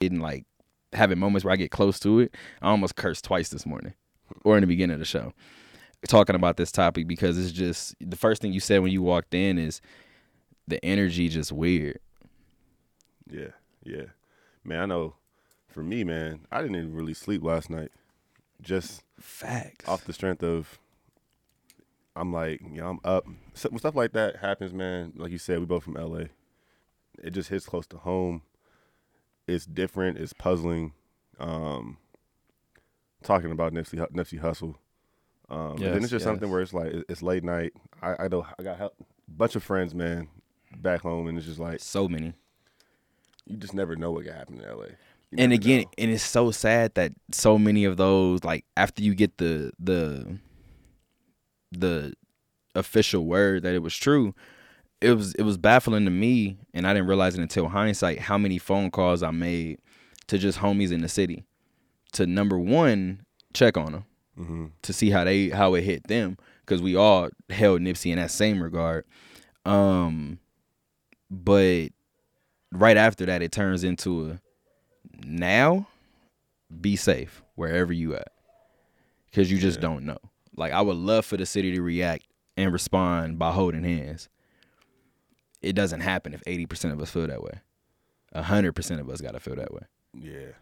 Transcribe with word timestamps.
and 0.00 0.20
like 0.22 0.44
having 0.92 1.18
moments 1.18 1.44
where 1.44 1.52
I 1.52 1.56
get 1.56 1.70
close 1.70 2.00
to 2.00 2.20
it. 2.20 2.34
I 2.62 2.70
almost 2.70 2.96
cursed 2.96 3.24
twice 3.24 3.48
this 3.50 3.66
morning, 3.66 3.94
or 4.44 4.56
in 4.56 4.62
the 4.62 4.66
beginning 4.66 4.94
of 4.94 5.00
the 5.00 5.04
show, 5.04 5.32
talking 6.08 6.36
about 6.36 6.56
this 6.56 6.72
topic 6.72 7.06
because 7.06 7.38
it's 7.38 7.52
just 7.52 7.94
the 8.00 8.16
first 8.16 8.42
thing 8.42 8.52
you 8.52 8.60
said 8.60 8.82
when 8.82 8.92
you 8.92 9.02
walked 9.02 9.34
in 9.34 9.58
is 9.58 9.80
the 10.66 10.84
energy 10.84 11.28
just 11.28 11.52
weird. 11.52 12.00
Yeah, 13.28 13.50
yeah, 13.84 14.06
man. 14.64 14.80
I 14.80 14.86
know. 14.86 15.14
For 15.68 15.84
me, 15.84 16.02
man, 16.02 16.40
I 16.50 16.62
didn't 16.62 16.74
even 16.74 16.94
really 16.94 17.14
sleep 17.14 17.44
last 17.44 17.70
night. 17.70 17.92
Just 18.60 19.04
facts 19.20 19.88
off 19.88 20.04
the 20.04 20.12
strength 20.12 20.42
of. 20.42 20.78
I'm 22.16 22.32
like, 22.32 22.60
you 22.60 22.80
know, 22.80 22.88
I'm 22.88 23.00
up. 23.04 23.24
Stuff 23.54 23.94
like 23.94 24.12
that 24.12 24.38
happens, 24.38 24.72
man. 24.72 25.12
Like 25.14 25.30
you 25.30 25.38
said, 25.38 25.60
we 25.60 25.66
both 25.66 25.84
from 25.84 25.94
LA. 25.94 26.24
It 27.22 27.30
just 27.30 27.50
hits 27.50 27.66
close 27.66 27.86
to 27.86 27.98
home. 27.98 28.42
It's 29.50 29.66
different. 29.66 30.18
It's 30.18 30.32
puzzling. 30.32 30.92
Um, 31.38 31.98
talking 33.22 33.50
about 33.50 33.72
Nipsey 33.72 33.98
Nipsey 34.12 34.40
Hussle. 34.40 34.76
Um, 35.48 35.78
yes, 35.78 35.92
then 35.92 36.02
it's 36.02 36.10
just 36.10 36.12
yes. 36.12 36.22
something 36.22 36.50
where 36.50 36.60
it's 36.60 36.72
like 36.72 36.92
it's 37.08 37.22
late 37.22 37.42
night. 37.42 37.72
I, 38.00 38.24
I 38.24 38.28
know 38.28 38.46
I 38.58 38.62
got 38.62 38.80
a 38.80 38.90
bunch 39.28 39.56
of 39.56 39.62
friends, 39.62 39.94
man, 39.94 40.28
back 40.76 41.00
home, 41.00 41.26
and 41.26 41.36
it's 41.36 41.46
just 41.46 41.58
like 41.58 41.80
so 41.80 42.08
many. 42.08 42.34
You 43.46 43.56
just 43.56 43.74
never 43.74 43.96
know 43.96 44.12
what 44.12 44.24
could 44.24 44.34
happen 44.34 44.60
in 44.60 44.68
LA. 44.68 44.84
and 45.36 45.52
again, 45.52 45.82
know. 45.82 45.90
and 45.98 46.10
it's 46.12 46.22
so 46.22 46.52
sad 46.52 46.94
that 46.94 47.12
so 47.32 47.58
many 47.58 47.84
of 47.84 47.96
those, 47.96 48.44
like 48.44 48.64
after 48.76 49.02
you 49.02 49.14
get 49.14 49.38
the 49.38 49.72
the 49.78 50.38
the 51.72 52.14
official 52.74 53.24
word 53.24 53.64
that 53.64 53.74
it 53.74 53.82
was 53.82 53.96
true, 53.96 54.34
it 55.00 55.12
was 55.12 55.34
it 55.34 55.42
was 55.42 55.56
baffling 55.56 56.04
to 56.04 56.10
me, 56.10 56.58
and 56.74 56.86
I 56.86 56.92
didn't 56.92 57.08
realize 57.08 57.34
it 57.34 57.40
until 57.40 57.68
hindsight 57.68 58.20
how 58.20 58.38
many 58.38 58.58
phone 58.58 58.90
calls 58.90 59.22
I 59.22 59.30
made 59.30 59.78
to 60.26 60.38
just 60.38 60.58
homies 60.58 60.92
in 60.92 61.00
the 61.00 61.08
city 61.08 61.44
to 62.12 62.26
number 62.26 62.58
one 62.58 63.24
check 63.52 63.76
on 63.76 63.92
them 63.92 64.04
mm-hmm. 64.38 64.66
to 64.82 64.92
see 64.92 65.10
how 65.10 65.24
they 65.24 65.48
how 65.48 65.74
it 65.74 65.82
hit 65.82 66.06
them 66.06 66.36
because 66.60 66.82
we 66.82 66.96
all 66.96 67.30
held 67.48 67.80
Nipsey 67.80 68.10
in 68.10 68.18
that 68.18 68.30
same 68.30 68.62
regard. 68.62 69.04
Um, 69.64 70.38
but 71.30 71.88
right 72.72 72.96
after 72.96 73.26
that, 73.26 73.42
it 73.42 73.52
turns 73.52 73.84
into 73.84 74.30
a 74.30 74.40
now 75.24 75.86
be 76.80 76.96
safe 76.96 77.42
wherever 77.54 77.92
you 77.92 78.14
at 78.14 78.28
because 79.30 79.50
you 79.50 79.58
just 79.58 79.78
yeah. 79.78 79.82
don't 79.82 80.04
know. 80.04 80.18
Like 80.56 80.72
I 80.72 80.80
would 80.80 80.96
love 80.96 81.24
for 81.24 81.36
the 81.36 81.46
city 81.46 81.72
to 81.72 81.82
react 81.82 82.24
and 82.56 82.72
respond 82.72 83.38
by 83.38 83.52
holding 83.52 83.84
hands. 83.84 84.28
It 85.62 85.74
doesn't 85.74 86.00
happen 86.00 86.34
if 86.34 86.42
eighty 86.46 86.66
percent 86.66 86.94
of 86.94 87.00
us 87.00 87.10
feel 87.10 87.26
that 87.26 87.42
way. 87.42 87.60
hundred 88.34 88.72
percent 88.72 89.00
of 89.00 89.08
us 89.10 89.20
gotta 89.20 89.40
feel 89.40 89.56
that 89.56 89.72
way. 89.72 89.82
Yeah. 90.14 90.52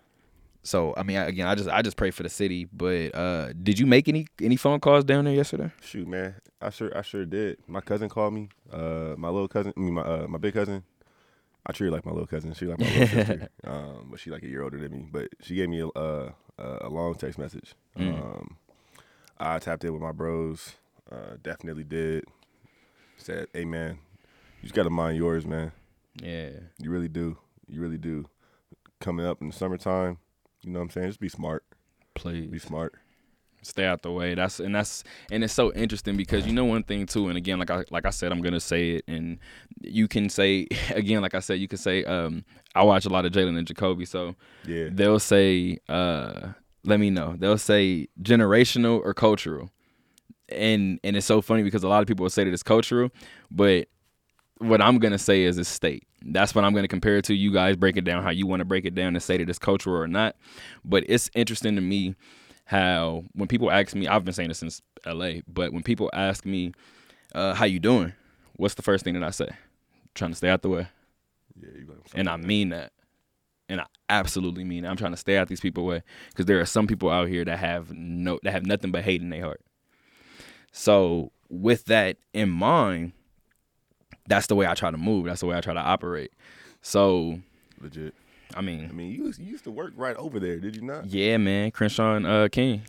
So 0.62 0.92
I 0.96 1.02
mean, 1.02 1.16
again, 1.16 1.46
I 1.46 1.54
just 1.54 1.68
I 1.68 1.82
just 1.82 1.96
pray 1.96 2.10
for 2.10 2.22
the 2.22 2.28
city. 2.28 2.66
But 2.72 3.14
uh, 3.14 3.52
did 3.52 3.78
you 3.78 3.86
make 3.86 4.08
any 4.08 4.26
any 4.42 4.56
phone 4.56 4.80
calls 4.80 5.04
down 5.04 5.24
there 5.24 5.34
yesterday? 5.34 5.70
Shoot, 5.80 6.08
man, 6.08 6.34
I 6.60 6.70
sure 6.70 6.96
I 6.96 7.02
sure 7.02 7.24
did. 7.24 7.58
My 7.66 7.80
cousin 7.80 8.08
called 8.08 8.34
me. 8.34 8.48
Uh, 8.70 9.14
my 9.16 9.28
little 9.28 9.48
cousin, 9.48 9.72
I 9.76 9.80
mean 9.80 9.94
my 9.94 10.02
uh, 10.02 10.26
my 10.28 10.38
big 10.38 10.54
cousin. 10.54 10.82
I 11.64 11.72
treat 11.72 11.88
her 11.88 11.92
like 11.92 12.06
my 12.06 12.12
little 12.12 12.26
cousin. 12.26 12.52
She 12.54 12.66
like 12.66 12.80
my 12.80 12.86
little 12.86 13.06
sister. 13.06 13.48
Um, 13.64 14.08
but 14.10 14.20
she 14.20 14.30
like 14.30 14.42
a 14.42 14.46
year 14.48 14.62
older 14.62 14.78
than 14.78 14.91
me. 14.91 15.06
But 15.10 15.28
she 15.41 15.54
gave 15.54 15.69
me 15.69 15.80
a 15.80 16.00
a, 16.00 16.34
a 16.58 16.88
long 16.88 17.14
text 17.14 17.38
message. 17.38 17.74
Mm. 17.96 18.20
Um, 18.20 18.56
I 19.38 19.58
tapped 19.58 19.84
in 19.84 19.92
with 19.92 20.02
my 20.02 20.12
bros. 20.12 20.74
Uh, 21.10 21.36
definitely 21.42 21.84
did. 21.84 22.24
Said, 23.16 23.48
"Hey 23.52 23.64
man, 23.64 23.98
you 24.61 24.62
just 24.62 24.75
gotta 24.75 24.91
mind 24.91 25.17
yours, 25.17 25.47
man. 25.47 25.73
Yeah, 26.23 26.51
you 26.78 26.91
really 26.91 27.09
do. 27.09 27.39
You 27.69 27.81
really 27.81 27.98
do. 27.98 28.27
Coming 29.00 29.27
up 29.27 29.41
in 29.41 29.48
the 29.48 29.55
summertime, 29.55 30.19
you 30.62 30.73
know 30.73 30.81
what 30.81 30.84
I'm 30.84 30.91
saying? 30.91 31.06
Just 31.09 31.20
be 31.20 31.28
smart. 31.28 31.65
Please 32.15 32.50
be 32.50 32.59
smart. 32.59 32.95
Stay 33.62 33.84
out 33.84 34.03
the 34.03 34.11
way. 34.11 34.34
That's 34.34 34.61
and 34.61 34.75
that's 34.75 35.05
and 35.31 35.42
it's 35.42 35.53
so 35.53 35.73
interesting 35.73 36.17
because 36.17 36.47
you 36.47 36.53
know 36.53 36.65
one 36.65 36.83
thing 36.83 37.06
too. 37.06 37.28
And 37.28 37.37
again, 37.37 37.59
like 37.59 37.71
I 37.71 37.84
like 37.91 38.06
I 38.06 38.10
said, 38.10 38.32
I'm 38.32 38.41
gonna 38.41 38.60
say 38.60 38.91
it, 38.93 39.05
and 39.09 39.38
you 39.82 40.09
can 40.09 40.28
say 40.28 40.69
again, 40.91 41.22
like 41.22 41.34
I 41.34 41.41
said, 41.41 41.61
you 41.61 41.69
can 41.69 41.78
say. 41.78 42.05
Um, 42.05 42.44
I 42.75 42.82
watch 42.82 43.05
a 43.06 43.09
lot 43.09 43.25
of 43.25 43.32
Jalen 43.32 43.59
and 43.59 43.66
Jacoby, 43.66 44.05
so 44.05 44.37
yeah, 44.65 44.88
they'll 44.93 45.19
say, 45.19 45.78
uh, 45.88 46.49
let 46.84 47.00
me 47.00 47.11
know. 47.11 47.34
They'll 47.37 47.59
say 47.59 48.09
generational 48.22 49.00
or 49.05 49.12
cultural, 49.15 49.71
and 50.49 51.00
and 51.03 51.16
it's 51.16 51.27
so 51.27 51.41
funny 51.41 51.62
because 51.62 51.82
a 51.82 51.88
lot 51.88 52.03
of 52.03 52.06
people 52.06 52.22
will 52.22 52.31
say 52.31 52.44
that 52.44 52.53
it's 52.53 52.62
cultural, 52.62 53.11
but 53.50 53.88
what 54.58 54.82
I'm 54.82 54.98
gonna 54.98 55.19
say 55.19 55.42
is 55.42 55.58
it's 55.58 55.69
state. 55.69 56.06
That's 56.22 56.54
what 56.54 56.64
I'm 56.64 56.74
gonna 56.74 56.88
compare 56.88 57.19
it 57.19 57.24
to. 57.26 57.34
You 57.34 57.52
guys 57.52 57.76
break 57.76 57.96
it 57.96 58.04
down 58.04 58.22
how 58.22 58.30
you 58.30 58.46
want 58.46 58.60
to 58.60 58.64
break 58.64 58.84
it 58.84 58.94
down 58.94 59.14
and 59.14 59.22
say 59.22 59.36
that 59.38 59.48
it's 59.48 59.58
cultural 59.58 59.96
or 59.96 60.08
not. 60.08 60.36
But 60.84 61.04
it's 61.08 61.30
interesting 61.34 61.74
to 61.76 61.80
me 61.80 62.14
how 62.64 63.24
when 63.32 63.48
people 63.48 63.70
ask 63.70 63.94
me, 63.94 64.08
I've 64.08 64.24
been 64.24 64.34
saying 64.34 64.48
this 64.48 64.58
since 64.58 64.82
LA, 65.06 65.41
but 65.46 65.72
when 65.72 65.82
people 65.82 66.10
ask 66.12 66.44
me, 66.44 66.72
uh, 67.34 67.54
"How 67.54 67.64
you 67.64 67.78
doing?" 67.78 68.12
What's 68.56 68.74
the 68.74 68.82
first 68.82 69.04
thing 69.04 69.14
that 69.14 69.22
I 69.22 69.30
say? 69.30 69.48
trying 70.19 70.32
to 70.32 70.36
stay 70.36 70.50
out 70.50 70.62
the 70.62 70.69
way. 70.69 70.88
Yeah, 71.58 71.69
you 71.78 72.02
and 72.14 72.28
I 72.28 72.36
mean 72.36 72.70
that. 72.70 72.92
And 73.70 73.80
I 73.80 73.86
absolutely 74.08 74.64
mean 74.64 74.84
it. 74.84 74.88
I'm 74.88 74.96
trying 74.96 75.12
to 75.12 75.19
stay 75.19 75.36
out 75.36 75.48
these 75.48 75.60
people 75.60 75.84
way 75.84 76.02
because 76.30 76.46
there 76.46 76.60
are 76.60 76.64
some 76.66 76.86
people 76.86 77.10
out 77.10 77.28
here 77.28 77.44
that 77.44 77.58
have 77.58 77.92
no 77.92 78.38
that 78.42 78.52
have 78.52 78.66
nothing 78.66 78.90
but 78.90 79.04
hate 79.04 79.20
in 79.20 79.30
their 79.30 79.42
heart. 79.42 79.60
So 80.72 81.32
with 81.50 81.86
that 81.86 82.16
in 82.32 82.48
mind, 82.50 83.12
that's 84.28 84.47
the 84.47 84.55
way 84.55 84.66
I 84.66 84.75
try 84.75 84.91
to 84.91 84.97
move. 84.97 85.27
That's 85.27 85.41
the 85.41 85.47
way 85.47 85.56
I 85.56 85.61
try 85.61 85.75
to 85.75 85.81
operate. 85.81 86.33
So 86.83 87.41
legit. 87.81 88.15
I 88.55 88.61
mean, 88.61 88.89
I 88.89 88.93
mean, 88.93 89.11
you, 89.12 89.33
you 89.39 89.53
used 89.53 89.65
to 89.65 89.71
work 89.71 89.93
right 89.97 90.16
over 90.16 90.41
there, 90.41 90.59
did 90.59 90.77
you 90.77 90.83
not? 90.83 91.06
Yeah, 91.06 91.37
man, 91.37 91.71
Crenshaw 91.71 92.16
and 92.16 92.27
uh, 92.27 92.49
King. 92.49 92.83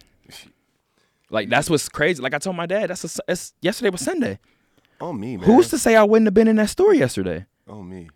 Like 1.30 1.50
that's 1.50 1.70
what's 1.70 1.90
crazy. 1.90 2.22
Like 2.22 2.34
I 2.34 2.40
told 2.40 2.56
my 2.56 2.66
dad, 2.66 2.90
that's 2.90 3.20
a, 3.20 3.22
it's, 3.28 3.54
yesterday 3.62 3.90
was 3.90 4.02
Sunday. 4.02 4.40
Oh 5.02 5.14
me, 5.14 5.38
man. 5.38 5.46
Who's 5.46 5.70
to 5.70 5.78
say 5.78 5.96
I 5.96 6.04
wouldn't 6.04 6.28
have 6.28 6.34
been 6.34 6.48
in 6.48 6.56
that 6.58 6.70
store 6.70 6.94
yesterday? 6.94 7.46
Oh 7.68 7.84
me, 7.84 8.10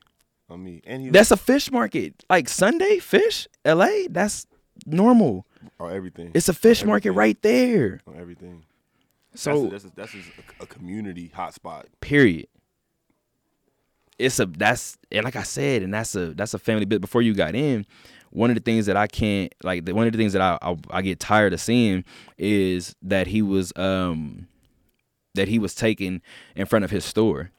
oh 0.49 0.57
me. 0.57 0.81
And 0.85 1.13
that's 1.13 1.31
a 1.31 1.37
fish 1.37 1.71
market. 1.71 2.23
Like 2.29 2.49
Sunday 2.49 2.99
fish, 2.99 3.47
L.A. 3.65 4.07
That's 4.09 4.47
normal. 4.85 5.45
Oh, 5.79 5.87
everything. 5.87 6.31
It's 6.33 6.49
a 6.49 6.53
fish 6.53 6.83
market 6.83 7.11
right 7.11 7.39
there. 7.41 8.01
On 8.07 8.19
everything. 8.19 8.63
So 9.35 9.67
that's 9.67 9.85
a, 9.85 9.91
that's, 9.95 10.13
a, 10.13 10.17
that's 10.17 10.27
a, 10.59 10.63
a 10.63 10.65
community 10.65 11.31
hotspot. 11.35 11.85
Period 12.01 12.47
it's 14.19 14.39
a 14.39 14.45
that's 14.45 14.97
and 15.11 15.23
like 15.23 15.35
I 15.35 15.43
said, 15.43 15.83
and 15.83 15.93
that's 15.93 16.15
a 16.15 16.33
that's 16.33 16.53
a 16.53 16.59
family 16.59 16.85
bit. 16.85 17.01
Before 17.01 17.21
you 17.21 17.33
got 17.33 17.55
in, 17.55 17.85
one 18.29 18.49
of 18.49 18.55
the 18.55 18.61
things 18.61 18.85
that 18.85 18.97
I 18.97 19.07
can't 19.07 19.53
like 19.63 19.85
the, 19.85 19.93
one 19.93 20.07
of 20.07 20.13
the 20.13 20.17
things 20.17 20.33
that 20.33 20.41
I, 20.41 20.57
I 20.61 20.77
I, 20.89 21.01
get 21.01 21.19
tired 21.19 21.53
of 21.53 21.61
seeing 21.61 22.03
is 22.37 22.95
that 23.01 23.27
he 23.27 23.41
was 23.41 23.73
um 23.75 24.47
that 25.35 25.47
he 25.47 25.59
was 25.59 25.75
taken 25.75 26.21
in 26.55 26.65
front 26.65 26.85
of 26.85 26.91
his 26.91 27.05
store. 27.05 27.51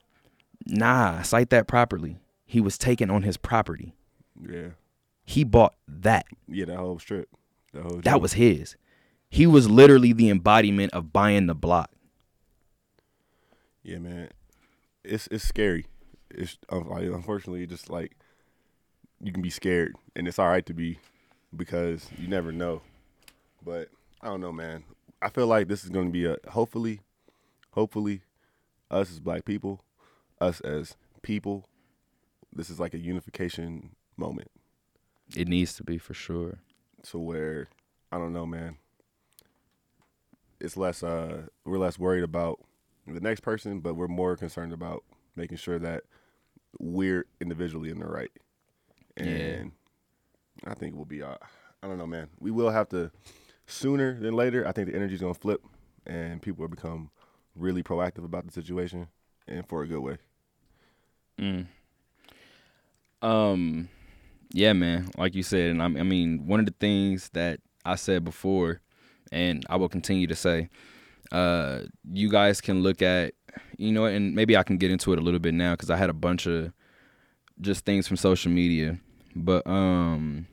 Nah, 0.67 1.23
cite 1.23 1.51
that 1.51 1.67
properly. 1.67 2.19
He 2.47 2.61
was 2.61 2.79
taken 2.79 3.11
on 3.11 3.23
his 3.23 3.37
property. 3.37 3.95
Yeah. 4.41 4.69
He 5.25 5.45
bought 5.45 5.75
that. 5.89 6.27
Yeah, 6.49 6.67
that 6.67 6.77
whole 6.77 6.99
strip. 6.99 7.29
That, 7.73 7.83
whole 7.83 8.01
that 8.03 8.21
was 8.21 8.35
his. 8.35 8.77
He 9.29 9.47
was 9.47 9.69
literally 9.69 10.13
the 10.13 10.31
embodiment 10.31 10.93
of 10.93 11.13
buying 11.13 11.47
the 11.47 11.55
block. 11.55 11.91
Yeah, 13.83 13.99
man. 13.99 14.29
It's 15.03 15.27
it's 15.31 15.47
scary 15.47 15.87
it's 16.37 16.59
like, 16.71 17.05
unfortunately 17.05 17.67
just 17.67 17.91
like 17.91 18.17
you 19.22 19.33
can 19.33 19.43
be 19.43 19.50
scared, 19.50 19.95
and 20.15 20.28
it's 20.28 20.39
all 20.39 20.49
right 20.49 20.67
to 20.67 20.75
be 20.75 20.99
because 21.56 22.09
you 22.19 22.28
never 22.28 22.53
know. 22.53 22.83
But 23.65 23.89
I 24.21 24.28
don't 24.28 24.41
know, 24.41 24.53
man. 24.53 24.84
I 25.23 25.31
feel 25.31 25.47
like 25.47 25.69
this 25.69 25.84
is 25.84 25.91
going 25.91 26.06
to 26.06 26.12
be 26.12 26.27
a 26.27 26.37
hopefully, 26.50 27.00
hopefully, 27.71 28.23
us 28.91 29.11
as 29.11 29.21
black 29.21 29.44
people, 29.44 29.83
us 30.41 30.61
as 30.61 30.97
people, 31.23 31.67
this 32.53 32.71
is 32.71 32.78
like 32.78 32.94
a 32.94 32.99
unification 32.99 33.91
moment. 34.17 34.50
It 35.34 35.49
needs 35.49 35.75
to 35.77 35.84
be 35.84 35.99
for 35.99 36.15
sure. 36.15 36.59
To 37.05 37.19
where 37.19 37.69
I 38.11 38.19
don't 38.19 38.32
know, 38.32 38.47
man. 38.47 38.76
It's 40.61 40.76
less 40.76 41.03
uh 41.03 41.43
we're 41.64 41.79
less 41.79 41.99
worried 41.99 42.25
about 42.25 42.61
the 43.06 43.20
next 43.20 43.41
person, 43.41 43.81
but 43.81 43.94
we're 43.94 44.09
more 44.09 44.37
concerned 44.37 44.73
about 44.73 45.05
making 45.37 45.59
sure 45.59 45.79
that 45.79 46.05
we're 46.79 47.26
individually 47.41 47.91
in 47.91 47.99
the 47.99 48.06
right. 48.06 48.32
And 49.17 49.73
yeah. 50.65 50.71
I 50.71 50.75
think 50.75 50.94
we'll 50.94 51.05
be 51.05 51.23
uh, 51.23 51.37
I 51.82 51.87
don't 51.87 51.99
know, 51.99 52.06
man. 52.06 52.29
We 52.41 52.50
will 52.50 52.71
have 52.71 52.88
to 52.91 53.11
sooner 53.67 54.19
than 54.19 54.35
later. 54.35 54.67
I 54.67 54.73
think 54.73 54.88
the 54.88 54.97
energy's 54.97 55.21
gonna 55.21 55.35
flip 55.35 55.62
and 56.06 56.41
people 56.43 56.62
will 56.62 56.69
become 56.69 57.11
really 57.55 57.82
proactive 57.82 58.25
about 58.25 58.47
the 58.47 58.53
situation 58.53 59.09
and 59.47 59.67
for 59.67 59.82
a 59.82 59.87
good 59.87 60.00
way. 60.00 60.17
Mm. 61.38 61.67
Um 63.23 63.88
yeah, 64.55 64.73
man, 64.73 65.11
like 65.19 65.35
you 65.35 65.43
said, 65.43 65.73
and 65.73 65.82
I, 65.82 65.87
I 65.87 66.05
mean, 66.05 66.47
one 66.47 66.61
of 66.61 66.67
the 66.67 66.75
things 66.79 67.29
that 67.32 67.59
I 67.85 67.97
said 67.97 68.23
before, 68.25 68.81
and 69.32 69.67
I 69.69 69.75
will 69.75 69.88
continue 69.88 70.29
to 70.29 70.37
say, 70.37 70.69
uh, 71.32 71.81
you 72.12 72.31
guys 72.31 72.61
can 72.61 72.81
look 72.81 73.03
at 73.03 73.35
you 73.77 73.93
know, 73.93 74.05
and 74.05 74.35
maybe 74.35 74.56
I 74.56 74.62
can 74.62 74.77
get 74.77 74.91
into 74.91 75.12
it 75.12 75.19
a 75.19 75.23
little 75.23 75.41
bit 75.41 75.55
now 75.55 75.73
because 75.73 75.91
I 75.91 75.97
had 75.97 76.11
a 76.11 76.15
bunch 76.15 76.47
of 76.47 76.73
just 77.61 77.85
things 77.85 78.06
from 78.06 78.17
social 78.17 78.51
media. 78.51 78.99
But 79.35 79.67
um, 79.67 80.47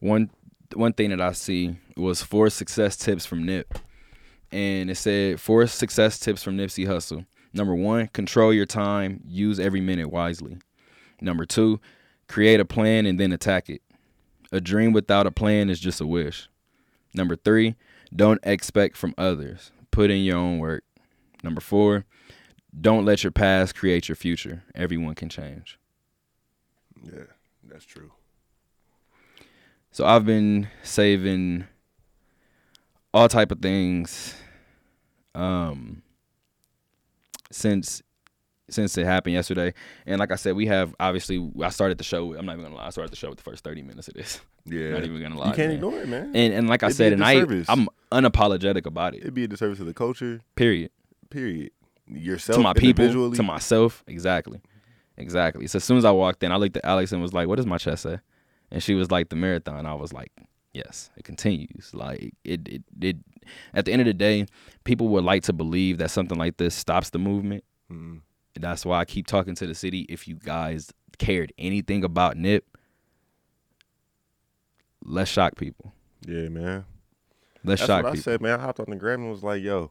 one 0.00 0.30
one 0.74 0.92
thing 0.92 1.10
that 1.10 1.20
I 1.20 1.32
see 1.32 1.76
was 1.96 2.22
four 2.22 2.50
success 2.50 2.96
tips 2.96 3.26
from 3.26 3.44
Nip, 3.44 3.78
and 4.50 4.90
it 4.90 4.96
said 4.96 5.40
four 5.40 5.66
success 5.66 6.18
tips 6.18 6.42
from 6.42 6.56
Nipsey 6.56 6.86
Hussle. 6.86 7.26
Number 7.52 7.74
one, 7.74 8.08
control 8.08 8.52
your 8.52 8.66
time, 8.66 9.20
use 9.26 9.60
every 9.60 9.80
minute 9.80 10.10
wisely. 10.10 10.56
Number 11.20 11.44
two, 11.44 11.80
create 12.28 12.60
a 12.60 12.64
plan 12.64 13.04
and 13.06 13.20
then 13.20 13.32
attack 13.32 13.68
it. 13.68 13.82
A 14.50 14.60
dream 14.60 14.92
without 14.92 15.26
a 15.26 15.30
plan 15.30 15.70
is 15.70 15.78
just 15.78 16.00
a 16.00 16.06
wish. 16.06 16.48
Number 17.14 17.36
three, 17.36 17.74
don't 18.14 18.40
expect 18.42 18.96
from 18.96 19.14
others. 19.18 19.70
Put 19.90 20.10
in 20.10 20.24
your 20.24 20.38
own 20.38 20.58
work. 20.58 20.84
Number 21.42 21.60
four, 21.60 22.04
don't 22.78 23.04
let 23.04 23.22
your 23.24 23.30
past 23.32 23.74
create 23.74 24.08
your 24.08 24.16
future. 24.16 24.62
Everyone 24.74 25.14
can 25.14 25.28
change. 25.28 25.78
Yeah, 27.04 27.24
that's 27.68 27.84
true. 27.84 28.12
So 29.90 30.06
I've 30.06 30.24
been 30.24 30.68
saving 30.82 31.66
all 33.12 33.28
type 33.28 33.52
of 33.52 33.60
things 33.60 34.34
um 35.34 36.02
since 37.50 38.02
since 38.70 38.96
it 38.96 39.04
happened 39.04 39.34
yesterday. 39.34 39.74
And 40.06 40.18
like 40.18 40.30
I 40.32 40.36
said, 40.36 40.54
we 40.56 40.66
have 40.66 40.94
obviously 40.98 41.50
I 41.62 41.68
started 41.68 41.98
the 41.98 42.04
show. 42.04 42.34
I'm 42.34 42.46
not 42.46 42.52
even 42.52 42.64
gonna 42.64 42.76
lie. 42.76 42.86
I 42.86 42.90
started 42.90 43.12
the 43.12 43.16
show 43.16 43.28
with 43.28 43.36
the 43.38 43.44
first 43.44 43.64
30 43.64 43.82
minutes 43.82 44.08
of 44.08 44.14
this. 44.14 44.40
Yeah, 44.64 44.92
Not 44.92 45.02
even 45.02 45.20
gonna 45.20 45.36
lie. 45.36 45.48
you 45.48 45.54
can't 45.54 45.68
man. 45.70 45.74
ignore 45.74 45.98
it, 45.98 46.08
man. 46.08 46.30
And 46.36 46.54
and 46.54 46.68
like 46.68 46.84
I 46.84 46.86
It'd 46.86 46.96
said, 46.96 47.12
and 47.12 47.24
I 47.24 47.32
I'm 47.68 47.88
unapologetic 48.12 48.86
about 48.86 49.12
it. 49.16 49.22
It'd 49.22 49.34
be 49.34 49.42
a 49.42 49.48
disservice 49.48 49.78
to 49.78 49.84
the 49.84 49.92
culture. 49.92 50.40
Period. 50.54 50.92
Period. 51.32 51.70
Yourself, 52.06 52.56
to 52.56 52.62
my 52.62 52.74
people, 52.74 53.32
to 53.32 53.42
myself. 53.42 54.04
Exactly. 54.06 54.60
Exactly. 55.16 55.66
So 55.66 55.76
as 55.76 55.84
soon 55.84 55.98
as 55.98 56.04
I 56.04 56.10
walked 56.10 56.42
in, 56.42 56.52
I 56.52 56.56
looked 56.56 56.76
at 56.76 56.84
Alex 56.84 57.12
and 57.12 57.22
was 57.22 57.32
like, 57.32 57.48
"What 57.48 57.56
does 57.56 57.66
my 57.66 57.78
chest 57.78 58.02
say?" 58.02 58.18
And 58.70 58.82
she 58.82 58.94
was 58.94 59.10
like, 59.10 59.28
"The 59.28 59.36
marathon." 59.36 59.86
I 59.86 59.94
was 59.94 60.12
like, 60.12 60.32
"Yes, 60.72 61.10
it 61.16 61.24
continues." 61.24 61.92
Like 61.94 62.34
it, 62.44 62.68
it, 62.68 62.82
it. 63.00 63.16
At 63.72 63.84
the 63.84 63.92
end 63.92 64.02
of 64.02 64.06
the 64.06 64.14
day, 64.14 64.46
people 64.84 65.08
would 65.08 65.24
like 65.24 65.42
to 65.44 65.52
believe 65.52 65.98
that 65.98 66.10
something 66.10 66.38
like 66.38 66.56
this 66.56 66.74
stops 66.74 67.10
the 67.10 67.18
movement. 67.18 67.64
Mm. 67.90 68.20
That's 68.58 68.84
why 68.84 69.00
I 69.00 69.04
keep 69.04 69.26
talking 69.26 69.54
to 69.54 69.66
the 69.66 69.74
city. 69.74 70.06
If 70.08 70.28
you 70.28 70.34
guys 70.36 70.92
cared 71.18 71.52
anything 71.56 72.04
about 72.04 72.36
Nip, 72.36 72.64
let's 75.04 75.30
shock 75.30 75.56
people. 75.56 75.92
Yeah, 76.26 76.48
man. 76.48 76.84
Let's 77.64 77.80
That's 77.80 77.88
shock 77.88 78.04
what 78.04 78.12
I 78.14 78.16
said, 78.16 78.40
man. 78.40 78.58
I 78.58 78.62
hopped 78.62 78.80
on 78.80 78.86
the 78.88 78.96
gram 78.96 79.22
and 79.22 79.30
was 79.30 79.42
like, 79.42 79.62
yo, 79.62 79.90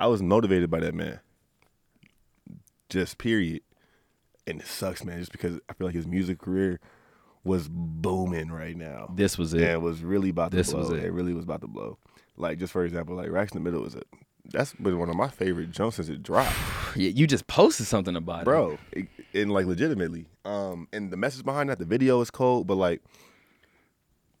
I 0.00 0.06
was 0.08 0.22
motivated 0.22 0.70
by 0.70 0.80
that 0.80 0.94
man. 0.94 1.20
Just 2.88 3.18
period. 3.18 3.60
And 4.46 4.60
it 4.60 4.66
sucks, 4.66 5.04
man, 5.04 5.18
just 5.20 5.30
because 5.32 5.60
I 5.68 5.74
feel 5.74 5.86
like 5.86 5.94
his 5.94 6.06
music 6.06 6.38
career 6.38 6.80
was 7.44 7.68
booming 7.70 8.50
right 8.50 8.76
now. 8.76 9.12
This 9.14 9.38
was 9.38 9.54
it. 9.54 9.60
Yeah, 9.60 9.74
it 9.74 9.82
was 9.82 10.02
really 10.02 10.30
about 10.30 10.50
to 10.50 10.56
This 10.56 10.72
blow. 10.72 10.80
was 10.80 10.90
it. 10.90 11.12
really 11.12 11.32
was 11.34 11.44
about 11.44 11.60
to 11.60 11.68
blow. 11.68 11.98
Like 12.36 12.58
just 12.58 12.72
for 12.72 12.84
example, 12.84 13.14
like 13.16 13.30
Racks 13.30 13.52
in 13.52 13.62
the 13.62 13.70
Middle 13.70 13.86
is 13.86 13.94
a 13.94 14.02
that's 14.52 14.72
been 14.72 14.98
one 14.98 15.08
of 15.10 15.14
my 15.16 15.28
favorite 15.28 15.70
jumps 15.70 15.96
since 15.96 16.08
it 16.08 16.22
dropped. 16.22 16.52
Yeah, 16.96 17.10
you 17.10 17.28
just 17.28 17.46
posted 17.46 17.86
something 17.86 18.16
about 18.16 18.40
it, 18.40 18.44
bro 18.46 18.76
and 19.32 19.52
like 19.52 19.64
legitimately 19.64 20.26
um 20.44 20.88
and 20.92 21.12
the 21.12 21.16
message 21.16 21.44
behind 21.44 21.70
that 21.70 21.78
the 21.78 21.84
video 21.84 22.20
is 22.20 22.32
cold 22.32 22.66
but 22.66 22.74
like 22.74 23.00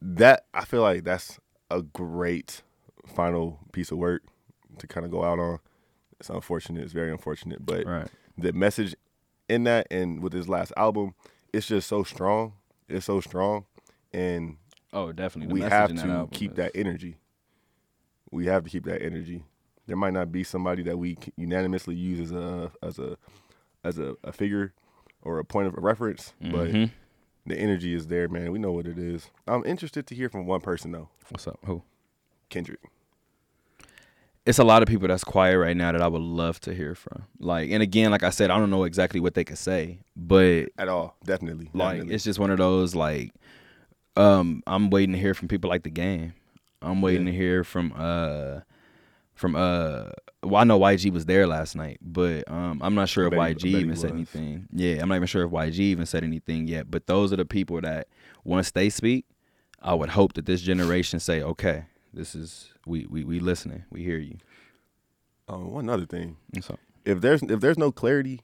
that 0.02 0.46
i 0.52 0.64
feel 0.64 0.82
like 0.82 1.04
that's 1.04 1.38
a 1.70 1.80
great 1.82 2.62
final 3.06 3.60
piece 3.72 3.92
of 3.92 3.98
work 3.98 4.22
to 4.80 4.86
kind 4.86 5.04
of 5.06 5.10
go 5.12 5.24
out 5.24 5.38
on 5.38 5.58
it's 6.18 6.28
unfortunate 6.30 6.82
it's 6.82 6.92
very 6.92 7.10
unfortunate 7.10 7.64
but 7.64 7.86
Right. 7.86 8.08
the 8.36 8.52
message 8.52 8.94
in 9.48 9.64
that 9.64 9.86
and 9.90 10.22
with 10.22 10.32
his 10.32 10.48
last 10.48 10.72
album 10.76 11.14
it's 11.52 11.66
just 11.66 11.88
so 11.88 12.02
strong 12.02 12.54
it's 12.88 13.06
so 13.06 13.20
strong 13.20 13.64
and 14.12 14.56
Oh, 14.92 15.12
definitely. 15.12 15.46
The 15.48 15.54
we 15.54 15.70
have 15.70 15.94
to 15.94 16.02
album 16.02 16.30
keep 16.32 16.50
is- 16.52 16.56
that 16.56 16.72
energy 16.74 17.16
we 18.30 18.46
have 18.46 18.64
to 18.64 18.70
keep 18.70 18.84
that 18.84 19.02
energy 19.02 19.44
there 19.86 19.96
might 19.96 20.12
not 20.12 20.30
be 20.30 20.44
somebody 20.44 20.82
that 20.84 20.98
we 20.98 21.16
unanimously 21.36 21.94
use 21.94 22.20
as 22.20 22.32
a 22.32 22.72
as 22.82 22.98
a 22.98 23.16
as 23.84 23.98
a, 23.98 24.16
a 24.24 24.32
figure 24.32 24.72
or 25.22 25.38
a 25.38 25.44
point 25.44 25.66
of 25.68 25.74
reference 25.78 26.32
but 26.40 26.70
Mhm. 26.70 26.90
the 27.46 27.56
energy 27.58 27.94
is 27.94 28.06
there 28.08 28.28
man 28.28 28.52
we 28.52 28.58
know 28.58 28.72
what 28.72 28.86
it 28.86 28.98
is 28.98 29.30
i'm 29.48 29.64
interested 29.64 30.06
to 30.06 30.14
hear 30.14 30.28
from 30.28 30.46
one 30.46 30.60
person 30.60 30.92
though 30.92 31.08
What's 31.28 31.46
up? 31.46 31.58
Who? 31.64 31.82
kendrick 32.50 32.80
it's 34.46 34.58
a 34.58 34.64
lot 34.64 34.82
of 34.82 34.88
people 34.88 35.06
that's 35.08 35.24
quiet 35.24 35.58
right 35.58 35.76
now 35.76 35.92
that 35.92 36.00
I 36.00 36.08
would 36.08 36.22
love 36.22 36.60
to 36.60 36.74
hear 36.74 36.94
from. 36.94 37.24
Like, 37.38 37.70
and 37.70 37.82
again, 37.82 38.10
like 38.10 38.22
I 38.22 38.30
said, 38.30 38.50
I 38.50 38.58
don't 38.58 38.70
know 38.70 38.84
exactly 38.84 39.20
what 39.20 39.34
they 39.34 39.44
could 39.44 39.58
say, 39.58 40.00
but 40.16 40.68
at 40.78 40.88
all 40.88 41.16
definitely 41.24 41.70
like, 41.74 41.96
definitely. 41.96 42.14
it's 42.14 42.24
just 42.24 42.38
one 42.38 42.50
of 42.50 42.58
those 42.58 42.94
like, 42.94 43.32
um, 44.16 44.62
I'm 44.66 44.90
waiting 44.90 45.12
to 45.12 45.18
hear 45.20 45.34
from 45.34 45.48
people 45.48 45.68
like 45.70 45.82
the 45.82 45.90
game. 45.90 46.32
I'm 46.82 47.02
waiting 47.02 47.26
Yeah. 47.26 47.32
to 47.32 47.38
hear 47.38 47.64
from 47.64 47.92
uh, 47.96 48.60
from 49.34 49.54
uh. 49.56 50.06
Well, 50.42 50.56
I 50.56 50.64
know 50.64 50.80
YG 50.80 51.12
was 51.12 51.26
there 51.26 51.46
last 51.46 51.76
night, 51.76 51.98
but 52.00 52.50
um, 52.50 52.80
I'm 52.82 52.94
not 52.94 53.10
sure 53.10 53.26
if 53.26 53.32
bet 53.32 53.38
YG 53.58 53.64
even 53.66 53.94
said 53.94 54.12
anything. 54.12 54.66
Yeah, 54.72 55.02
I'm 55.02 55.08
not 55.10 55.16
even 55.16 55.26
sure 55.26 55.44
if 55.44 55.50
YG 55.50 55.78
even 55.80 56.06
said 56.06 56.24
anything 56.24 56.66
yet. 56.66 56.90
But 56.90 57.06
those 57.06 57.30
are 57.30 57.36
the 57.36 57.44
people 57.44 57.78
that 57.82 58.08
once 58.42 58.70
they 58.70 58.88
speak, 58.88 59.26
I 59.82 59.92
would 59.92 60.08
hope 60.08 60.32
that 60.34 60.46
this 60.46 60.62
generation 60.62 61.20
say, 61.20 61.42
okay, 61.42 61.84
this 62.12 62.34
is 62.34 62.72
we 62.86 63.06
we 63.06 63.24
we 63.24 63.38
listening, 63.40 63.84
we 63.90 64.02
hear 64.02 64.18
you. 64.18 64.36
um, 65.48 65.70
one 65.70 65.88
other 65.88 66.06
thing 66.06 66.36
so 66.60 66.78
if 67.04 67.20
there's 67.20 67.42
if 67.42 67.60
there's 67.60 67.78
no 67.78 67.90
clarity 67.92 68.40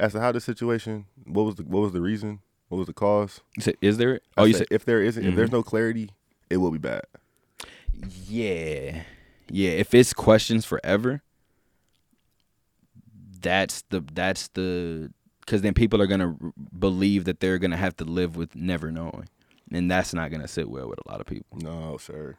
as 0.00 0.12
to 0.12 0.20
how 0.20 0.32
the 0.32 0.40
situation 0.40 1.06
what 1.24 1.44
was 1.44 1.54
the 1.56 1.62
what 1.64 1.80
was 1.80 1.92
the 1.92 2.00
reason 2.00 2.40
what 2.68 2.78
was 2.78 2.86
the 2.86 2.92
cause 2.94 3.40
you 3.56 3.62
said, 3.62 3.76
is 3.82 3.98
there? 3.98 4.20
I 4.36 4.42
Oh, 4.42 4.44
you 4.44 4.52
said 4.54 4.58
said 4.60 4.66
if 4.70 4.84
there 4.84 5.02
isn't 5.02 5.24
if 5.24 5.34
there's 5.34 5.50
Mhm. 5.50 5.52
no 5.58 5.62
clarity 5.62 6.10
it 6.50 6.56
will 6.58 6.70
be 6.72 6.78
bad 6.78 7.02
Yeah. 8.26 9.02
Yeah, 9.50 9.70
if 9.72 9.92
it's 9.94 10.14
questions 10.14 10.64
forever, 10.64 11.20
that's 13.40 13.82
the 13.90 14.02
that's 14.12 14.48
the 14.48 15.12
cuz 15.46 15.60
then 15.62 15.74
people 15.74 16.00
are 16.00 16.06
going 16.06 16.20
to 16.20 16.54
believe 16.78 17.24
that 17.24 17.40
they're 17.40 17.58
going 17.58 17.70
to 17.72 17.76
have 17.76 17.96
to 17.96 18.04
live 18.04 18.36
with 18.36 18.54
never 18.54 18.90
knowing. 18.90 19.28
And 19.70 19.90
that's 19.90 20.14
not 20.14 20.30
going 20.30 20.42
to 20.42 20.48
sit 20.48 20.70
well 20.70 20.88
with 20.88 21.00
a 21.04 21.10
lot 21.10 21.20
of 21.20 21.26
people. 21.26 21.58
no 21.60 21.96
sir 21.98 22.36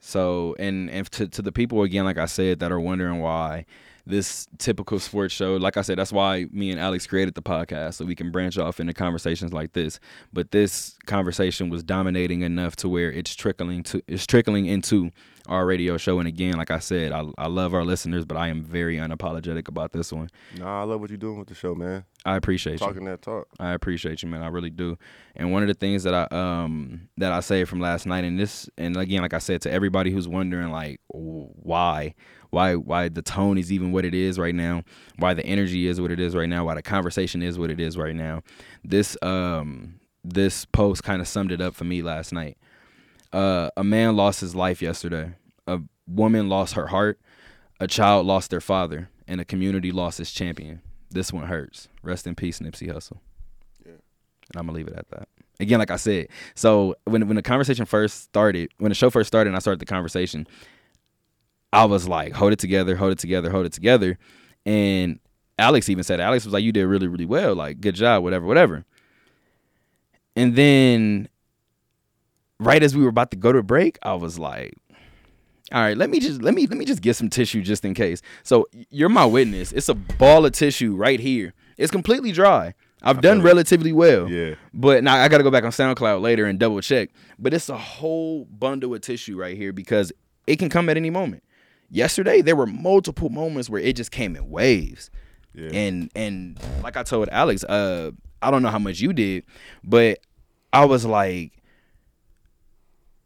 So, 0.00 0.56
and 0.58 0.90
and 0.90 1.10
to 1.12 1.28
to 1.28 1.42
the 1.42 1.52
people 1.52 1.82
again 1.82 2.04
like 2.04 2.18
I 2.18 2.26
said 2.26 2.60
that 2.60 2.72
are 2.72 2.80
wondering 2.80 3.20
why 3.20 3.66
this 4.06 4.48
typical 4.58 4.98
sports 4.98 5.32
show, 5.32 5.56
like 5.56 5.76
I 5.76 5.82
said, 5.82 5.98
that's 5.98 6.12
why 6.12 6.46
me 6.50 6.70
and 6.70 6.80
Alex 6.80 7.06
created 7.06 7.34
the 7.34 7.42
podcast 7.42 7.94
so 7.94 8.04
we 8.04 8.14
can 8.14 8.30
branch 8.30 8.58
off 8.58 8.80
into 8.80 8.92
conversations 8.92 9.52
like 9.52 9.72
this. 9.72 10.00
But 10.32 10.50
this 10.50 10.96
conversation 11.06 11.70
was 11.70 11.82
dominating 11.82 12.42
enough 12.42 12.76
to 12.76 12.88
where 12.88 13.12
it's 13.12 13.34
trickling 13.34 13.82
to 13.84 14.02
it's 14.08 14.26
trickling 14.26 14.66
into 14.66 15.10
our 15.46 15.66
radio 15.66 15.96
show. 15.96 16.18
And 16.18 16.28
again, 16.28 16.54
like 16.54 16.70
I 16.70 16.78
said, 16.78 17.12
I 17.12 17.24
I 17.38 17.46
love 17.48 17.74
our 17.74 17.84
listeners, 17.84 18.24
but 18.24 18.36
I 18.36 18.48
am 18.48 18.62
very 18.62 18.96
unapologetic 18.96 19.68
about 19.68 19.92
this 19.92 20.12
one. 20.12 20.28
nah 20.56 20.80
i 20.80 20.84
love 20.84 21.00
what 21.00 21.10
you're 21.10 21.16
doing 21.16 21.38
with 21.38 21.48
the 21.48 21.54
show 21.54 21.74
man 21.74 22.04
I 22.24 22.36
appreciate 22.36 22.74
you. 22.74 22.86
talking 22.86 23.04
that 23.06 23.22
talk 23.22 23.48
I 23.58 23.72
appreciate 23.72 24.22
you, 24.22 24.28
man. 24.28 24.42
I 24.42 24.48
really 24.48 24.68
do. 24.70 24.98
And 25.34 25.52
one 25.52 25.62
of 25.62 25.68
the 25.68 25.74
things 25.74 26.02
that 26.02 26.14
I 26.14 26.24
um 26.36 27.08
that 27.16 27.32
I 27.32 27.40
say 27.40 27.64
from 27.64 27.80
last 27.80 28.04
night, 28.06 28.24
and 28.24 28.38
this, 28.38 28.68
and 28.76 28.96
again, 28.96 29.22
like 29.22 29.32
I 29.32 29.38
said 29.38 29.62
to 29.62 29.70
everybody 29.72 30.10
who's 30.10 30.28
wondering, 30.28 30.70
like, 30.70 31.00
why, 31.08 32.14
why, 32.50 32.74
why 32.74 33.08
the 33.08 33.22
tone 33.22 33.56
is 33.56 33.72
even 33.72 33.92
what 33.92 34.04
it 34.04 34.14
is 34.14 34.38
right 34.38 34.54
now, 34.54 34.82
why 35.18 35.34
the 35.34 35.44
energy 35.46 35.86
is 35.86 36.00
what 36.00 36.10
it 36.10 36.20
is 36.20 36.34
right 36.34 36.48
now, 36.48 36.64
why 36.66 36.74
the 36.74 36.82
conversation 36.82 37.42
is 37.42 37.58
what 37.58 37.70
it 37.70 37.80
is 37.80 37.96
right 37.96 38.14
now. 38.14 38.42
This 38.84 39.16
um 39.22 39.94
this 40.22 40.66
post 40.66 41.02
kind 41.02 41.22
of 41.22 41.28
summed 41.28 41.52
it 41.52 41.60
up 41.62 41.74
for 41.74 41.84
me 41.84 42.02
last 42.02 42.32
night. 42.32 42.58
Uh, 43.32 43.70
a 43.76 43.84
man 43.84 44.16
lost 44.16 44.40
his 44.40 44.54
life 44.54 44.82
yesterday. 44.82 45.34
A 45.66 45.80
woman 46.06 46.48
lost 46.48 46.74
her 46.74 46.88
heart. 46.88 47.20
A 47.78 47.86
child 47.86 48.26
lost 48.26 48.50
their 48.50 48.60
father, 48.60 49.08
and 49.26 49.40
a 49.40 49.44
community 49.44 49.90
lost 49.92 50.20
its 50.20 50.32
champion. 50.32 50.82
This 51.10 51.32
one 51.32 51.46
hurts. 51.46 51.88
Rest 52.02 52.26
in 52.26 52.34
peace, 52.34 52.58
Nipsey 52.60 52.92
Hussle. 52.92 53.18
Yeah. 53.84 53.92
And 53.92 54.56
I'm 54.56 54.66
gonna 54.66 54.76
leave 54.76 54.88
it 54.88 54.94
at 54.96 55.08
that. 55.10 55.28
Again, 55.58 55.78
like 55.78 55.90
I 55.90 55.96
said, 55.96 56.28
so 56.54 56.96
when 57.04 57.26
when 57.26 57.36
the 57.36 57.42
conversation 57.42 57.86
first 57.86 58.22
started, 58.24 58.70
when 58.78 58.90
the 58.90 58.94
show 58.94 59.10
first 59.10 59.28
started, 59.28 59.48
and 59.48 59.56
I 59.56 59.60
started 59.60 59.80
the 59.80 59.86
conversation, 59.86 60.46
I 61.72 61.84
was 61.84 62.08
like, 62.08 62.32
"Hold 62.34 62.52
it 62.52 62.58
together, 62.58 62.96
hold 62.96 63.12
it 63.12 63.18
together, 63.18 63.50
hold 63.50 63.66
it 63.66 63.72
together," 63.72 64.18
and 64.66 65.18
Alex 65.58 65.88
even 65.88 66.04
said, 66.04 66.20
Alex 66.20 66.44
was 66.44 66.54
like, 66.54 66.64
"You 66.64 66.72
did 66.72 66.86
really, 66.86 67.06
really 67.06 67.26
well. 67.26 67.54
Like, 67.54 67.80
good 67.80 67.94
job, 67.94 68.22
whatever, 68.22 68.46
whatever." 68.46 68.84
And 70.34 70.56
then, 70.56 71.28
right 72.60 72.82
as 72.82 72.96
we 72.96 73.02
were 73.02 73.08
about 73.08 73.32
to 73.32 73.36
go 73.36 73.52
to 73.52 73.62
break, 73.62 73.98
I 74.02 74.14
was 74.14 74.38
like, 74.38 74.74
all 75.72 75.80
right, 75.80 75.96
let 75.96 76.10
me 76.10 76.20
just 76.20 76.42
let 76.42 76.54
me 76.54 76.66
let 76.66 76.78
me 76.78 76.84
just 76.84 77.00
get 77.02 77.16
some 77.16 77.30
tissue 77.30 77.62
just 77.62 77.84
in 77.84 77.94
case. 77.94 78.22
So 78.42 78.66
you're 78.90 79.08
my 79.08 79.24
witness. 79.24 79.72
It's 79.72 79.88
a 79.88 79.94
ball 79.94 80.44
of 80.44 80.52
tissue 80.52 80.94
right 80.94 81.18
here. 81.18 81.54
It's 81.76 81.90
completely 81.90 82.32
dry. 82.32 82.74
I've 83.02 83.22
done 83.22 83.38
feel 83.38 83.46
it. 83.46 83.48
relatively 83.48 83.92
well. 83.92 84.28
Yeah. 84.28 84.56
But 84.74 85.02
now 85.02 85.14
I 85.14 85.28
got 85.28 85.38
to 85.38 85.44
go 85.44 85.50
back 85.50 85.64
on 85.64 85.70
SoundCloud 85.70 86.20
later 86.20 86.44
and 86.44 86.58
double 86.58 86.80
check. 86.82 87.10
But 87.38 87.54
it's 87.54 87.70
a 87.70 87.78
whole 87.78 88.44
bundle 88.44 88.94
of 88.94 89.00
tissue 89.00 89.38
right 89.38 89.56
here 89.56 89.72
because 89.72 90.12
it 90.46 90.58
can 90.58 90.68
come 90.68 90.90
at 90.90 90.98
any 90.98 91.08
moment. 91.08 91.42
Yesterday 91.88 92.42
there 92.42 92.56
were 92.56 92.66
multiple 92.66 93.30
moments 93.30 93.70
where 93.70 93.80
it 93.80 93.96
just 93.96 94.10
came 94.10 94.36
in 94.36 94.50
waves. 94.50 95.10
Yeah. 95.54 95.70
And 95.72 96.10
and 96.14 96.58
like 96.82 96.96
I 96.96 97.04
told 97.04 97.28
Alex, 97.30 97.64
uh, 97.64 98.10
I 98.42 98.50
don't 98.50 98.62
know 98.62 98.68
how 98.68 98.78
much 98.78 99.00
you 99.00 99.12
did, 99.12 99.44
but 99.82 100.18
I 100.72 100.84
was 100.84 101.04
like, 101.06 101.59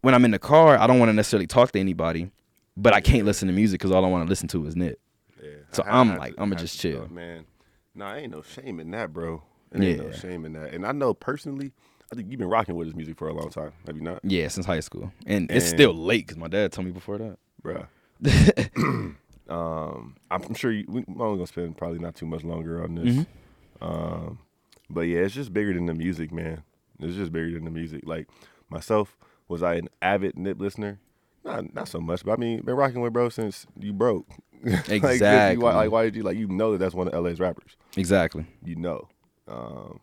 when 0.04 0.14
I'm 0.14 0.24
in 0.24 0.30
the 0.30 0.38
car, 0.38 0.78
I 0.78 0.86
don't 0.86 0.98
want 0.98 1.08
to 1.08 1.12
necessarily 1.14 1.46
talk 1.46 1.72
to 1.72 1.80
anybody, 1.80 2.30
but 2.76 2.92
I 2.94 3.00
can't 3.00 3.24
listen 3.24 3.48
to 3.48 3.54
music 3.54 3.80
because 3.80 3.90
all 3.90 4.04
I 4.04 4.08
want 4.08 4.24
to 4.24 4.28
listen 4.28 4.48
to 4.48 4.66
is 4.66 4.76
Nip. 4.76 5.00
Yeah. 5.42 5.50
So 5.72 5.82
I- 5.82 5.98
I'm 6.00 6.08
have 6.10 6.18
like, 6.18 6.34
I'ma 6.38 6.56
just 6.56 6.78
chill. 6.78 7.02
uh, 7.04 7.08
man. 7.08 7.44
Nah, 7.94 8.14
ain't 8.14 8.32
no 8.32 8.42
shame 8.42 8.80
in 8.80 8.90
that, 8.92 9.12
bro. 9.12 9.42
It 9.72 9.82
ain't 9.82 9.98
no 9.98 10.10
shame 10.12 10.44
in 10.44 10.52
that. 10.54 10.72
And 10.74 10.86
I 10.86 10.92
know 10.92 11.14
personally, 11.14 11.72
I 12.12 12.16
think 12.16 12.30
you've 12.30 12.38
been 12.38 12.48
rocking 12.48 12.76
with 12.76 12.86
his 12.86 12.94
music 12.94 13.16
for 13.16 13.28
a 13.28 13.32
long 13.34 13.50
time. 13.50 13.72
Have 13.86 13.96
you 13.96 14.02
not, 14.02 14.20
Yeah, 14.24 14.46
since 14.48 14.66
high 14.66 14.80
school, 14.80 15.12
and 15.26 15.50
it's 15.50 15.66
still 15.68 15.92
late 15.94 16.26
because 16.26 16.36
my 16.38 16.48
dad 16.48 16.70
told 16.72 16.86
me 16.86 16.92
before 16.92 17.18
that. 17.18 17.38
bro. 17.62 17.86
um, 19.48 20.16
I'm 20.30 20.54
sure 20.54 20.70
you, 20.72 20.84
we, 20.88 21.04
I'm 21.08 21.20
only 21.20 21.36
gonna 21.38 21.46
spend 21.46 21.76
probably 21.76 21.98
not 21.98 22.14
too 22.14 22.26
much 22.26 22.44
longer 22.44 22.82
on 22.82 22.94
this. 22.94 23.14
Mhm. 23.16 23.26
Um, 23.80 24.38
but 24.90 25.02
yeah, 25.02 25.20
it's 25.20 25.34
just 25.34 25.52
bigger 25.52 25.72
than 25.74 25.86
the 25.86 25.94
music, 25.94 26.32
man. 26.32 26.62
It's 27.00 27.16
just 27.16 27.32
bigger 27.32 27.52
than 27.52 27.64
the 27.64 27.70
music. 27.70 28.02
Like 28.06 28.28
myself, 28.70 29.16
was 29.48 29.62
I 29.62 29.74
an 29.74 29.88
avid 30.02 30.36
Nip 30.36 30.60
listener? 30.60 31.00
Not 31.44 31.74
not 31.74 31.88
so 31.88 32.00
much, 32.00 32.24
but 32.24 32.32
I 32.32 32.36
mean, 32.36 32.62
been 32.62 32.74
rocking 32.76 33.00
with 33.00 33.12
bro 33.12 33.28
since 33.28 33.66
you 33.78 33.92
broke. 33.92 34.26
like, 34.64 34.88
you- 34.88 34.94
Exactly. 34.94 35.58
why, 35.62 35.74
like, 35.74 35.90
why 35.90 36.04
did 36.04 36.16
you 36.16 36.22
like? 36.22 36.38
You 36.38 36.48
know 36.48 36.72
that 36.72 36.78
that's 36.78 36.94
one 36.94 37.08
of 37.08 37.22
LA's 37.24 37.40
rappers. 37.40 37.76
Exactly. 37.96 38.46
You 38.64 38.76
know. 38.76 39.08
Um, 39.46 40.00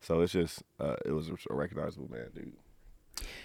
so 0.00 0.20
it's 0.22 0.32
just 0.32 0.62
uh, 0.80 0.96
it 1.04 1.12
was 1.12 1.28
a 1.28 1.54
recognizable 1.54 2.10
man, 2.10 2.28
dude. 2.34 2.52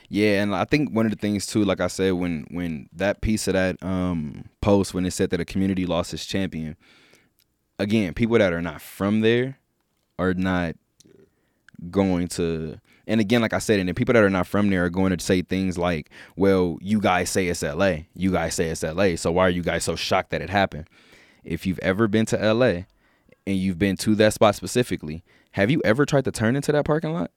Yeah, 0.07 0.41
and 0.41 0.55
I 0.55 0.65
think 0.65 0.93
one 0.95 1.05
of 1.05 1.11
the 1.11 1.17
things 1.17 1.45
too, 1.45 1.63
like 1.63 1.79
I 1.81 1.87
said, 1.87 2.13
when 2.13 2.45
when 2.51 2.89
that 2.93 3.21
piece 3.21 3.47
of 3.47 3.53
that 3.53 3.81
um 3.83 4.45
post 4.61 4.93
when 4.93 5.05
it 5.05 5.11
said 5.11 5.29
that 5.31 5.39
a 5.41 5.45
community 5.45 5.85
lost 5.85 6.13
its 6.13 6.25
champion, 6.25 6.75
again, 7.77 8.13
people 8.13 8.37
that 8.37 8.53
are 8.53 8.61
not 8.61 8.81
from 8.81 9.21
there 9.21 9.57
are 10.17 10.33
not 10.33 10.75
going 11.91 12.27
to 12.27 12.79
and 13.09 13.19
again, 13.19 13.41
like 13.41 13.53
I 13.53 13.57
said, 13.57 13.79
and 13.79 13.89
the 13.89 13.93
people 13.93 14.13
that 14.13 14.23
are 14.23 14.29
not 14.29 14.45
from 14.45 14.69
there 14.69 14.85
are 14.85 14.89
going 14.89 15.17
to 15.17 15.21
say 15.21 15.41
things 15.41 15.77
like, 15.79 16.11
Well, 16.35 16.77
you 16.79 17.01
guys 17.01 17.29
say 17.31 17.47
it's 17.47 17.63
LA. 17.63 18.03
You 18.13 18.31
guys 18.31 18.53
say 18.53 18.67
it's 18.67 18.83
LA, 18.83 19.15
so 19.15 19.31
why 19.31 19.47
are 19.47 19.49
you 19.49 19.63
guys 19.63 19.83
so 19.83 19.95
shocked 19.95 20.29
that 20.29 20.43
it 20.43 20.49
happened? 20.51 20.87
If 21.43 21.65
you've 21.65 21.79
ever 21.79 22.07
been 22.07 22.27
to 22.27 22.53
LA 22.53 22.83
and 23.47 23.57
you've 23.57 23.79
been 23.79 23.97
to 23.97 24.13
that 24.15 24.33
spot 24.33 24.53
specifically, 24.55 25.23
have 25.53 25.71
you 25.71 25.81
ever 25.83 26.05
tried 26.05 26.25
to 26.25 26.31
turn 26.31 26.55
into 26.55 26.71
that 26.71 26.85
parking 26.85 27.11
lot? 27.11 27.31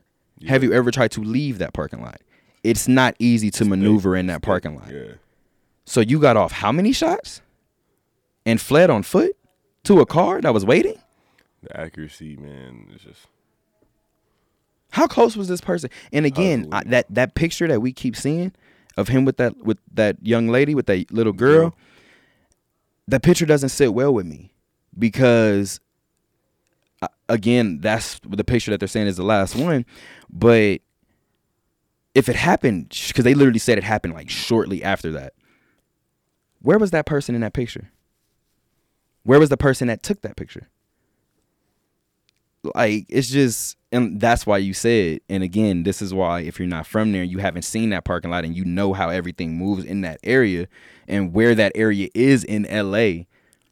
Have 0.47 0.63
you 0.63 0.73
ever 0.75 0.91
tried 0.91 1.13
to 1.13 1.23
leave 1.23 1.59
that 1.59 1.73
parking 1.73 2.03
lot? 2.03 2.21
It's 2.63 2.87
not 2.87 3.17
easy 3.19 3.51
to 3.53 3.65
maneuver 3.65 4.15
in 4.15 4.27
that 4.27 4.43
parking 4.43 4.77
lot. 4.77 4.93
Yeah. 4.93 5.15
So 5.87 6.01
you 6.01 6.21
got 6.21 6.37
off 6.37 6.53
how 6.53 6.71
many 6.71 6.93
shots? 6.93 7.41
And 8.45 8.61
fled 8.61 8.91
on 8.91 9.05
foot 9.05 9.37
to 9.85 10.01
a 10.01 10.07
car 10.07 10.41
that 10.41 10.53
was 10.53 10.67
waiting? 10.67 10.97
The 11.63 11.81
accuracy, 11.81 12.37
man, 12.37 12.89
is 12.95 13.03
just 13.03 13.27
How 14.93 15.07
close 15.07 15.37
was 15.37 15.49
this 15.49 15.61
person? 15.61 15.91
And 16.13 16.27
again, 16.27 16.69
I, 16.71 16.85
that 16.85 17.07
that 17.11 17.35
picture 17.35 17.67
that 17.67 17.81
we 17.81 17.93
keep 17.93 18.15
seeing 18.15 18.53
of 18.97 19.09
him 19.09 19.25
with 19.25 19.39
that 19.39 19.57
with 19.57 19.79
that 19.95 20.17
young 20.25 20.49
lady 20.49 20.75
with 20.75 20.87
that 20.87 21.11
little 21.11 21.33
girl, 21.33 21.71
Girl. 21.71 21.75
that 23.09 23.23
picture 23.23 23.47
doesn't 23.47 23.71
sit 23.71 23.95
well 23.95 24.13
with 24.13 24.27
me 24.27 24.53
because 24.99 25.81
uh, 27.01 27.09
again, 27.29 27.81
that's 27.81 28.21
the 28.27 28.45
picture 28.45 28.71
that 28.71 28.81
they're 28.81 28.87
saying 28.87 29.07
is 29.07 29.17
the 29.17 29.23
last 29.25 29.57
one, 29.57 29.87
but 30.31 30.81
if 32.15 32.29
it 32.29 32.37
happened 32.37 32.91
because 33.09 33.25
they 33.25 33.35
literally 33.35 33.59
said 33.59 33.79
it 33.79 33.85
happened 33.85 34.13
like 34.15 34.29
shortly 34.31 34.85
after 34.85 35.11
that. 35.13 35.33
Where 36.61 36.79
was 36.79 36.93
that 36.93 37.07
person 37.07 37.35
in 37.35 37.41
that 37.41 37.55
picture? 37.55 37.91
Where 39.25 39.41
was 39.41 39.49
the 39.49 39.57
person 39.57 39.89
that 39.89 40.03
took 40.03 40.21
that 40.21 40.37
picture? 40.37 40.69
Like 42.75 43.07
it's 43.09 43.29
just 43.29 43.77
and 43.91 44.21
that's 44.21 44.47
why 44.47 44.57
you 44.59 44.73
said 44.73 45.21
and 45.29 45.43
again 45.43 45.83
this 45.83 46.01
is 46.01 46.15
why 46.15 46.41
if 46.41 46.59
you're 46.59 46.69
not 46.69 46.87
from 46.87 47.11
there 47.13 47.25
you 47.25 47.39
haven't 47.39 47.63
seen 47.63 47.91
that 47.91 48.05
parking 48.05 48.31
lot 48.31 48.45
and 48.45 48.57
you 48.57 48.65
know 48.65 48.93
how 48.93 49.09
everything 49.09 49.57
moves 49.59 49.85
in 49.85 50.03
that 50.03 50.19
area 50.23 50.69
and 51.09 51.33
where 51.35 51.55
that 51.57 51.73
area 51.75 52.09
is 52.15 52.45
in 52.45 52.63
LA 52.71 53.25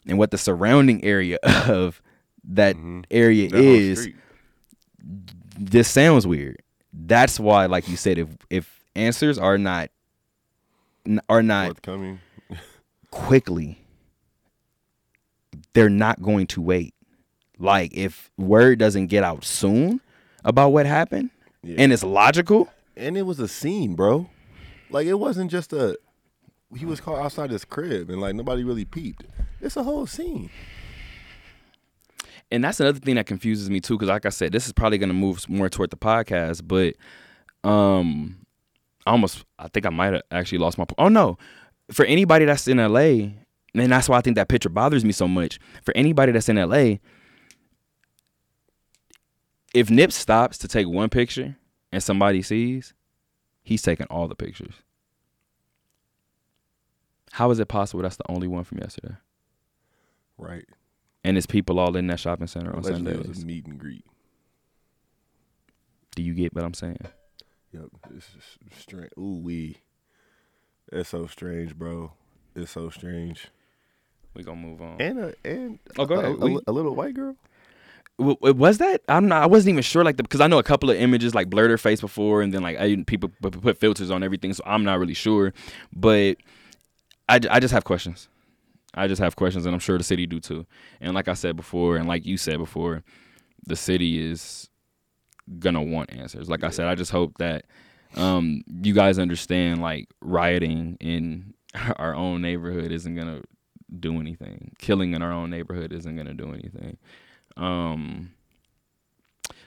and 0.06 0.18
what 0.18 0.30
the 0.32 0.38
surrounding 0.38 1.04
area 1.04 1.38
of 1.68 2.02
that 2.42 2.74
Mhm. 2.76 3.04
area 3.10 3.48
that 3.48 3.58
is 3.62 4.08
this 5.58 5.88
sounds 5.88 6.26
weird. 6.26 6.60
That's 6.92 7.38
why 7.38 7.66
like 7.66 7.88
you 7.88 7.96
said 7.96 8.18
if 8.18 8.28
if 8.50 8.80
answers 8.96 9.38
are 9.38 9.56
not 9.58 9.90
are 11.28 11.42
not 11.42 11.80
coming 11.82 12.18
quickly 13.10 13.78
they're 15.72 15.88
not 15.88 16.20
going 16.20 16.46
to 16.48 16.60
wait 16.60 16.94
like 17.60 17.92
if 17.94 18.30
word 18.38 18.78
doesn't 18.78 19.06
get 19.06 19.22
out 19.22 19.44
soon 19.44 20.00
about 20.44 20.70
what 20.70 20.86
happened 20.86 21.30
Yeah. 21.62 21.76
and 21.78 21.92
it's 21.92 22.02
logical 22.02 22.68
and 22.96 23.16
it 23.16 23.22
was 23.22 23.38
a 23.40 23.46
scene, 23.48 23.94
bro. 23.94 24.28
Like 24.90 25.06
it 25.06 25.14
wasn't 25.14 25.50
just 25.50 25.72
a. 25.72 25.96
He 26.76 26.84
was 26.84 27.00
caught 27.00 27.18
outside 27.24 27.50
his 27.50 27.64
crib, 27.64 28.10
and 28.10 28.20
like 28.20 28.34
nobody 28.34 28.62
really 28.64 28.84
peeped. 28.84 29.24
It's 29.60 29.76
a 29.76 29.82
whole 29.82 30.06
scene. 30.06 30.50
and 32.50 32.64
that's 32.64 32.80
another 32.80 32.98
thing 32.98 33.14
that 33.14 33.26
confuses 33.26 33.70
me 33.70 33.80
too 33.80 33.94
because 33.96 34.08
like 34.08 34.26
i 34.26 34.28
said 34.30 34.52
this 34.52 34.66
is 34.66 34.72
probably 34.72 34.98
going 34.98 35.08
to 35.08 35.14
move 35.14 35.48
more 35.48 35.68
toward 35.68 35.90
the 35.90 35.96
podcast 35.96 36.62
but 36.66 36.94
um 37.68 38.36
I 39.06 39.10
almost 39.12 39.44
i 39.58 39.68
think 39.68 39.86
i 39.86 39.90
might 39.90 40.12
have 40.14 40.22
actually 40.30 40.58
lost 40.58 40.76
my 40.78 40.84
po- 40.84 40.94
oh 40.98 41.08
no 41.08 41.38
for 41.92 42.04
anybody 42.06 42.44
that's 42.44 42.66
in 42.68 42.78
la 42.78 42.98
and 43.00 43.32
that's 43.74 44.08
why 44.08 44.18
i 44.18 44.20
think 44.20 44.36
that 44.36 44.48
picture 44.48 44.68
bothers 44.68 45.04
me 45.04 45.12
so 45.12 45.28
much 45.28 45.58
for 45.84 45.96
anybody 45.96 46.32
that's 46.32 46.48
in 46.48 46.56
la 46.56 46.96
if 49.74 49.90
nip 49.90 50.12
stops 50.12 50.58
to 50.58 50.68
take 50.68 50.86
one 50.88 51.08
picture 51.08 51.56
and 51.92 52.02
somebody 52.02 52.42
sees 52.42 52.94
he's 53.62 53.82
taking 53.82 54.06
all 54.06 54.26
the 54.28 54.34
pictures 54.34 54.74
how 57.32 57.50
is 57.50 57.58
it 57.60 57.68
possible 57.68 58.02
that's 58.02 58.16
the 58.16 58.28
only 58.30 58.48
one 58.48 58.64
from 58.64 58.78
yesterday 58.78 59.14
Right. 60.38 60.64
and 61.22 61.36
it's 61.36 61.46
people 61.46 61.78
all 61.78 61.96
in 61.96 62.06
that 62.08 62.18
shopping 62.18 62.46
center 62.46 62.74
on 62.74 62.82
Sunday. 62.82 63.12
it 63.12 63.28
was 63.28 63.42
a 63.42 63.46
meet 63.46 63.66
and 63.66 63.78
greet. 63.78 64.04
do 66.16 66.22
you 66.22 66.34
get 66.34 66.54
what 66.54 66.64
i'm 66.64 66.74
saying 66.74 66.98
Yep. 67.72 67.84
It's 68.16 68.26
just 68.32 68.80
strange. 68.82 69.10
Ooh 69.16 69.38
wee. 69.44 69.76
It's 70.90 71.10
so 71.10 71.28
strange, 71.28 71.78
bro. 71.78 72.10
It's 72.56 72.72
so 72.72 72.90
strange. 72.90 73.46
we 74.34 74.42
gonna 74.42 74.60
move 74.60 74.82
on 74.82 75.00
And 75.00 75.20
a 75.20 75.34
and 75.44 75.78
Oh, 75.96 76.04
go 76.04 76.16
a- 76.16 76.18
ahead. 76.34 76.62
A, 76.66 76.70
a 76.70 76.72
little 76.72 76.96
white 76.96 77.14
girl. 77.14 77.36
Was 78.20 78.78
that 78.78 79.00
I'm 79.08 79.28
not 79.28 79.42
I 79.42 79.46
wasn't 79.46 79.72
even 79.72 79.82
sure 79.82 80.04
like 80.04 80.18
the 80.18 80.22
because 80.22 80.42
I 80.42 80.46
know 80.46 80.58
a 80.58 80.62
couple 80.62 80.90
of 80.90 80.96
images 80.96 81.34
like 81.34 81.48
blurred 81.48 81.70
her 81.70 81.78
face 81.78 82.02
before 82.02 82.42
and 82.42 82.52
then 82.52 82.62
like 82.62 82.78
I, 82.78 83.02
people 83.06 83.30
put 83.40 83.78
filters 83.78 84.10
on 84.10 84.22
everything 84.22 84.52
so 84.52 84.62
I'm 84.66 84.84
not 84.84 84.98
really 84.98 85.14
sure 85.14 85.54
but 85.90 86.36
I, 87.28 87.40
I 87.50 87.60
just 87.60 87.72
have 87.72 87.84
questions. 87.84 88.28
I 88.92 89.06
just 89.06 89.22
have 89.22 89.36
questions 89.36 89.64
and 89.64 89.74
I'm 89.74 89.80
sure 89.80 89.96
the 89.96 90.04
city 90.04 90.26
do 90.26 90.38
too. 90.38 90.66
And 91.00 91.14
like 91.14 91.28
I 91.28 91.34
said 91.34 91.56
before 91.56 91.96
and 91.96 92.06
like 92.06 92.26
you 92.26 92.36
said 92.36 92.58
before 92.58 93.04
the 93.66 93.76
city 93.76 94.22
is 94.22 94.68
gonna 95.58 95.82
want 95.82 96.12
answers. 96.12 96.50
Like 96.50 96.62
I 96.62 96.68
said 96.70 96.88
I 96.88 96.94
just 96.96 97.12
hope 97.12 97.38
that 97.38 97.64
um 98.16 98.62
you 98.82 98.92
guys 98.92 99.18
understand 99.18 99.80
like 99.80 100.08
rioting 100.20 100.98
in 101.00 101.54
our 101.96 102.14
own 102.14 102.42
neighborhood 102.42 102.92
isn't 102.92 103.14
gonna 103.14 103.40
do 103.98 104.20
anything. 104.20 104.72
Killing 104.78 105.14
in 105.14 105.22
our 105.22 105.32
own 105.32 105.48
neighborhood 105.48 105.90
isn't 105.94 106.16
gonna 106.16 106.34
do 106.34 106.52
anything 106.52 106.98
um 107.56 108.30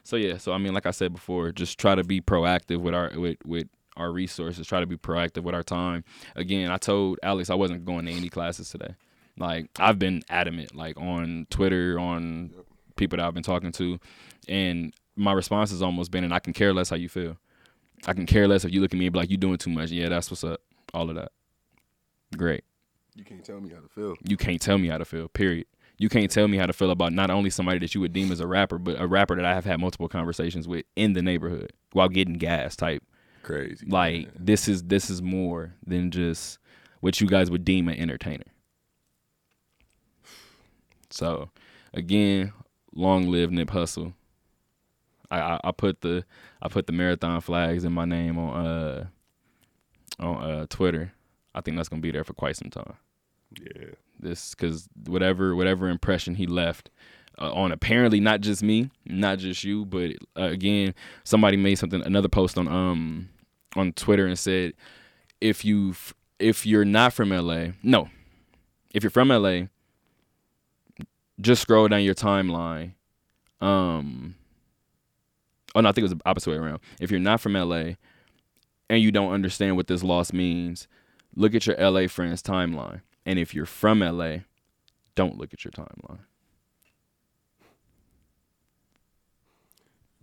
so 0.03 0.15
yeah 0.15 0.37
so 0.37 0.51
i 0.53 0.57
mean 0.57 0.73
like 0.73 0.85
i 0.85 0.91
said 0.91 1.13
before 1.13 1.51
just 1.51 1.79
try 1.79 1.95
to 1.95 2.03
be 2.03 2.21
proactive 2.21 2.79
with 2.79 2.93
our 2.93 3.11
with 3.15 3.37
with 3.45 3.67
our 3.95 4.11
resources. 4.11 4.65
Try 4.65 4.79
to 4.79 4.87
be 4.87 4.97
proactive 4.97 5.43
with 5.43 5.53
our 5.53 5.61
time. 5.61 6.03
Again 6.35 6.71
i 6.71 6.77
told 6.77 7.19
alex 7.21 7.49
i 7.51 7.55
wasn't 7.55 7.85
going 7.85 8.05
to 8.05 8.11
any 8.11 8.27
classes 8.29 8.69
today. 8.69 8.95
Like 9.37 9.69
i've 9.79 9.99
been 9.99 10.23
adamant 10.29 10.75
like 10.75 10.97
on 10.97 11.45
twitter 11.49 11.99
on 11.99 12.53
people 12.95 13.17
that 13.17 13.25
i've 13.25 13.33
been 13.33 13.43
talking 13.43 13.71
to 13.73 13.99
and 14.47 14.93
my 15.15 15.31
response 15.31 15.69
has 15.69 15.81
almost 15.83 16.09
been 16.11 16.23
and 16.23 16.33
i 16.33 16.39
can 16.39 16.53
care 16.53 16.73
less 16.73 16.89
how 16.89 16.95
you 16.95 17.09
feel. 17.09 17.37
I 18.05 18.13
can 18.13 18.25
care 18.25 18.47
less 18.47 18.65
if 18.65 18.73
you 18.73 18.81
look 18.81 18.93
at 18.93 18.99
me 18.99 19.05
and 19.05 19.13
be 19.13 19.19
like 19.19 19.29
you 19.29 19.37
doing 19.37 19.57
too 19.57 19.69
much. 19.69 19.91
Yeah 19.91 20.09
that's 20.09 20.31
what's 20.31 20.43
up. 20.43 20.61
All 20.93 21.09
of 21.09 21.15
that. 21.15 21.31
Great. 22.35 22.63
You 23.15 23.23
can't 23.23 23.45
tell 23.45 23.59
me 23.61 23.69
how 23.69 23.79
to 23.79 23.87
feel. 23.87 24.15
you 24.23 24.37
can't 24.37 24.59
tell 24.59 24.79
me 24.79 24.87
how 24.87 24.97
to 24.97 25.05
feel. 25.05 25.27
Period. 25.27 25.67
You 25.97 26.09
can't 26.09 26.31
tell 26.31 26.47
me 26.47 26.57
how 26.57 26.65
to 26.65 26.73
feel 26.73 26.91
about 26.91 27.13
not 27.13 27.29
only 27.29 27.49
somebody 27.49 27.79
that 27.79 27.93
you 27.93 28.01
would 28.01 28.13
deem 28.13 28.31
as 28.31 28.39
a 28.39 28.47
rapper, 28.47 28.77
but 28.77 28.99
a 28.99 29.07
rapper 29.07 29.35
that 29.35 29.45
I 29.45 29.53
have 29.53 29.65
had 29.65 29.79
multiple 29.79 30.09
conversations 30.09 30.67
with 30.67 30.85
in 30.95 31.13
the 31.13 31.21
neighborhood 31.21 31.71
while 31.91 32.09
getting 32.09 32.35
gas 32.35 32.75
type. 32.75 33.03
Crazy. 33.43 33.85
Like 33.87 34.25
man. 34.25 34.31
this 34.39 34.67
is 34.67 34.83
this 34.83 35.09
is 35.09 35.21
more 35.21 35.73
than 35.85 36.11
just 36.11 36.57
what 37.01 37.19
you 37.21 37.27
guys 37.27 37.51
would 37.51 37.65
deem 37.65 37.89
an 37.89 37.99
entertainer. 37.99 38.45
So, 41.09 41.49
again, 41.93 42.53
long 42.95 43.29
live 43.29 43.51
Nip 43.51 43.69
Hussle. 43.69 44.13
I, 45.29 45.39
I, 45.39 45.59
I 45.65 45.71
put 45.71 46.01
the 46.01 46.25
I 46.61 46.69
put 46.69 46.87
the 46.87 46.93
marathon 46.93 47.39
flags 47.41 47.83
in 47.83 47.91
my 47.91 48.05
name 48.05 48.39
on 48.39 48.65
uh 48.65 49.05
on 50.19 50.43
uh 50.43 50.65
Twitter. 50.69 51.13
I 51.53 51.61
think 51.61 51.77
that's 51.77 51.89
gonna 51.89 52.01
be 52.01 52.11
there 52.11 52.23
for 52.23 52.33
quite 52.33 52.55
some 52.55 52.71
time 52.71 52.95
Yeah. 53.61 53.91
this 54.19 54.55
because 54.55 54.87
whatever 55.05 55.55
whatever 55.55 55.89
impression 55.89 56.35
he 56.35 56.47
left 56.47 56.89
uh, 57.39 57.51
on 57.53 57.71
apparently 57.71 58.19
not 58.19 58.41
just 58.41 58.63
me 58.63 58.89
not 59.05 59.39
just 59.39 59.63
you 59.63 59.85
but 59.85 60.11
uh, 60.37 60.43
again 60.43 60.93
somebody 61.23 61.57
made 61.57 61.75
something 61.75 62.03
another 62.05 62.29
post 62.29 62.57
on 62.57 62.67
um 62.67 63.29
on 63.75 63.93
Twitter 63.93 64.25
and 64.25 64.37
said, 64.37 64.73
if 65.41 65.65
you 65.65 65.95
if 66.39 66.65
you're 66.65 66.85
not 66.85 67.13
from 67.13 67.29
LA, 67.29 67.67
no, 67.81 68.09
if 68.93 69.03
you're 69.03 69.09
from 69.09 69.29
LA, 69.29 69.63
just 71.39 71.61
scroll 71.61 71.87
down 71.87 72.03
your 72.03 72.15
timeline. 72.15 72.93
Um, 73.61 74.35
oh 75.75 75.81
no, 75.81 75.89
I 75.89 75.91
think 75.91 75.99
it 75.99 76.09
was 76.09 76.13
the 76.13 76.21
opposite 76.25 76.51
way 76.51 76.57
around. 76.57 76.79
If 76.99 77.11
you're 77.11 77.19
not 77.19 77.41
from 77.41 77.53
LA 77.53 77.93
and 78.89 79.01
you 79.01 79.11
don't 79.11 79.31
understand 79.31 79.75
what 79.75 79.87
this 79.87 80.03
loss 80.03 80.33
means, 80.33 80.87
look 81.35 81.55
at 81.55 81.65
your 81.65 81.77
LA 81.77 82.07
friends 82.07 82.41
timeline. 82.41 83.01
And 83.25 83.39
if 83.39 83.53
you're 83.53 83.65
from 83.65 83.99
LA, 83.99 84.37
don't 85.15 85.37
look 85.37 85.53
at 85.53 85.63
your 85.63 85.71
timeline. 85.71 86.19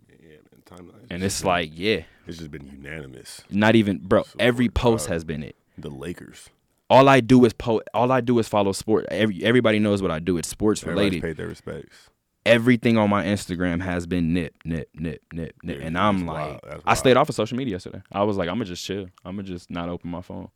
Yeah, 0.09 0.37
man, 0.51 0.61
timeline. 0.65 1.05
And 1.09 1.23
it's 1.23 1.43
like, 1.43 1.71
yeah, 1.73 2.03
it's 2.27 2.37
just 2.37 2.51
been 2.51 2.67
unanimous. 2.67 3.41
not 3.49 3.75
even, 3.75 3.97
bro. 3.99 4.23
So 4.23 4.35
Every 4.39 4.69
post 4.69 5.09
uh, 5.09 5.13
has 5.13 5.23
been 5.23 5.43
it. 5.43 5.55
The 5.77 5.89
Lakers. 5.89 6.49
All 6.89 7.07
I 7.07 7.21
do 7.21 7.43
is 7.45 7.53
po. 7.53 7.81
All 7.93 8.11
I 8.11 8.19
do 8.21 8.37
is 8.39 8.47
follow 8.47 8.73
sport. 8.73 9.05
Every 9.09 9.43
everybody 9.43 9.79
knows 9.79 10.01
what 10.01 10.11
I 10.11 10.19
do. 10.19 10.37
It's 10.37 10.49
sports 10.49 10.83
Everybody's 10.83 11.05
related. 11.11 11.21
paid 11.23 11.37
their 11.37 11.47
respects. 11.47 12.09
Everything 12.45 12.97
on 12.97 13.09
my 13.09 13.23
Instagram 13.23 13.81
has 13.81 14.05
been 14.07 14.33
nip, 14.33 14.55
nip, 14.65 14.89
nip, 14.95 15.21
nip, 15.31 15.55
nip. 15.63 15.79
Yeah, 15.79 15.85
and 15.85 15.97
I'm 15.97 16.25
like, 16.25 16.59
I 16.85 16.95
stayed 16.95 17.15
off 17.15 17.29
of 17.29 17.35
social 17.35 17.55
media 17.55 17.73
yesterday. 17.73 18.01
I 18.11 18.23
was 18.23 18.35
like, 18.35 18.49
I'm 18.49 18.55
gonna 18.55 18.65
just 18.65 18.83
chill. 18.83 19.07
I'm 19.23 19.35
gonna 19.37 19.47
just 19.47 19.69
not 19.69 19.89
open 19.89 20.09
my 20.09 20.21
phone. 20.21 20.49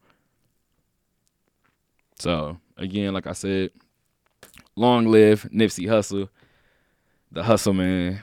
So 2.19 2.57
again, 2.77 3.13
like 3.13 3.27
I 3.27 3.33
said, 3.33 3.71
long 4.75 5.07
live 5.07 5.43
Nipsey 5.53 5.87
Hussle, 5.87 6.29
the 7.31 7.43
hustle 7.43 7.73
man. 7.73 8.21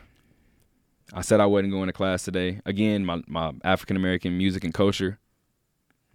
I 1.15 1.21
said 1.21 1.41
I 1.41 1.47
wasn't 1.47 1.73
going 1.73 1.89
to 1.89 1.93
class 1.93 2.25
today. 2.25 2.61
Again, 2.65 3.05
my, 3.05 3.23
my 3.27 3.53
African 3.65 3.97
American 3.97 4.37
music 4.39 4.65
and 4.65 4.73
culture. 4.73 5.19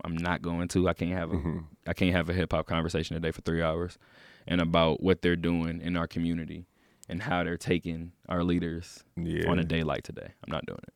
I'm 0.04 0.16
not 0.18 0.42
going 0.42 0.68
to. 0.70 0.88
I 0.90 0.94
can't 0.94 1.12
have 1.12 1.32
a 1.32 1.36
Mhm. 1.38 1.64
I 1.88 1.94
can't 1.94 2.12
have 2.16 2.30
a 2.30 2.34
hip 2.34 2.52
hop 2.52 2.68
conversation 2.68 3.16
today 3.16 3.32
for 3.32 3.42
three 3.42 3.62
hours, 3.64 3.98
and 4.48 4.62
about 4.62 5.02
what 5.02 5.22
they're 5.22 5.36
doing 5.36 5.82
in 5.82 5.96
our 5.98 6.08
community 6.08 6.66
and 7.10 7.24
how 7.24 7.44
they're 7.44 7.58
taking 7.58 8.12
our 8.28 8.44
leaders 8.44 9.04
Yeah. 9.16 9.50
on 9.50 9.58
a 9.60 9.64
day 9.64 9.84
like 9.84 10.04
today. 10.04 10.34
I'm 10.44 10.52
not 10.52 10.66
doing 10.66 10.80
it. 10.84 10.94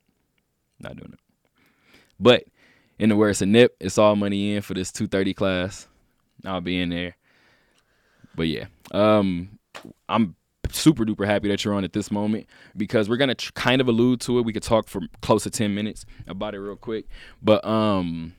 Not 0.79 0.97
doing 0.97 1.13
it. 1.13 1.19
But 2.19 2.43
in 2.99 3.09
the 3.09 3.15
words 3.15 3.41
of 3.41 3.47
Nip, 3.47 3.75
it's 3.79 3.97
all 3.97 4.15
money 4.15 4.55
in 4.55 4.61
for 4.61 4.73
this 4.73 4.91
230 4.91 5.33
class. 5.33 5.87
I'll 6.45 6.61
be 6.61 6.79
in 6.81 6.89
there. 6.89 7.15
But 8.35 8.47
yeah, 8.47 8.65
um, 8.91 9.59
I'm 10.07 10.35
super 10.71 11.03
duper 11.05 11.25
happy 11.25 11.49
that 11.49 11.65
you're 11.65 11.73
on 11.73 11.83
at 11.83 11.91
this 11.93 12.11
moment 12.11 12.47
because 12.77 13.09
we're 13.09 13.17
gonna 13.17 13.35
tr- 13.35 13.51
kind 13.53 13.81
of 13.81 13.87
allude 13.87 14.21
to 14.21 14.39
it. 14.39 14.45
We 14.45 14.53
could 14.53 14.63
talk 14.63 14.87
for 14.87 15.01
close 15.21 15.43
to 15.43 15.49
10 15.49 15.73
minutes 15.75 16.05
about 16.27 16.55
it 16.55 16.59
real 16.59 16.75
quick. 16.77 17.05
But 17.41 17.63
um, 17.65 18.33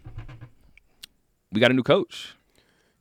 we 1.52 1.60
got 1.60 1.70
a 1.70 1.74
new 1.74 1.82
coach. 1.82 2.34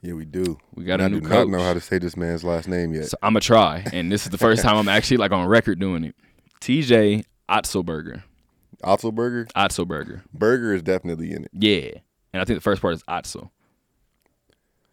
Yeah, 0.01 0.13
we 0.13 0.25
do. 0.25 0.57
We 0.73 0.83
got 0.83 0.99
And 0.99 1.01
a 1.01 1.05
I 1.05 1.07
new 1.09 1.21
do 1.21 1.27
coach. 1.27 1.47
not 1.47 1.57
know 1.57 1.63
how 1.63 1.73
to 1.73 1.79
say 1.79 1.99
this 1.99 2.17
man's 2.17 2.43
last 2.43 2.67
name 2.67 2.93
yet. 2.93 3.05
So 3.05 3.17
I'm 3.21 3.33
gonna 3.33 3.39
try, 3.41 3.85
and 3.93 4.11
this 4.11 4.23
is 4.25 4.31
the 4.31 4.37
first 4.37 4.61
time 4.63 4.75
I'm 4.75 4.89
actually 4.89 5.17
like 5.17 5.31
on 5.31 5.47
record 5.47 5.79
doing 5.79 6.03
it. 6.03 6.15
TJ 6.59 7.23
Otzelberger. 7.49 8.23
Otzelberger. 8.83 9.51
Otzelberger. 9.53 10.23
Burger 10.33 10.73
is 10.73 10.81
definitely 10.81 11.31
in 11.33 11.45
it. 11.45 11.51
Yeah. 11.53 11.91
And 12.33 12.41
I 12.41 12.45
think 12.45 12.57
the 12.57 12.61
first 12.61 12.81
part 12.81 12.95
is 12.95 13.03
Otzel. 13.03 13.49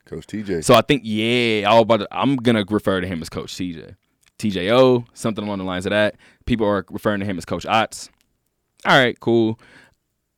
Coach 0.08 0.26
TJ. 0.26 0.64
So 0.64 0.74
I 0.74 0.80
think, 0.80 1.02
yeah, 1.04 1.68
all 1.68 1.82
about 1.82 2.06
I'm 2.10 2.36
gonna 2.36 2.64
refer 2.68 3.00
to 3.00 3.06
him 3.06 3.22
as 3.22 3.28
Coach 3.28 3.54
TJ. 3.54 3.94
TJO, 4.38 5.04
something 5.14 5.44
along 5.44 5.58
the 5.58 5.64
lines 5.64 5.86
of 5.86 5.90
that. 5.90 6.16
People 6.46 6.66
are 6.66 6.86
referring 6.90 7.20
to 7.20 7.26
him 7.26 7.38
as 7.38 7.44
Coach 7.44 7.66
Otz. 7.66 8.08
All 8.86 8.96
right, 8.96 9.18
cool. 9.18 9.58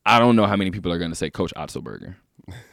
I 0.06 0.18
don't 0.18 0.36
know 0.36 0.46
how 0.46 0.56
many 0.56 0.70
people 0.70 0.90
are 0.92 0.98
gonna 0.98 1.14
say 1.14 1.30
Coach 1.30 1.52
Otzelberger. 1.56 2.16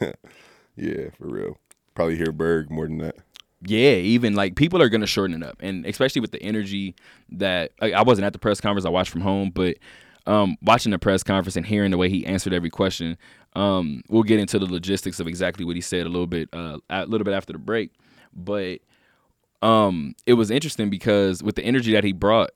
yeah, 0.76 1.10
for 1.16 1.28
real. 1.28 1.58
Probably 1.94 2.16
hear 2.16 2.32
Berg 2.32 2.70
more 2.70 2.86
than 2.86 2.98
that. 2.98 3.16
Yeah, 3.62 3.94
even 3.94 4.34
like 4.34 4.56
people 4.56 4.80
are 4.80 4.88
gonna 4.88 5.06
shorten 5.06 5.42
it 5.42 5.46
up, 5.46 5.56
and 5.60 5.84
especially 5.84 6.20
with 6.20 6.32
the 6.32 6.42
energy 6.42 6.94
that 7.30 7.72
like, 7.80 7.92
I 7.92 8.02
wasn't 8.02 8.24
at 8.24 8.32
the 8.32 8.38
press 8.38 8.60
conference. 8.60 8.86
I 8.86 8.90
watched 8.90 9.10
from 9.10 9.20
home, 9.20 9.50
but 9.50 9.76
um, 10.28 10.56
watching 10.62 10.92
the 10.92 10.98
press 10.98 11.22
conference 11.22 11.56
and 11.56 11.66
hearing 11.66 11.90
the 11.90 11.96
way 11.96 12.08
he 12.08 12.24
answered 12.26 12.52
every 12.52 12.70
question, 12.70 13.16
um, 13.56 14.02
we'll 14.08 14.22
get 14.22 14.38
into 14.38 14.58
the 14.58 14.66
logistics 14.66 15.18
of 15.18 15.26
exactly 15.26 15.64
what 15.64 15.74
he 15.74 15.80
said 15.80 16.06
a 16.06 16.08
little 16.08 16.26
bit, 16.26 16.48
uh, 16.52 16.78
a 16.90 17.06
little 17.06 17.24
bit 17.24 17.34
after 17.34 17.52
the 17.52 17.58
break. 17.58 17.92
But 18.32 18.78
um, 19.62 20.14
it 20.26 20.34
was 20.34 20.50
interesting 20.50 20.90
because 20.90 21.42
with 21.42 21.56
the 21.56 21.64
energy 21.64 21.92
that 21.92 22.04
he 22.04 22.12
brought, 22.12 22.50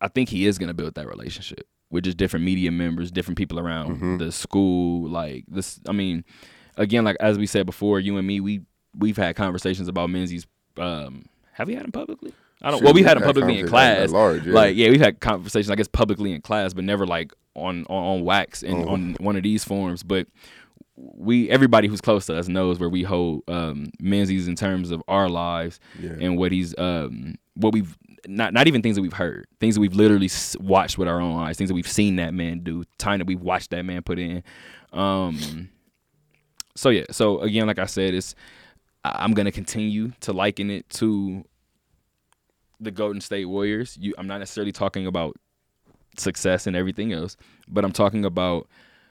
I 0.00 0.08
think 0.08 0.28
he 0.28 0.46
is 0.46 0.58
gonna 0.58 0.74
build 0.74 0.94
that 0.96 1.06
relationship 1.06 1.66
with 1.90 2.04
just 2.04 2.16
different 2.16 2.44
media 2.44 2.72
members, 2.72 3.10
different 3.10 3.38
people 3.38 3.58
around 3.60 4.00
the 4.18 4.32
school. 4.32 5.08
Like 5.08 5.44
this, 5.46 5.78
I 5.88 5.92
mean, 5.92 6.24
again, 6.76 7.04
like 7.04 7.16
as 7.20 7.38
we 7.38 7.46
said 7.46 7.66
before, 7.66 8.00
you 8.00 8.16
and 8.18 8.26
me, 8.26 8.40
we 8.40 8.62
we've 8.98 9.16
had 9.16 9.36
conversations 9.36 9.86
about 9.88 10.10
Menzies. 10.10 10.46
Um, 10.76 11.26
have 11.52 11.68
we 11.68 11.74
had 11.74 11.84
them 11.84 11.92
publicly? 11.92 12.32
I 12.62 12.70
don't. 12.70 12.78
Sure, 12.78 12.84
well, 12.86 12.94
we 12.94 13.00
we've 13.00 13.06
had 13.08 13.16
them 13.18 13.24
publicly 13.24 13.58
in 13.58 13.66
class. 13.68 14.10
large, 14.10 14.46
yeah. 14.46 14.52
Like, 14.54 14.76
yeah, 14.76 14.88
we've 14.90 15.00
had 15.00 15.20
conversations, 15.20 15.70
I 15.70 15.74
guess, 15.74 15.88
publicly 15.88 16.32
in 16.32 16.40
class, 16.42 16.72
but 16.74 16.84
never 16.84 17.06
like 17.06 17.32
on 17.54 17.84
on, 17.90 18.04
on 18.18 18.24
wax 18.24 18.62
and 18.62 18.84
Oh. 18.84 18.88
on 18.90 19.16
one 19.20 19.36
of 19.36 19.42
these 19.42 19.64
forms. 19.64 20.02
But 20.02 20.26
we, 20.96 21.48
everybody 21.50 21.88
who's 21.88 22.00
close 22.00 22.26
to 22.26 22.36
us, 22.38 22.48
knows 22.48 22.78
where 22.78 22.88
we 22.88 23.02
hold 23.02 23.42
um, 23.48 23.90
Menzies 24.00 24.46
in 24.46 24.54
terms 24.54 24.90
of 24.90 25.02
our 25.08 25.28
lives 25.28 25.80
Yeah. 26.00 26.12
and 26.20 26.36
what 26.38 26.52
he's 26.52 26.74
um 26.78 27.34
what 27.54 27.72
we've 27.72 27.96
not 28.28 28.52
not 28.54 28.68
even 28.68 28.82
things 28.82 28.94
that 28.96 29.02
we've 29.02 29.12
heard, 29.12 29.46
things 29.58 29.74
that 29.74 29.80
we've 29.80 29.94
literally 29.94 30.30
watched 30.60 30.96
with 30.98 31.08
our 31.08 31.20
own 31.20 31.40
eyes, 31.40 31.56
things 31.56 31.68
that 31.68 31.74
we've 31.74 31.88
seen 31.88 32.16
that 32.16 32.32
man 32.34 32.60
do, 32.60 32.84
time 32.98 33.18
that 33.18 33.26
we've 33.26 33.40
watched 33.40 33.70
that 33.70 33.84
man 33.84 34.02
put 34.02 34.18
in. 34.18 34.42
Um, 34.92 35.68
so 36.76 36.90
yeah, 36.90 37.04
so 37.10 37.40
again, 37.40 37.66
like 37.66 37.78
I 37.80 37.86
said, 37.86 38.14
it's 38.14 38.34
I'm 39.04 39.32
gonna 39.32 39.50
continue 39.50 40.12
to 40.20 40.32
liken 40.32 40.70
it 40.70 40.88
to 40.90 41.44
the 42.82 42.90
Golden 42.90 43.20
State 43.20 43.46
Warriors. 43.46 43.96
You, 44.00 44.14
I'm 44.18 44.26
not 44.26 44.38
necessarily 44.38 44.72
talking 44.72 45.06
about 45.06 45.36
success 46.16 46.66
and 46.66 46.76
everything 46.76 47.12
else, 47.12 47.36
but 47.68 47.84
I'm 47.84 47.92
talking 47.92 48.24
about 48.24 48.68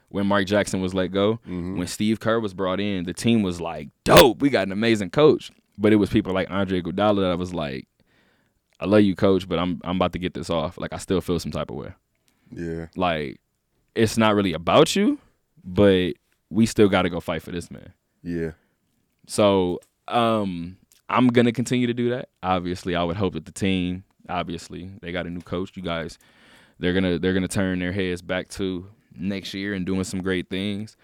when 0.08 0.26
Mark 0.26 0.46
Jackson 0.46 0.80
was 0.82 0.94
let 0.94 1.08
go, 1.08 1.34
Mm-hmm. 1.48 1.78
when 1.78 1.86
Steve 1.86 2.20
Kerr 2.20 2.38
was 2.38 2.52
brought 2.54 2.80
in, 2.80 3.04
the 3.04 3.14
team 3.14 3.42
was 3.42 3.60
like, 3.60 3.88
dope, 4.04 4.40
we 4.42 4.50
got 4.50 4.66
an 4.66 4.72
amazing 4.72 5.10
coach. 5.10 5.50
But 5.78 5.92
it 5.92 5.96
was 5.96 6.10
people 6.10 6.34
like 6.34 6.50
Andre 6.50 6.82
Iguodala 6.82 7.16
that 7.22 7.30
I 7.30 7.34
was 7.34 7.54
like, 7.54 7.88
I 8.78 8.84
love 8.86 9.00
you, 9.02 9.14
coach, 9.16 9.48
but 9.48 9.58
I'm 9.58 9.80
I'm 9.84 9.96
about 9.96 10.12
to 10.12 10.18
get 10.18 10.34
this 10.34 10.50
off. 10.50 10.76
Like 10.76 10.92
I 10.92 10.98
still 10.98 11.20
feel 11.20 11.38
some 11.38 11.52
type 11.52 11.70
of 11.70 11.76
way. 11.76 11.92
Yeah. 12.50 12.86
Like 12.94 13.40
it's 13.94 14.18
not 14.18 14.34
really 14.34 14.52
about 14.52 14.94
you, 14.94 15.18
but 15.64 16.12
we 16.50 16.66
still 16.66 16.88
got 16.88 17.02
to 17.02 17.10
go 17.10 17.20
fight 17.20 17.42
for 17.42 17.50
this 17.52 17.70
man. 17.70 17.92
Yeah. 18.22 18.50
So 19.26 19.80
um, 20.08 20.76
I'm 21.12 21.28
gonna 21.28 21.52
continue 21.52 21.86
to 21.86 21.94
do 21.94 22.10
that. 22.10 22.30
Obviously, 22.42 22.96
I 22.96 23.04
would 23.04 23.16
hope 23.16 23.34
that 23.34 23.44
the 23.44 23.52
team, 23.52 24.04
obviously, 24.28 24.90
they 25.00 25.12
got 25.12 25.26
a 25.26 25.30
new 25.30 25.40
coach. 25.40 25.76
You 25.76 25.82
guys, 25.82 26.18
they're 26.78 26.94
gonna 26.94 27.18
they're 27.18 27.34
gonna 27.34 27.48
turn 27.48 27.78
their 27.78 27.92
heads 27.92 28.22
back 28.22 28.48
to 28.50 28.86
next 29.14 29.54
year 29.54 29.74
and 29.74 29.84
doing 29.84 30.04
some 30.04 30.22
great 30.22 30.48
things. 30.48 30.96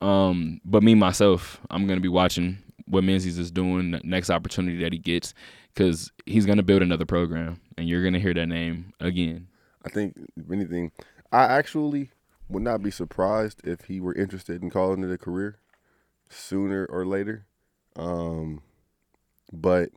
Um, 0.00 0.60
but 0.64 0.82
me 0.82 0.94
myself, 0.94 1.60
I'm 1.70 1.86
gonna 1.86 2.00
be 2.00 2.08
watching 2.08 2.58
what 2.86 3.04
Menzies 3.04 3.38
is 3.38 3.50
doing. 3.50 3.92
The 3.92 4.00
next 4.04 4.30
opportunity 4.30 4.82
that 4.82 4.92
he 4.92 4.98
gets, 4.98 5.34
because 5.72 6.10
he's 6.26 6.46
gonna 6.46 6.62
build 6.62 6.82
another 6.82 7.06
program, 7.06 7.60
and 7.78 7.88
you're 7.88 8.04
gonna 8.04 8.18
hear 8.18 8.34
that 8.34 8.46
name 8.46 8.92
again. 9.00 9.48
I 9.84 9.90
think 9.90 10.16
if 10.36 10.50
anything, 10.50 10.92
I 11.30 11.44
actually 11.44 12.10
would 12.48 12.62
not 12.62 12.82
be 12.82 12.90
surprised 12.90 13.66
if 13.66 13.84
he 13.84 14.00
were 14.00 14.14
interested 14.14 14.62
in 14.62 14.70
calling 14.70 15.02
it 15.02 15.10
a 15.10 15.18
career 15.18 15.58
sooner 16.28 16.86
or 16.86 17.06
later. 17.06 17.46
Um, 17.96 18.62
but 19.60 19.90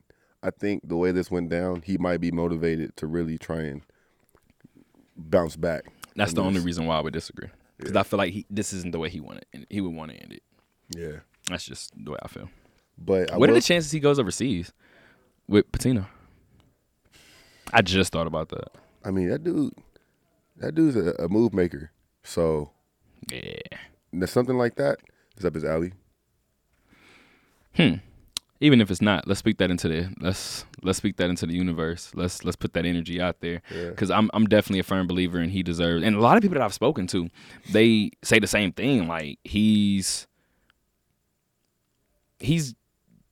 I 0.44 0.50
think 0.52 0.88
the 0.88 0.98
way 0.98 1.12
this 1.12 1.30
went 1.32 1.50
down, 1.50 1.82
he 1.82 1.98
might 1.98 2.22
be 2.22 2.32
motivated 2.32 2.96
to 2.98 3.08
really 3.08 3.38
try 3.38 3.62
and 3.62 3.82
bounce 5.16 5.56
back. 5.56 5.86
That's 6.16 6.34
the 6.34 6.42
only 6.44 6.60
reason 6.62 6.86
why 6.86 6.98
I 6.98 7.02
would 7.02 7.14
disagree, 7.14 7.50
because 7.78 7.96
I 7.96 8.04
feel 8.04 8.18
like 8.18 8.34
he 8.34 8.46
this 8.50 8.74
isn't 8.74 8.92
the 8.92 9.00
way 9.00 9.10
he 9.10 9.20
wanted. 9.20 9.46
And 9.54 9.66
he 9.70 9.82
would 9.82 9.94
want 9.94 10.12
to 10.12 10.18
end 10.18 10.34
it. 10.34 10.44
Yeah. 10.96 11.20
That's 11.50 11.66
just 11.66 11.94
the 12.04 12.12
way 12.12 12.18
I 12.22 12.28
feel. 12.28 12.50
But 12.98 13.32
I 13.32 13.38
what 13.38 13.50
are 13.50 13.54
the 13.54 13.62
chances 13.62 13.92
he 13.92 14.00
goes 14.00 14.20
overseas 14.20 14.74
with 15.48 15.72
Pitino? 15.72 16.08
I 17.72 17.82
just 17.82 18.12
thought 18.12 18.28
about 18.28 18.50
that. 18.50 18.70
I 19.06 19.12
mean, 19.12 19.30
that 19.30 19.44
dude, 19.44 19.74
that 20.58 20.74
dude's 20.74 20.96
a, 20.96 21.12
a 21.24 21.30
move 21.30 21.54
maker. 21.54 21.92
So 22.24 22.72
Yeah. 23.32 23.60
there's 24.12 24.32
something 24.32 24.58
like 24.58 24.76
that 24.76 25.00
is 25.38 25.46
up 25.46 25.54
his 25.54 25.64
alley. 25.64 25.94
Hmm. 27.76 27.96
Even 28.60 28.82
if 28.82 28.90
it's 28.90 29.02
not, 29.02 29.28
let's 29.28 29.40
speak 29.40 29.58
that 29.60 29.70
into 29.70 29.88
the 29.88 30.10
let's 30.20 30.66
let's 30.82 30.98
speak 30.98 31.18
that 31.18 31.30
into 31.30 31.46
the 31.46 31.54
universe. 31.54 32.12
Let's 32.16 32.44
let's 32.44 32.56
put 32.56 32.74
that 32.74 32.86
energy 32.86 33.22
out 33.22 33.40
there 33.42 33.62
Yeah. 33.74 33.90
because 33.90 34.10
I'm 34.10 34.30
I'm 34.34 34.46
definitely 34.46 34.80
a 34.80 34.84
firm 34.84 35.06
believer 35.08 35.38
and 35.38 35.52
he 35.52 35.62
deserves. 35.64 36.04
And 36.04 36.16
a 36.16 36.20
lot 36.20 36.38
of 36.38 36.42
people 36.42 36.56
that 36.56 36.64
I've 36.64 36.74
spoken 36.74 37.06
to, 37.08 37.30
they 37.72 38.12
say 38.24 38.40
the 38.40 38.48
same 38.48 38.72
thing. 38.72 39.08
Like 39.08 39.38
he's 39.44 40.26
he's 42.40 42.76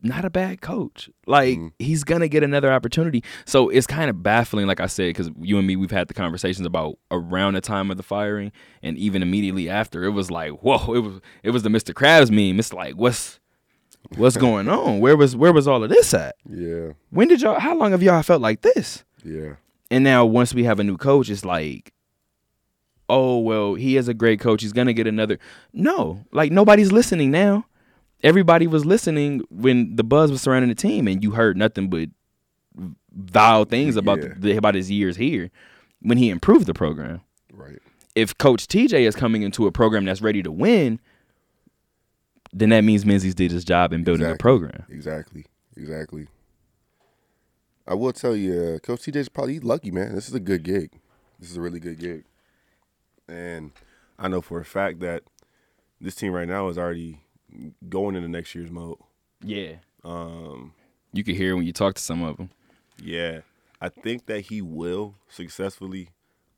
not 0.02 0.24
a 0.26 0.30
bad 0.30 0.62
coach. 0.62 1.10
Like 1.26 1.58
Mhm. 1.58 1.72
he's 1.80 2.04
gonna 2.04 2.28
get 2.28 2.44
another 2.44 2.72
opportunity. 2.72 3.24
So 3.46 3.70
it's 3.70 3.88
kind 3.88 4.10
of 4.10 4.22
baffling, 4.22 4.68
like 4.68 4.80
I 4.80 4.86
said, 4.86 5.08
because 5.10 5.32
you 5.42 5.58
and 5.58 5.66
me, 5.66 5.76
we've 5.76 5.90
had 5.90 6.08
the 6.08 6.14
conversations 6.14 6.68
about 6.68 7.00
around 7.10 7.56
the 7.56 7.62
time 7.62 7.90
of 7.90 7.98
the 7.98 8.04
firing, 8.04 8.52
and 8.84 8.98
even 8.98 9.24
immediately 9.24 9.68
after. 9.70 10.04
It 10.04 10.12
was 10.12 10.30
like, 10.30 10.52
whoa! 10.62 10.94
It 10.94 11.00
was 11.00 11.22
it 11.44 11.50
was 11.50 11.64
the 11.64 11.70
Mr. 11.70 11.94
Krabs 11.94 12.30
meme. 12.30 12.60
It's 12.60 12.74
like, 12.74 12.94
what's 12.94 13.40
what's 14.16 14.38
going 14.38 14.68
on? 14.70 15.00
Where 15.00 15.16
was 15.18 15.36
where 15.36 15.52
was 15.54 15.68
all 15.68 15.84
of 15.84 15.90
this 15.90 16.14
at? 16.14 16.36
Yeah, 16.50 16.92
When 17.10 17.28
did 17.28 17.42
y'all? 17.42 17.60
How 17.60 17.76
long 17.76 17.92
have 17.92 18.04
y'all 18.04 18.22
felt 18.24 18.42
like 18.42 18.62
this? 18.62 19.04
yeah, 19.24 19.56
And 19.90 20.04
now 20.04 20.26
once 20.26 20.54
we 20.54 20.64
have 20.66 20.80
a 20.80 20.84
new 20.84 20.98
coach, 20.98 21.30
it's 21.30 21.44
like, 21.46 21.94
oh 23.10 23.40
well, 23.40 23.74
he 23.76 23.98
is 23.98 24.08
a 24.08 24.14
great 24.14 24.40
coach. 24.40 24.62
He's 24.62 24.74
gonna 24.74 24.94
get 24.94 25.08
another. 25.08 25.40
No, 25.74 26.24
like 26.32 26.52
nobody's 26.52 26.92
listening 26.92 27.32
now. 27.32 27.66
Everybody 28.24 28.66
was 28.68 28.86
listening 28.86 29.42
when 29.50 29.96
the 29.96 30.04
buzz 30.04 30.32
was 30.32 30.42
surrounding 30.42 30.70
the 30.70 30.76
team, 30.76 31.08
and 31.08 31.22
you 31.24 31.32
heard 31.32 31.58
nothing 31.58 31.90
but 31.90 32.10
vile 33.12 33.66
things 33.66 33.96
about 33.96 34.22
Yeah. 34.22 34.34
the, 34.38 34.58
about 34.58 34.76
his 34.76 34.90
years 34.92 35.16
here 35.18 35.50
when 36.02 36.18
he 36.18 36.30
improved 36.30 36.66
the 36.66 36.74
program. 36.74 37.22
right. 37.54 37.80
If 38.16 38.38
Coach 38.38 38.68
TJ 38.68 39.02
is 39.08 39.16
coming 39.16 39.42
into 39.42 39.68
a 39.68 39.72
program 39.74 40.06
that's 40.06 40.22
ready 40.22 40.42
to 40.44 40.52
win, 40.52 41.00
then 42.58 42.70
that 42.70 42.82
means 42.82 43.06
Menzies 43.06 43.36
did 43.36 43.52
his 43.52 43.64
job 43.66 43.94
in 43.94 44.04
building 44.04 44.28
the 44.28 44.38
program. 44.38 44.86
Exactly, 44.90 45.46
exactly. 45.76 46.28
I 47.88 47.94
will 47.94 48.14
tell 48.14 48.36
you, 48.36 48.54
uh, 48.54 48.80
Coach 48.80 49.02
TJ's 49.02 49.30
probably 49.30 49.60
lucky, 49.60 49.92
man. 49.92 50.16
This 50.16 50.28
is 50.28 50.34
a 50.34 50.40
good 50.40 50.64
gig. 50.64 50.90
This 51.40 51.52
is 51.52 51.58
a 51.58 51.62
really 51.62 51.80
good 51.80 52.00
gig, 52.00 52.24
and 53.28 53.72
I 54.18 54.28
know 54.30 54.42
for 54.42 54.60
a 54.60 54.66
fact 54.66 55.02
that 55.02 55.24
this 56.00 56.16
team 56.16 56.32
right 56.32 56.48
now 56.48 56.70
is 56.70 56.78
already 56.78 57.22
going 57.90 58.16
into 58.16 58.28
next 58.30 58.56
year's 58.56 58.72
mode. 58.72 58.98
Yeah, 59.44 59.74
Um, 60.04 60.74
you 61.14 61.24
can 61.24 61.36
hear 61.36 61.56
when 61.56 61.66
you 61.66 61.74
talk 61.74 61.96
to 61.96 62.02
some 62.02 62.24
of 62.24 62.38
them. 62.38 62.50
yeah, 63.04 63.42
I 63.82 63.90
think 63.90 64.26
that 64.28 64.42
he 64.42 64.62
will 64.62 65.16
successfully 65.28 66.10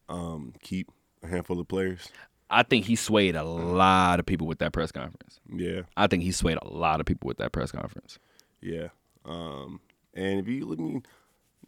um, 0.07 0.53
keep 0.61 0.91
a 1.23 1.27
handful 1.27 1.59
of 1.59 1.67
players. 1.67 2.09
I 2.49 2.63
think 2.63 2.85
he 2.85 2.95
swayed 2.95 3.35
a 3.35 3.43
lot 3.43 4.19
of 4.19 4.25
people 4.25 4.47
with 4.47 4.59
that 4.59 4.71
press 4.73 4.91
conference. 4.91 5.39
Yeah, 5.53 5.81
I 5.97 6.07
think 6.07 6.23
he 6.23 6.31
swayed 6.31 6.57
a 6.61 6.67
lot 6.67 6.99
of 6.99 7.05
people 7.05 7.27
with 7.27 7.37
that 7.37 7.51
press 7.51 7.71
conference. 7.71 8.19
Yeah. 8.61 8.87
Um, 9.25 9.81
and 10.13 10.39
if 10.39 10.47
you 10.47 10.65
look, 10.65 10.79
you 10.79 11.03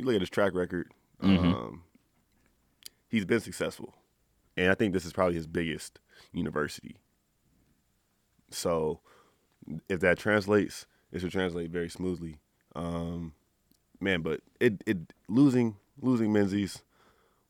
look 0.05 0.15
at 0.15 0.21
his 0.21 0.29
track 0.29 0.53
record, 0.53 0.91
Mm-hmm. 1.21 1.47
um, 1.53 1.83
he's 3.09 3.25
been 3.25 3.41
successful, 3.41 3.93
and 4.55 4.71
I 4.71 4.75
think 4.75 4.93
this 4.93 5.03
is 5.05 5.11
probably 5.11 5.35
his 5.35 5.47
biggest 5.47 5.99
university. 6.31 6.95
So, 8.51 9.01
if 9.89 9.99
that 9.99 10.17
translates, 10.17 10.85
it 11.11 11.19
should 11.19 11.31
translate 11.31 11.71
very 11.71 11.89
smoothly. 11.89 12.39
Um, 12.75 13.33
man, 13.99 14.21
but 14.21 14.41
it 14.59 14.81
it 14.85 15.13
losing 15.27 15.75
losing 16.01 16.31
Menzies 16.31 16.83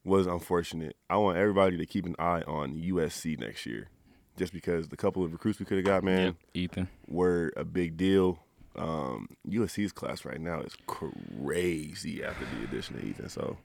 was 0.03 0.27
unfortunate. 0.27 0.95
I 1.09 1.17
want 1.17 1.37
everybody 1.37 1.77
to 1.77 1.85
keep 1.85 2.05
an 2.05 2.15
eye 2.19 2.41
on 2.47 2.73
USC 2.75 3.39
next 3.39 3.65
year, 3.65 3.89
just 4.37 4.53
because 4.53 4.87
the 4.89 4.97
couple 4.97 5.23
of 5.23 5.31
recruits 5.31 5.59
we 5.59 5.65
could 5.65 5.77
have 5.77 5.85
got, 5.85 6.03
man 6.03 6.35
Ethan. 6.53 6.87
were 7.07 7.51
a 7.57 7.63
big 7.63 7.97
deal. 7.97 8.39
Um, 8.75 9.27
USC's 9.47 9.91
class 9.91 10.23
right 10.25 10.39
now 10.39 10.61
is 10.61 10.75
crazy 10.87 12.23
after 12.23 12.45
the 12.57 12.63
addition 12.65 12.95
of 12.95 13.03
Ethan. 13.03 13.29
So 13.29 13.57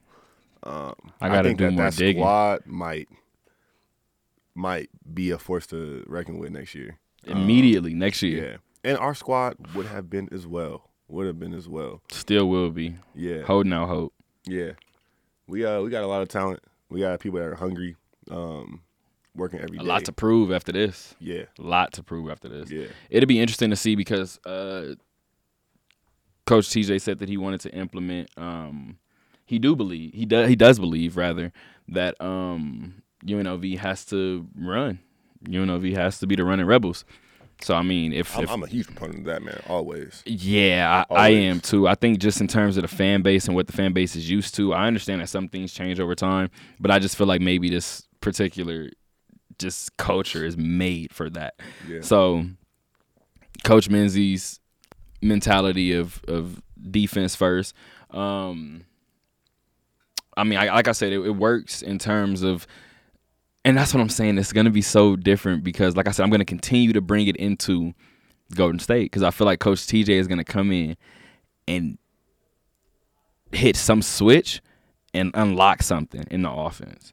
um, 0.63 0.95
I 1.21 1.29
gotta 1.29 1.49
think 1.49 1.59
do 1.59 1.65
that 1.65 1.71
more 1.71 1.83
that 1.85 1.95
digging. 1.95 2.21
squad 2.21 2.61
might 2.65 3.07
might 4.55 4.89
be 5.13 5.31
a 5.31 5.37
force 5.37 5.67
to 5.67 6.03
reckon 6.07 6.37
with 6.37 6.51
next 6.51 6.75
year. 6.75 6.97
Immediately 7.25 7.93
next 7.93 8.21
year. 8.21 8.51
Yeah, 8.83 8.89
and 8.89 8.97
our 8.97 9.15
squad 9.15 9.55
would 9.75 9.87
have 9.87 10.09
been 10.09 10.29
as 10.31 10.45
well. 10.45 10.89
Would 11.07 11.27
have 11.27 11.39
been 11.39 11.53
as 11.53 11.67
well. 11.69 12.01
Still 12.11 12.49
will 12.49 12.71
be. 12.71 12.95
Yeah, 13.13 13.43
Holding 13.43 13.73
out 13.73 13.87
hope. 13.87 14.13
yeah. 14.45 14.71
We 15.47 15.65
uh 15.65 15.81
we 15.81 15.89
got 15.89 16.03
a 16.03 16.07
lot 16.07 16.21
of 16.21 16.27
talent. 16.27 16.59
We 16.89 16.99
got 17.01 17.19
people 17.19 17.39
that 17.39 17.45
are 17.47 17.55
hungry, 17.55 17.95
um, 18.29 18.81
working 19.35 19.59
every 19.59 19.77
A 19.77 19.81
day. 19.81 19.85
lot 19.87 20.05
to 20.05 20.11
prove 20.11 20.51
after 20.51 20.71
this. 20.71 21.15
yeah, 21.19 21.43
A 21.59 21.61
lot 21.63 21.93
to 21.93 22.03
prove 22.03 22.29
after 22.29 22.47
this. 22.47 22.69
yeah, 22.71 22.87
It'll 23.09 23.27
be 23.27 23.39
interesting 23.39 23.69
to 23.71 23.75
see 23.75 23.95
because 23.95 24.39
uh, 24.45 24.95
Coach 26.45 26.67
TJ 26.69 27.01
said 27.01 27.19
that 27.19 27.29
he 27.29 27.37
wanted 27.37 27.59
to 27.61 27.73
implement. 27.75 28.29
Um, 28.37 28.97
he 29.45 29.57
do 29.59 29.75
believe 29.75 30.13
he 30.13 30.25
does. 30.25 30.47
He 30.47 30.55
does 30.55 30.79
believe 30.79 31.17
rather 31.17 31.51
that 31.87 32.19
um, 32.21 33.01
UNLV 33.25 33.77
has 33.79 34.05
to 34.05 34.47
run. 34.55 34.99
UNLV 35.47 35.95
has 35.95 36.19
to 36.19 36.27
be 36.27 36.35
the 36.35 36.45
running 36.45 36.65
rebels. 36.65 37.03
So 37.61 37.73
I 37.73 37.81
mean, 37.81 38.13
if, 38.13 38.37
I'm, 38.37 38.43
if 38.43 38.49
I'm 38.51 38.63
a 38.63 38.67
huge 38.67 38.87
proponent 38.87 39.19
of 39.19 39.25
that, 39.25 39.41
man. 39.41 39.61
Always. 39.67 40.21
Yeah, 40.25 41.05
I, 41.09 41.15
I 41.15 41.29
am 41.29 41.59
too. 41.59 41.87
I 41.87 41.95
think 41.95 42.19
just 42.19 42.41
in 42.41 42.47
terms 42.47 42.77
of 42.77 42.81
the 42.81 42.87
fan 42.87 43.21
base 43.21 43.47
and 43.47 43.55
what 43.55 43.67
the 43.67 43.73
fan 43.73 43.93
base 43.93 44.15
is 44.15 44.29
used 44.29 44.55
to, 44.55 44.73
I 44.73 44.87
understand 44.87 45.21
that 45.21 45.29
some 45.29 45.47
things 45.47 45.73
change 45.73 45.99
over 45.99 46.15
time, 46.15 46.49
but 46.79 46.91
I 46.91 46.99
just 46.99 47.15
feel 47.17 47.27
like 47.27 47.41
maybe 47.41 47.69
this 47.69 48.07
particular 48.21 48.89
just 49.57 49.95
culture 49.97 50.45
is 50.45 50.57
made 50.57 51.13
for 51.13 51.29
that. 51.29 51.55
Yeah. 51.87 52.01
So, 52.01 52.45
Coach 53.63 53.89
Menzies' 53.89 54.59
mentality 55.21 55.93
of 55.93 56.21
of 56.27 56.61
defense 56.91 57.35
first. 57.35 57.73
Um, 58.11 58.85
I 60.37 60.43
mean, 60.43 60.59
I, 60.59 60.73
like 60.73 60.87
I 60.87 60.91
said, 60.91 61.13
it, 61.13 61.21
it 61.21 61.31
works 61.31 61.81
in 61.81 61.97
terms 61.97 62.43
of, 62.43 62.67
and 63.65 63.77
that's 63.77 63.93
what 63.93 63.99
I'm 63.99 64.07
saying. 64.09 64.37
It's 64.37 64.53
going 64.53 64.65
to 64.65 64.71
be 64.71 64.81
so 64.81 65.15
different 65.17 65.63
because, 65.65 65.97
like 65.97 66.07
I 66.07 66.11
said, 66.11 66.23
I'm 66.23 66.29
going 66.29 66.39
to 66.39 66.45
continue 66.45 66.93
to 66.93 67.01
bring 67.01 67.27
it 67.27 67.35
into 67.35 67.93
Golden 68.53 68.79
State 68.79 69.05
because 69.11 69.23
I 69.23 69.31
feel 69.31 69.45
like 69.45 69.59
Coach 69.59 69.79
TJ 69.79 70.07
is 70.09 70.27
going 70.27 70.37
to 70.37 70.43
come 70.45 70.71
in 70.71 70.95
and 71.67 71.97
hit 73.51 73.75
some 73.75 74.01
switch 74.01 74.61
and 75.13 75.31
unlock 75.33 75.81
something 75.83 76.23
in 76.31 76.43
the 76.43 76.51
offense. 76.51 77.11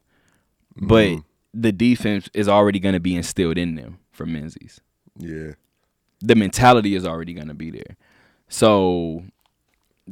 But 0.75 1.07
Mhm. 1.09 1.23
the 1.53 1.71
defense 1.71 2.29
is 2.33 2.47
already 2.47 2.79
going 2.79 2.93
to 2.93 2.99
be 2.99 3.15
instilled 3.15 3.57
in 3.57 3.75
them 3.75 3.99
for 4.11 4.25
Menzies. 4.25 4.79
Yeah. 5.17 5.51
The 6.21 6.35
mentality 6.35 6.95
is 6.95 7.05
already 7.05 7.33
going 7.33 7.47
to 7.49 7.53
be 7.53 7.69
there. 7.71 7.97
So 8.49 9.23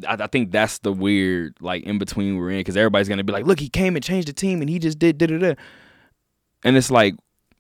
I, 0.07 0.13
I 0.21 0.27
think 0.27 0.51
that's 0.51 0.79
the 0.79 0.93
weird 0.93 1.55
like 1.61 1.83
in 1.83 1.97
between 1.97 2.37
we're 2.37 2.51
in 2.51 2.59
because 2.59 2.77
everybody's 2.77 3.07
going 3.07 3.17
to 3.17 3.23
be 3.23 3.33
like, 3.33 3.45
look, 3.45 3.59
he 3.59 3.69
came 3.69 3.95
and 3.95 4.03
changed 4.03 4.27
the 4.27 4.33
team 4.33 4.61
and 4.61 4.69
he 4.69 4.79
just 4.79 4.99
did 4.99 5.17
da 5.17 5.27
da 5.27 5.37
da. 5.37 5.53
And 6.63 6.77
it's 6.77 6.91
like, 6.91 7.15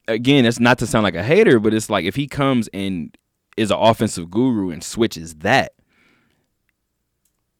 again, 0.07 0.45
it's 0.45 0.59
not 0.59 0.77
to 0.79 0.87
sound 0.87 1.03
like 1.03 1.15
a 1.15 1.23
hater, 1.23 1.59
but 1.59 1.73
it's 1.73 1.89
like 1.89 2.05
if 2.05 2.15
he 2.15 2.27
comes 2.27 2.67
and 2.73 3.15
is 3.57 3.71
an 3.71 3.77
offensive 3.79 4.29
guru 4.29 4.69
and 4.69 4.83
switches 4.83 5.35
that, 5.35 5.73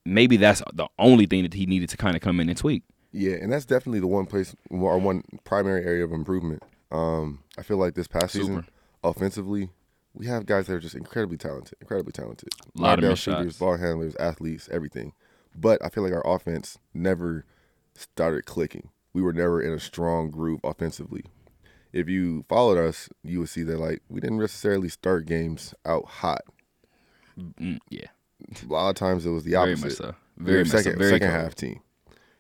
maybe 0.06 0.38
that's 0.38 0.62
the 0.74 0.88
only 1.00 1.26
thing 1.26 1.44
that 1.44 1.54
he 1.54 1.66
needed 1.66 1.90
to 1.90 1.98
kind 1.98 2.16
of 2.16 2.22
come 2.22 2.40
in 2.40 2.50
and 2.50 2.58
tweak. 2.58 2.84
Yeah, 3.12 3.34
and 3.34 3.52
that's 3.52 3.66
definitely 3.66 4.00
the 4.00 4.08
one 4.08 4.26
place 4.26 4.56
or 4.70 4.98
one 4.98 5.24
primary 5.44 5.84
area 5.84 6.04
of 6.04 6.14
improvement. 6.14 6.64
Um, 6.92 7.44
I 7.58 7.64
feel 7.64 7.78
like 7.78 7.94
this 7.94 8.08
past 8.08 8.34
season, 8.34 8.66
offensively, 9.04 9.70
we 10.14 10.28
have 10.28 10.46
guys 10.46 10.68
that 10.68 10.74
are 10.74 10.80
just 10.80 10.96
incredibly 10.96 11.38
talented, 11.38 11.78
incredibly 11.82 12.12
talented. 12.12 12.50
A 12.78 12.82
lot 12.82 13.04
of 13.04 13.20
shooters, 13.20 13.46
shots. 13.46 13.58
ball 13.58 13.78
handlers, 13.78 14.16
athletes, 14.16 14.70
everything. 14.72 15.14
But 15.56 15.84
I 15.84 15.90
feel 15.90 16.04
like 16.04 16.14
our 16.14 16.26
offense 16.26 16.78
never 16.94 17.46
started 17.96 18.46
clicking. 18.46 18.90
We 19.14 19.22
were 19.22 19.34
never 19.34 19.62
in 19.62 19.74
a 19.74 19.80
strong 19.80 20.30
groove 20.32 20.62
offensively. 20.64 21.24
If 21.94 22.08
you 22.08 22.46
followed 22.48 22.78
us, 22.78 23.10
you 23.24 23.40
would 23.40 23.50
see 23.50 23.64
that 23.64 23.78
like 23.78 24.02
we 24.10 24.22
didn't 24.22 24.40
necessarily 24.40 24.88
start 24.90 25.26
games 25.26 25.74
out 25.86 26.06
hot. 26.06 26.42
Mm, 27.40 27.80
yeah, 27.90 28.08
A 28.64 28.72
lot 28.72 28.90
of 28.90 28.96
times 28.96 29.26
it 29.26 29.30
was 29.32 29.44
the 29.44 29.52
very 29.52 29.74
opposite. 29.74 29.86
much 29.88 29.94
so. 29.98 30.16
Very 30.38 30.60
much 30.60 30.68
second 30.70 30.94
so. 30.94 30.98
Very 31.00 31.12
second 31.12 31.30
cold. 31.30 31.42
half 31.42 31.56
team. 31.56 31.82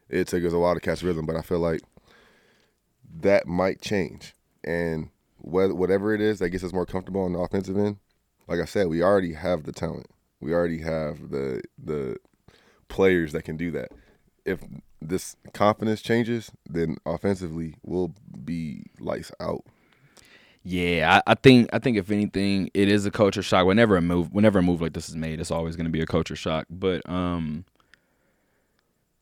It 0.09 0.27
took 0.27 0.43
us 0.43 0.53
a 0.53 0.59
while 0.59 0.73
to 0.73 0.79
catch 0.79 1.03
rhythm, 1.03 1.25
but 1.25 1.35
I 1.35 1.41
feel 1.41 1.59
like 1.59 1.81
that 3.21 3.47
might 3.47 3.81
change. 3.81 4.33
And 4.63 5.09
whether, 5.37 5.73
whatever 5.73 6.13
it 6.13 6.21
is 6.21 6.39
that 6.39 6.49
gets 6.49 6.63
us 6.63 6.73
more 6.73 6.85
comfortable 6.85 7.21
on 7.23 7.33
the 7.33 7.39
offensive 7.39 7.77
end, 7.77 7.97
like 8.47 8.59
I 8.59 8.65
said, 8.65 8.87
we 8.87 9.01
already 9.01 9.33
have 9.33 9.63
the 9.63 9.71
talent. 9.71 10.07
We 10.39 10.53
already 10.53 10.79
have 10.81 11.29
the 11.29 11.61
the 11.81 12.17
players 12.87 13.31
that 13.33 13.43
can 13.43 13.57
do 13.57 13.71
that. 13.71 13.89
If 14.45 14.59
this 15.01 15.35
confidence 15.53 16.01
changes, 16.01 16.51
then 16.69 16.97
offensively 17.05 17.75
we'll 17.83 18.13
be 18.43 18.83
lights 18.99 19.31
out. 19.39 19.63
Yeah, 20.63 21.21
I, 21.25 21.31
I 21.31 21.35
think 21.35 21.69
I 21.73 21.79
think 21.79 21.97
if 21.97 22.11
anything, 22.11 22.69
it 22.73 22.87
is 22.87 23.05
a 23.05 23.11
culture 23.11 23.41
shock. 23.41 23.65
Whenever 23.65 23.97
a 23.97 24.01
move, 24.01 24.31
whenever 24.31 24.59
a 24.59 24.61
move 24.61 24.81
like 24.81 24.93
this 24.93 25.09
is 25.09 25.15
made, 25.15 25.39
it's 25.39 25.49
always 25.49 25.75
going 25.75 25.85
to 25.85 25.91
be 25.91 26.01
a 26.01 26.05
culture 26.05 26.35
shock. 26.35 26.67
But 26.69 27.07
um, 27.09 27.65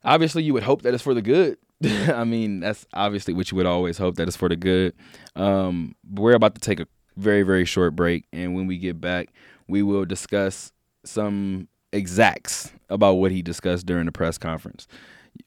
obviously, 0.04 0.44
you 0.44 0.54
would 0.54 0.64
hope 0.64 0.82
that 0.82 0.94
it's 0.94 1.04
for 1.04 1.14
the 1.14 1.22
good. 1.22 1.58
I 1.84 2.26
mean, 2.26 2.60
that's 2.60 2.86
obviously 2.94 3.34
what 3.34 3.50
you 3.52 3.56
would 3.56 3.66
always 3.66 3.98
hope 3.98 4.16
that 4.16 4.28
it's 4.28 4.36
for 4.36 4.50
the 4.50 4.58
good. 4.58 4.94
Um, 5.38 5.96
we're 6.12 6.34
about 6.34 6.56
to 6.56 6.62
take 6.62 6.82
a 6.82 6.88
very 7.16 7.44
very 7.44 7.64
short 7.64 7.96
break, 7.96 8.26
and 8.34 8.54
when 8.54 8.68
we 8.68 8.78
get 8.78 9.00
back, 9.00 9.30
we 9.70 9.82
will 9.82 10.04
discuss 10.04 10.74
some 11.06 11.70
exacts 11.94 12.72
about 12.90 13.14
what 13.14 13.32
he 13.32 13.42
discussed 13.42 13.86
during 13.86 14.08
the 14.08 14.12
press 14.12 14.38
conference. 14.38 14.88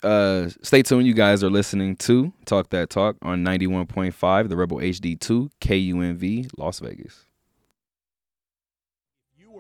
Uh, 0.03 0.49
stay 0.63 0.83
tuned. 0.83 1.07
You 1.07 1.15
guys 1.15 1.45
are 1.45 1.51
listening 1.51 1.97
to 1.97 2.33
Talk 2.45 2.71
That 2.71 2.91
Talk 2.91 3.17
on 3.23 3.45
91.5, 3.45 4.49
the 4.49 4.57
Rebel 4.57 4.79
HD2, 4.79 5.51
KUNV, 5.61 6.51
Las 6.57 6.81
Vegas. 6.81 7.27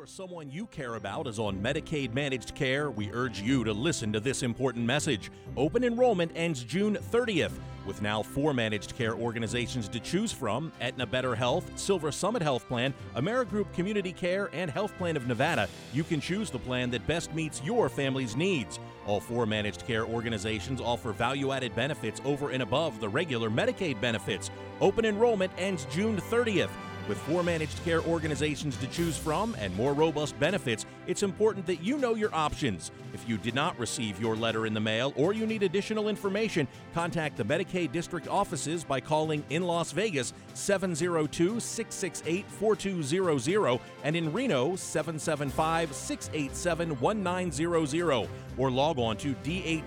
Or 0.02 0.06
someone 0.06 0.50
you 0.50 0.66
care 0.66 0.96
about 0.96 1.28
is 1.28 1.38
on 1.38 1.56
Medicaid 1.62 2.12
managed 2.12 2.56
care, 2.56 2.90
we 2.90 3.08
urge 3.12 3.40
you 3.40 3.62
to 3.62 3.72
listen 3.72 4.12
to 4.12 4.18
this 4.18 4.42
important 4.42 4.84
message. 4.84 5.30
Open 5.56 5.84
enrollment 5.84 6.32
ends 6.34 6.64
June 6.64 6.98
30th. 7.12 7.52
With 7.86 8.02
now 8.02 8.20
four 8.20 8.52
managed 8.52 8.96
care 8.96 9.14
organizations 9.14 9.86
to 9.86 10.00
choose 10.00 10.32
from 10.32 10.72
Aetna 10.80 11.06
Better 11.06 11.36
Health, 11.36 11.70
Silver 11.78 12.10
Summit 12.10 12.42
Health 12.42 12.66
Plan, 12.66 12.92
Amerigroup 13.14 13.72
Community 13.74 14.12
Care, 14.12 14.50
and 14.52 14.68
Health 14.68 14.92
Plan 14.98 15.16
of 15.16 15.28
Nevada, 15.28 15.68
you 15.92 16.02
can 16.02 16.20
choose 16.20 16.50
the 16.50 16.58
plan 16.58 16.90
that 16.90 17.06
best 17.06 17.32
meets 17.32 17.62
your 17.62 17.88
family's 17.88 18.34
needs. 18.34 18.80
All 19.06 19.20
four 19.20 19.46
managed 19.46 19.86
care 19.86 20.04
organizations 20.04 20.80
offer 20.80 21.12
value 21.12 21.52
added 21.52 21.76
benefits 21.76 22.20
over 22.24 22.50
and 22.50 22.64
above 22.64 22.98
the 22.98 23.08
regular 23.08 23.50
Medicaid 23.50 24.00
benefits. 24.00 24.50
Open 24.80 25.04
enrollment 25.04 25.52
ends 25.58 25.84
June 25.92 26.16
30th. 26.16 26.70
With 27.08 27.18
four 27.18 27.42
managed 27.42 27.82
care 27.84 28.00
organizations 28.02 28.76
to 28.76 28.86
choose 28.86 29.16
from 29.16 29.56
and 29.58 29.74
more 29.76 29.92
robust 29.92 30.38
benefits, 30.38 30.86
it's 31.06 31.22
important 31.22 31.66
that 31.66 31.82
you 31.82 31.98
know 31.98 32.14
your 32.14 32.34
options. 32.34 32.90
If 33.12 33.28
you 33.28 33.36
did 33.38 33.54
not 33.54 33.78
receive 33.78 34.20
your 34.20 34.36
letter 34.36 34.66
in 34.66 34.74
the 34.74 34.80
mail 34.80 35.12
or 35.16 35.32
you 35.32 35.46
need 35.46 35.62
additional 35.62 36.08
information, 36.08 36.68
contact 36.94 37.36
the 37.36 37.44
Medicaid 37.44 37.92
district 37.92 38.28
offices 38.28 38.84
by 38.84 39.00
calling 39.00 39.44
in 39.50 39.62
Las 39.64 39.92
Vegas 39.92 40.32
702 40.54 41.58
668 41.60 42.46
4200 42.50 43.80
and 44.04 44.16
in 44.16 44.32
Reno 44.32 44.76
775 44.76 45.94
687 45.94 46.90
1900 47.00 48.28
or 48.56 48.70
log 48.70 48.98
on 48.98 49.16
to 49.16 49.34
dhcfp.nv.gov. 49.34 49.82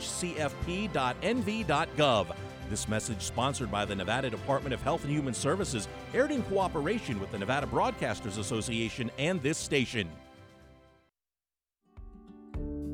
This 2.70 2.88
message, 2.88 3.22
sponsored 3.22 3.72
by 3.72 3.86
the 3.86 3.96
Nevada 3.96 4.30
Department 4.30 4.74
of 4.74 4.82
Health 4.82 5.04
and 5.04 5.14
Human 5.14 5.34
Services, 5.34 5.88
aired 6.14 6.32
in 6.32 6.42
cooperation 6.44 7.20
with 7.20 7.32
the 7.32 7.38
Nevada 7.38 7.68
Broadcasters 7.68 8.40
Association 8.40 9.12
and 9.20 9.42
this 9.42 9.58
station. 9.58 10.10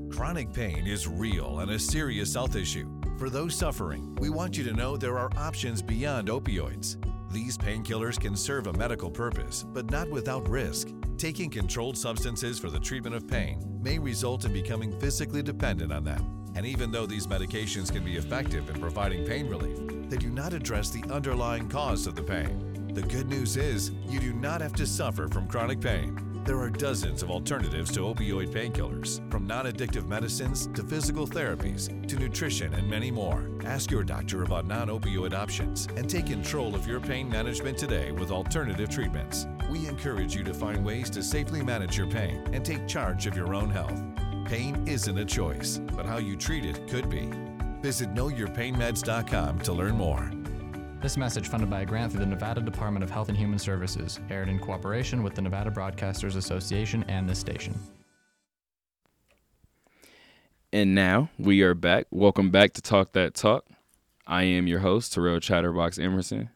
Chronic 0.09 0.51
pain 0.53 0.85
is 0.85 1.07
real 1.07 1.59
and 1.59 1.71
a 1.71 1.79
serious 1.79 2.33
health 2.33 2.55
issue. 2.55 2.87
For 3.17 3.29
those 3.29 3.55
suffering, 3.55 4.15
we 4.15 4.29
want 4.29 4.57
you 4.57 4.63
to 4.65 4.73
know 4.73 4.97
there 4.97 5.17
are 5.17 5.31
options 5.37 5.81
beyond 5.81 6.27
opioids. 6.27 6.97
These 7.31 7.57
painkillers 7.57 8.19
can 8.19 8.35
serve 8.35 8.67
a 8.67 8.73
medical 8.73 9.09
purpose, 9.09 9.63
but 9.63 9.89
not 9.89 10.09
without 10.09 10.47
risk. 10.49 10.89
Taking 11.17 11.49
controlled 11.49 11.97
substances 11.97 12.59
for 12.59 12.69
the 12.69 12.79
treatment 12.79 13.15
of 13.15 13.27
pain 13.27 13.79
may 13.81 13.99
result 13.99 14.43
in 14.43 14.51
becoming 14.51 14.99
physically 14.99 15.41
dependent 15.41 15.93
on 15.93 16.03
them. 16.03 16.40
And 16.55 16.65
even 16.65 16.91
though 16.91 17.05
these 17.05 17.27
medications 17.27 17.91
can 17.91 18.03
be 18.03 18.17
effective 18.17 18.69
in 18.69 18.79
providing 18.79 19.25
pain 19.25 19.47
relief, 19.47 19.77
they 20.09 20.17
do 20.17 20.29
not 20.29 20.53
address 20.53 20.89
the 20.89 21.03
underlying 21.11 21.69
cause 21.69 22.07
of 22.07 22.15
the 22.15 22.23
pain. 22.23 22.93
The 22.93 23.01
good 23.03 23.29
news 23.29 23.55
is, 23.55 23.91
you 24.07 24.19
do 24.19 24.33
not 24.33 24.59
have 24.59 24.73
to 24.73 24.85
suffer 24.85 25.29
from 25.29 25.47
chronic 25.47 25.79
pain. 25.79 26.31
There 26.43 26.59
are 26.59 26.71
dozens 26.71 27.21
of 27.21 27.29
alternatives 27.29 27.91
to 27.91 27.99
opioid 27.99 28.49
painkillers, 28.49 29.21
from 29.31 29.45
non 29.45 29.65
addictive 29.65 30.07
medicines 30.07 30.67
to 30.73 30.83
physical 30.83 31.27
therapies 31.27 31.87
to 32.07 32.15
nutrition 32.17 32.73
and 32.73 32.89
many 32.89 33.11
more. 33.11 33.47
Ask 33.63 33.91
your 33.91 34.03
doctor 34.03 34.43
about 34.43 34.65
non 34.65 34.87
opioid 34.87 35.33
options 35.33 35.87
and 35.95 36.09
take 36.09 36.25
control 36.25 36.73
of 36.73 36.87
your 36.87 36.99
pain 36.99 37.29
management 37.29 37.77
today 37.77 38.11
with 38.11 38.31
alternative 38.31 38.89
treatments. 38.89 39.45
We 39.69 39.87
encourage 39.87 40.35
you 40.35 40.43
to 40.43 40.53
find 40.53 40.83
ways 40.83 41.09
to 41.11 41.21
safely 41.21 41.63
manage 41.63 41.95
your 41.95 42.07
pain 42.07 42.43
and 42.51 42.65
take 42.65 42.87
charge 42.87 43.27
of 43.27 43.37
your 43.37 43.53
own 43.53 43.69
health. 43.69 44.01
Pain 44.51 44.85
isn't 44.85 45.17
a 45.17 45.23
choice, 45.23 45.79
but 45.95 46.05
how 46.05 46.17
you 46.17 46.35
treat 46.35 46.65
it 46.65 46.85
could 46.89 47.09
be. 47.09 47.29
Visit 47.79 48.13
knowyourpainmeds.com 48.13 49.59
to 49.59 49.71
learn 49.71 49.95
more. 49.95 50.29
This 51.01 51.15
message 51.15 51.47
funded 51.47 51.69
by 51.69 51.83
a 51.83 51.85
grant 51.85 52.11
through 52.11 52.19
the 52.19 52.25
Nevada 52.25 52.59
Department 52.59 53.01
of 53.01 53.09
Health 53.09 53.29
and 53.29 53.37
Human 53.37 53.57
Services, 53.57 54.19
aired 54.29 54.49
in 54.49 54.59
cooperation 54.59 55.23
with 55.23 55.35
the 55.35 55.41
Nevada 55.41 55.71
Broadcasters 55.71 56.35
Association 56.35 57.05
and 57.07 57.29
this 57.29 57.39
station. 57.39 57.79
And 60.73 60.93
now 60.93 61.29
we 61.39 61.61
are 61.61 61.73
back. 61.73 62.07
Welcome 62.11 62.51
back 62.51 62.73
to 62.73 62.81
Talk 62.81 63.13
That 63.13 63.33
Talk. 63.33 63.65
I 64.27 64.43
am 64.43 64.67
your 64.67 64.79
host, 64.79 65.15
Terrel 65.15 65.41
Chatterbox 65.41 65.97
Emerson, 65.97 66.49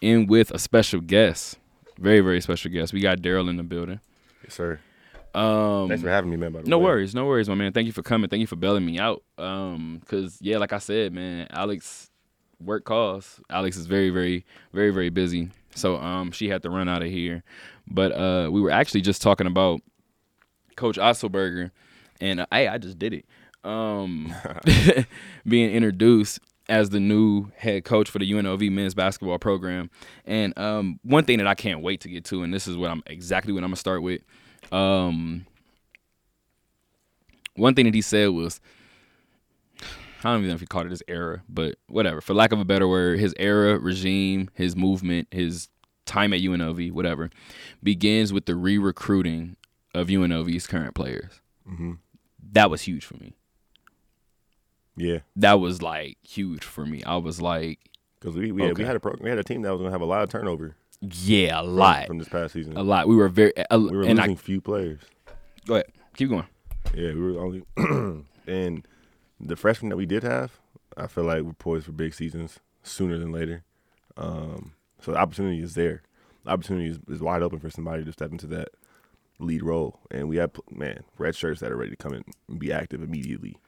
in 0.00 0.26
with 0.26 0.50
a 0.52 0.58
special 0.58 1.02
guest. 1.02 1.58
Very, 1.98 2.20
very 2.20 2.40
special 2.40 2.70
guest. 2.70 2.94
We 2.94 3.00
got 3.00 3.18
Daryl 3.18 3.50
in 3.50 3.58
the 3.58 3.62
building. 3.62 4.00
Yes, 4.42 4.54
sir. 4.54 4.80
Um, 5.36 5.88
Thanks 5.88 6.02
for 6.02 6.08
having 6.08 6.30
me, 6.30 6.36
man. 6.36 6.52
By 6.52 6.62
the 6.62 6.68
no 6.68 6.78
way. 6.78 6.84
worries, 6.84 7.14
no 7.14 7.26
worries, 7.26 7.48
my 7.48 7.54
man. 7.54 7.72
Thank 7.72 7.86
you 7.86 7.92
for 7.92 8.02
coming. 8.02 8.30
Thank 8.30 8.40
you 8.40 8.46
for 8.46 8.56
bailing 8.56 8.86
me 8.86 8.98
out. 8.98 9.22
Um, 9.36 10.00
cause 10.08 10.38
yeah, 10.40 10.56
like 10.56 10.72
I 10.72 10.78
said, 10.78 11.12
man, 11.12 11.46
Alex 11.50 12.10
work 12.58 12.84
calls. 12.84 13.40
Alex 13.50 13.76
is 13.76 13.86
very, 13.86 14.08
very, 14.08 14.46
very, 14.72 14.90
very 14.90 15.10
busy. 15.10 15.50
So 15.74 15.96
um, 15.96 16.32
she 16.32 16.48
had 16.48 16.62
to 16.62 16.70
run 16.70 16.88
out 16.88 17.02
of 17.02 17.10
here. 17.10 17.42
But 17.86 18.12
uh, 18.12 18.48
we 18.50 18.62
were 18.62 18.70
actually 18.70 19.02
just 19.02 19.20
talking 19.20 19.46
about 19.46 19.80
Coach 20.74 20.96
Otzelberger, 20.96 21.70
and 22.20 22.40
uh, 22.40 22.46
hey, 22.50 22.68
I 22.68 22.78
just 22.78 22.98
did 22.98 23.12
it. 23.12 23.26
Um, 23.62 24.34
being 25.46 25.70
introduced 25.70 26.40
as 26.68 26.90
the 26.90 26.98
new 26.98 27.50
head 27.56 27.84
coach 27.84 28.10
for 28.10 28.18
the 28.18 28.30
UNLV 28.30 28.72
men's 28.72 28.94
basketball 28.94 29.38
program. 29.38 29.90
And 30.24 30.56
um, 30.58 30.98
one 31.02 31.24
thing 31.24 31.38
that 31.38 31.46
I 31.46 31.54
can't 31.54 31.82
wait 31.82 32.00
to 32.00 32.08
get 32.08 32.24
to, 32.26 32.42
and 32.42 32.52
this 32.52 32.66
is 32.66 32.76
what 32.76 32.90
I'm 32.90 33.02
exactly 33.06 33.52
what 33.52 33.62
I'm 33.62 33.68
gonna 33.70 33.76
start 33.76 34.02
with. 34.02 34.22
Um, 34.72 35.46
one 37.54 37.74
thing 37.74 37.86
that 37.86 37.94
he 37.94 38.02
said 38.02 38.30
was, 38.30 38.60
I 40.24 40.30
don't 40.30 40.38
even 40.38 40.48
know 40.48 40.54
if 40.54 40.60
he 40.60 40.66
called 40.66 40.86
it 40.86 40.90
his 40.90 41.02
era, 41.08 41.42
but 41.48 41.76
whatever. 41.88 42.20
For 42.20 42.34
lack 42.34 42.52
of 42.52 42.60
a 42.60 42.64
better 42.64 42.88
word, 42.88 43.18
his 43.18 43.34
era, 43.38 43.78
regime, 43.78 44.50
his 44.54 44.74
movement, 44.76 45.28
his 45.30 45.68
time 46.04 46.32
at 46.32 46.40
UNLV, 46.40 46.92
whatever, 46.92 47.30
begins 47.82 48.32
with 48.32 48.46
the 48.46 48.54
re-recruiting 48.56 49.56
of 49.94 50.08
UNLV's 50.08 50.66
current 50.66 50.94
players. 50.94 51.40
Mm-hmm. 51.68 51.92
That 52.52 52.70
was 52.70 52.82
huge 52.82 53.04
for 53.04 53.14
me. 53.16 53.34
Yeah, 54.98 55.18
That 55.36 55.60
was 55.60 55.82
like 55.82 56.16
huge 56.22 56.64
for 56.64 56.86
me. 56.86 57.02
I 57.04 57.16
was 57.16 57.40
like, 57.40 57.80
because 58.18 58.34
we 58.34 58.50
we, 58.50 58.62
had, 58.62 58.70
Okay. 58.72 58.82
we 58.82 58.86
had 58.86 58.96
a 58.96 59.00
pro- 59.00 59.16
we 59.20 59.28
had 59.28 59.38
a 59.38 59.44
team 59.44 59.60
that 59.62 59.70
was 59.70 59.78
gonna 59.80 59.90
have 59.90 60.00
a 60.00 60.06
lot 60.06 60.22
of 60.22 60.30
turnover 60.30 60.74
yeah, 61.00 61.60
a 61.60 61.62
lot, 61.62 62.06
from 62.06 62.18
this 62.18 62.28
past 62.28 62.54
season. 62.54 62.76
a 62.76 62.82
lot. 62.82 63.08
We 63.08 63.16
were 63.16 63.28
very, 63.28 63.52
a, 63.70 63.78
We 63.78 63.96
were 63.96 64.02
and 64.02 64.18
losing 64.18 64.32
I 64.32 64.34
few 64.34 64.60
players. 64.60 65.00
go 65.66 65.74
ahead, 65.74 65.86
keep 66.16 66.28
going. 66.28 66.46
Yeah, 66.94 67.12
we 67.12 67.32
were 67.32 67.40
only 67.40 67.62
and 68.46 68.86
the 69.40 69.56
freshmen 69.56 69.90
that 69.90 69.96
we 69.96 70.06
did 70.06 70.22
have, 70.22 70.52
I 70.96 71.06
feel 71.06 71.24
like 71.24 71.42
we're 71.42 71.52
poised 71.52 71.86
for 71.86 71.92
big 71.92 72.14
seasons 72.14 72.60
sooner 72.82 73.18
than 73.18 73.32
later. 73.32 73.64
Um, 74.16 74.72
so 75.00 75.12
the 75.12 75.18
opportunity 75.18 75.60
is 75.60 75.74
there. 75.74 76.02
The 76.44 76.50
opportunity 76.50 76.88
is, 76.88 76.98
is 77.08 77.20
wide 77.20 77.42
open 77.42 77.58
for 77.58 77.70
somebody 77.70 78.04
to 78.04 78.12
step 78.12 78.30
into 78.30 78.46
that 78.48 78.68
lead 79.38 79.62
role, 79.62 80.00
and 80.10 80.28
we 80.28 80.36
have 80.38 80.52
man 80.70 81.04
red 81.18 81.34
shirts 81.34 81.60
that 81.60 81.70
are 81.70 81.76
ready 81.76 81.90
to 81.90 81.96
come 81.96 82.14
in 82.14 82.24
and 82.48 82.58
be 82.58 82.72
active 82.72 83.02
immediately. 83.02 83.58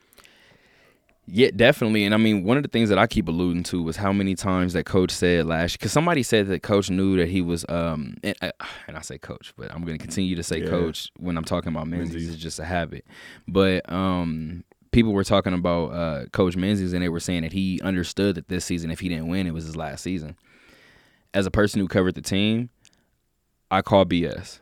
Yeah, 1.31 1.51
definitely. 1.55 2.05
And 2.05 2.15
I 2.15 2.17
mean, 2.17 2.43
one 2.43 2.57
of 2.57 2.63
the 2.63 2.71
things 2.71 2.89
that 2.89 2.97
I 2.99 3.07
keep 3.07 3.29
alluding 3.29 3.63
to 3.65 3.83
was 3.83 3.97
how 3.97 4.13
many 4.15 4.35
times 4.35 4.73
that 4.73 4.87
coach 4.87 5.11
said 5.11 5.45
last 5.47 5.73
because 5.73 5.93
somebody 5.93 6.23
said 6.23 6.47
that 6.49 6.63
coach 6.63 6.89
knew 6.89 7.19
that 7.19 7.29
he 7.29 7.43
was, 7.43 7.67
um, 7.69 8.17
and, 8.23 8.35
I- 8.41 8.53
and 8.87 8.97
I 8.97 9.03
say 9.03 9.19
coach, 9.19 9.53
but 9.57 9.71
I'm 9.71 9.85
going 9.85 9.99
to 9.99 10.03
continue 10.03 10.37
to 10.37 10.43
say 10.43 10.61
Yeah. 10.63 10.71
coach 10.71 11.11
when 11.19 11.37
I'm 11.37 11.45
talking 11.45 11.69
about 11.69 11.87
Menzies. 11.87 12.15
Menzies. 12.15 12.35
It's 12.35 12.43
just 12.43 12.59
a 12.59 12.65
habit. 12.65 13.05
But 13.47 13.91
um, 13.93 14.65
people 14.91 15.13
were 15.13 15.23
talking 15.25 15.53
about 15.53 15.87
uh, 15.93 16.27
Coach 16.33 16.57
Menzies 16.57 16.95
and 16.95 17.03
they 17.03 17.11
were 17.11 17.21
saying 17.21 17.43
that 17.43 17.53
he 17.53 17.79
understood 17.83 18.37
that 18.37 18.49
this 18.49 18.65
season, 18.65 18.91
if 18.91 19.01
he 19.01 19.11
didn't 19.11 19.29
win, 19.29 19.47
it 19.47 19.53
was 19.53 19.65
his 19.67 19.77
last 19.77 20.03
season. 20.03 20.35
As 21.35 21.45
a 21.45 21.51
person 21.51 21.79
who 21.81 21.89
covered 21.89 22.15
the 22.15 22.23
team, 22.23 22.71
I 23.71 23.83
call 23.83 24.07
BS 24.07 24.61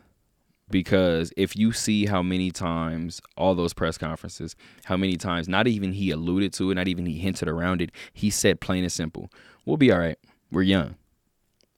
because 0.71 1.33
if 1.37 1.57
you 1.57 1.73
see 1.73 2.07
how 2.07 2.23
many 2.23 2.51
times 2.51 3.21
all 3.37 3.55
those 3.55 3.73
press 3.73 3.97
conferences, 3.97 4.57
how 4.85 4.97
many 4.97 5.17
times 5.17 5.49
not 5.49 5.67
even 5.67 5.93
he 5.93 6.11
alluded 6.11 6.53
to 6.55 6.71
it, 6.71 6.75
not 6.75 6.89
even 6.89 7.07
he 7.07 7.19
hinted 7.19 7.49
around 7.49 7.81
it, 7.81 7.91
he 8.13 8.31
said 8.31 8.61
plain 8.61 8.83
and 8.83 8.93
simple, 8.93 9.31
"We'll 9.65 9.77
be 9.77 9.93
all 9.93 9.99
right. 9.99 10.19
We're 10.51 10.63
young. 10.63 10.97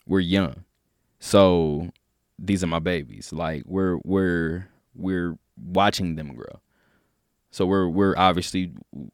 We're 0.07 0.21
young. 0.21 0.65
So 1.21 1.91
these 2.39 2.63
are 2.63 2.69
my 2.69 2.79
babies. 2.79 3.33
Like 3.33 3.63
we're 3.67 3.99
we're 4.05 4.69
we're 4.95 5.39
watching 5.57 6.17
them 6.17 6.35
grow. 6.35 6.61
So 7.51 7.67
we're 7.67 7.89
we're 7.89 8.15
obviously 8.17 8.73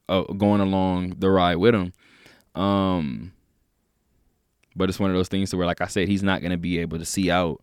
uh, 0.08 0.22
going 0.22 0.60
along 0.60 1.14
the 1.18 1.30
ride 1.30 1.56
with 1.56 1.74
them. 1.74 1.92
Um 2.54 3.32
but 4.76 4.88
it's 4.88 4.98
one 4.98 5.10
of 5.10 5.16
those 5.16 5.28
things 5.28 5.50
to 5.50 5.56
where 5.56 5.66
like 5.66 5.80
I 5.80 5.86
said 5.86 6.08
he's 6.08 6.22
not 6.22 6.40
going 6.40 6.50
to 6.50 6.58
be 6.58 6.78
able 6.78 6.98
to 6.98 7.04
see 7.04 7.30
out 7.30 7.62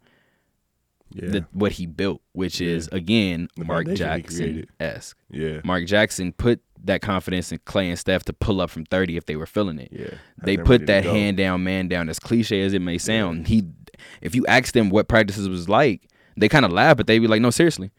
Yeah, 1.13 1.29
the, 1.29 1.45
what 1.51 1.73
he 1.73 1.85
built, 1.85 2.21
which 2.33 2.59
Yeah. 2.61 2.69
is 2.71 2.87
again 2.91 3.47
The 3.57 3.65
Mark 3.65 3.87
Jackson 3.93 4.65
esque. 4.79 5.17
yeah, 5.29 5.59
Mark 5.63 5.85
Jackson 5.85 6.31
put 6.33 6.61
that 6.83 7.01
confidence 7.01 7.51
in 7.51 7.59
Clay 7.65 7.89
and 7.89 7.99
Steph 7.99 8.23
to 8.25 8.33
pull 8.33 8.61
up 8.61 8.69
from 8.69 8.85
thirty 8.85 9.17
if 9.17 9.25
they 9.25 9.35
were 9.35 9.45
feeling 9.45 9.77
it. 9.79 9.89
yeah. 9.91 10.13
They 10.43 10.57
put 10.57 10.87
that 10.87 11.03
hand 11.03 11.37
down, 11.37 11.63
man 11.63 11.87
down. 11.87 12.09
As 12.09 12.17
cliche 12.19 12.61
as 12.61 12.73
it 12.73 12.81
may 12.81 12.97
sound, 12.97 13.47
he, 13.47 13.63
if 14.21 14.33
you 14.35 14.45
ask 14.47 14.73
them 14.73 14.89
what 14.89 15.07
practices 15.07 15.47
was 15.49 15.67
like, 15.69 16.07
they 16.37 16.47
kind 16.49 16.65
of 16.65 16.71
laugh, 16.71 16.97
but 16.97 17.07
they 17.07 17.19
be 17.19 17.27
like, 17.27 17.41
"No, 17.41 17.49
seriously." 17.51 17.91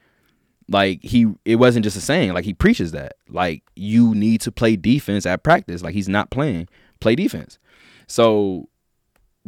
Like 0.68 1.03
he, 1.03 1.27
it 1.44 1.57
wasn't 1.57 1.85
just 1.85 1.96
a 1.96 2.01
saying. 2.01 2.33
Like 2.33 2.44
he 2.44 2.55
preaches 2.55 2.92
that. 2.92 3.14
Like 3.29 3.62
you 3.77 4.14
need 4.14 4.40
to 4.42 4.53
play 4.53 4.77
defense 4.77 5.27
at 5.27 5.42
practice. 5.42 5.83
Like 5.83 5.92
he's 5.94 6.09
not 6.09 6.31
playing, 6.31 6.68
play 7.01 7.14
defense. 7.14 7.59
So 8.07 8.68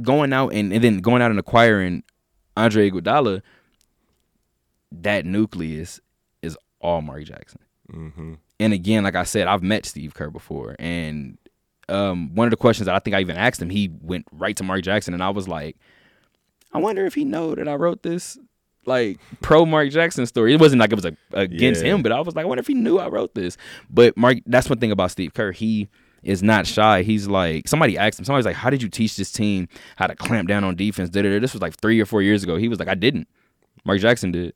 going 0.02 0.32
out 0.32 0.52
and, 0.52 0.72
and 0.72 0.82
then 0.82 0.98
going 0.98 1.22
out 1.22 1.30
and 1.30 1.38
acquiring 1.40 2.02
Andre 2.56 2.90
Iguodala, 2.90 3.42
that 5.02 5.24
nucleus 5.26 6.00
is 6.42 6.56
all 6.80 7.00
Mark 7.02 7.24
Jackson. 7.24 7.60
Mm-hmm. 7.92 8.34
And 8.60 8.72
again, 8.72 9.04
like 9.04 9.14
I 9.16 9.24
said, 9.24 9.46
I've 9.46 9.62
met 9.62 9.84
Steve 9.84 10.14
Kerr 10.14 10.30
before, 10.30 10.76
and 10.78 11.38
um, 11.88 12.34
one 12.34 12.46
of 12.46 12.50
the 12.50 12.56
questions 12.56 12.86
that 12.86 12.94
I 12.94 12.98
think 12.98 13.14
I 13.16 13.20
even 13.20 13.36
asked 13.36 13.60
him, 13.60 13.68
he 13.70 13.90
went 14.00 14.26
right 14.32 14.56
to 14.56 14.62
Mark 14.64 14.82
Jackson, 14.82 15.12
and 15.12 15.22
I 15.22 15.30
was 15.30 15.48
like, 15.48 15.76
I 16.72 16.78
wonder 16.78 17.04
if 17.04 17.14
he 17.14 17.24
know 17.24 17.54
that 17.54 17.68
I 17.68 17.74
wrote 17.74 18.02
this 18.02 18.38
like 18.86 19.18
pro 19.42 19.66
Mark 19.66 19.90
Jackson 19.90 20.24
story. 20.26 20.54
It 20.54 20.60
wasn't 20.60 20.80
like 20.80 20.92
it 20.92 20.94
was 20.94 21.04
like, 21.04 21.16
against 21.32 21.82
Yeah. 21.82 21.94
him, 21.94 22.02
but 22.02 22.12
I 22.12 22.20
was 22.20 22.34
like, 22.34 22.44
I 22.44 22.48
wonder 22.48 22.60
if 22.60 22.66
he 22.66 22.74
knew 22.74 22.98
I 22.98 23.08
wrote 23.08 23.34
this. 23.34 23.56
But 23.90 24.16
Mark, 24.16 24.38
that's 24.46 24.68
one 24.68 24.78
thing 24.78 24.92
about 24.92 25.10
Steve 25.10 25.34
Kerr. 25.34 25.52
He 25.52 25.88
is 26.22 26.42
not 26.42 26.66
shy. 26.66 27.02
He's 27.02 27.26
like 27.28 27.68
somebody 27.68 27.98
asked 27.98 28.18
him. 28.18 28.24
Somebody's 28.24 28.46
like, 28.46 28.56
"How 28.56 28.70
did 28.70 28.82
you 28.82 28.88
teach 28.88 29.16
this 29.16 29.30
team 29.30 29.68
how 29.96 30.06
to 30.06 30.14
clamp 30.16 30.48
down 30.48 30.64
on 30.64 30.74
defense?" 30.74 31.10
This 31.10 31.52
was 31.52 31.60
like 31.60 31.74
three 31.80 32.00
or 32.00 32.06
four 32.06 32.22
years 32.22 32.42
ago. 32.42 32.56
He 32.56 32.68
was 32.68 32.78
like, 32.78 32.88
"I 32.88 32.94
didn't." 32.94 33.28
Mark 33.84 34.00
Jackson 34.00 34.32
did. 34.32 34.54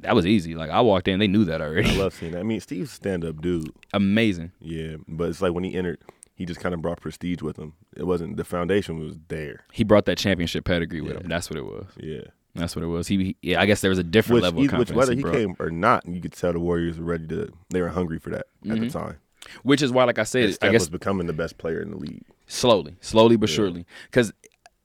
That 0.00 0.14
was 0.14 0.26
easy. 0.26 0.54
Like 0.54 0.70
I 0.70 0.80
walked 0.80 1.08
in, 1.08 1.18
they 1.18 1.28
knew 1.28 1.44
that 1.44 1.60
already. 1.60 1.90
I 1.90 1.94
love 1.94 2.14
seeing 2.18 2.32
that. 2.32 2.40
I 2.40 2.42
mean, 2.42 2.60
Steve's 2.60 2.90
stand 2.90 3.24
up 3.24 3.40
dude. 3.40 3.72
Amazing. 3.92 4.52
Yeah, 4.60 4.96
but 5.08 5.28
it's 5.30 5.40
like 5.40 5.52
when 5.52 5.64
he 5.64 5.74
entered, 5.74 5.98
he 6.34 6.44
just 6.44 6.60
kind 6.60 6.74
of 6.74 6.82
brought 6.82 7.00
prestige 7.00 7.42
with 7.42 7.56
him. 7.58 7.74
It 7.96 8.06
wasn't 8.06 8.36
the 8.36 8.44
foundation 8.44 8.98
was 8.98 9.16
there. 9.28 9.64
He 9.72 9.84
brought 9.84 10.04
that 10.06 10.18
championship 10.18 10.64
pedigree 10.64 11.00
with 11.00 11.12
Yeah. 11.14 11.20
him. 11.20 11.28
That's 11.28 11.48
what 11.48 11.58
it 11.58 11.64
was. 11.64 11.86
Yeah, 11.96 12.22
That's 12.54 12.74
what 12.74 12.82
it 12.82 12.88
was. 12.88 13.06
He, 13.06 13.16
he 13.16 13.36
yeah, 13.42 13.60
I 13.60 13.66
guess 13.66 13.80
there 13.80 13.88
was 13.90 13.98
a 13.98 14.04
different 14.04 14.36
which, 14.36 14.42
level 14.42 14.60
he- 14.62 14.66
of 14.66 14.72
which 14.78 14.88
confidence. 14.88 14.96
whether 14.96 15.12
he 15.12 15.18
he 15.18 15.22
brought. 15.22 15.34
came 15.34 15.56
or 15.60 15.70
not, 15.70 16.06
you 16.06 16.20
could 16.20 16.32
tell 16.32 16.52
the 16.52 16.60
Warriors 16.60 16.98
were 16.98 17.04
ready 17.04 17.26
to. 17.28 17.52
They 17.70 17.80
were 17.80 17.88
hungry 17.90 18.18
for 18.18 18.30
that 18.30 18.40
at 18.40 18.46
the 18.62 18.68
mm-hmm. 18.74 18.88
time. 18.88 19.18
Which 19.62 19.80
is 19.82 19.92
why, 19.92 20.04
like 20.04 20.18
I 20.18 20.22
And 20.22 20.28
said, 20.28 20.56
I 20.62 20.70
guess 20.70 20.82
was 20.82 20.88
becoming 20.88 21.26
the 21.26 21.32
best 21.34 21.58
player 21.58 21.80
in 21.80 21.90
the 21.90 21.98
league. 21.98 22.22
slowly, 22.46 22.96
slowly 23.00 23.36
but 23.36 23.50
surely, 23.50 23.84
because 24.10 24.32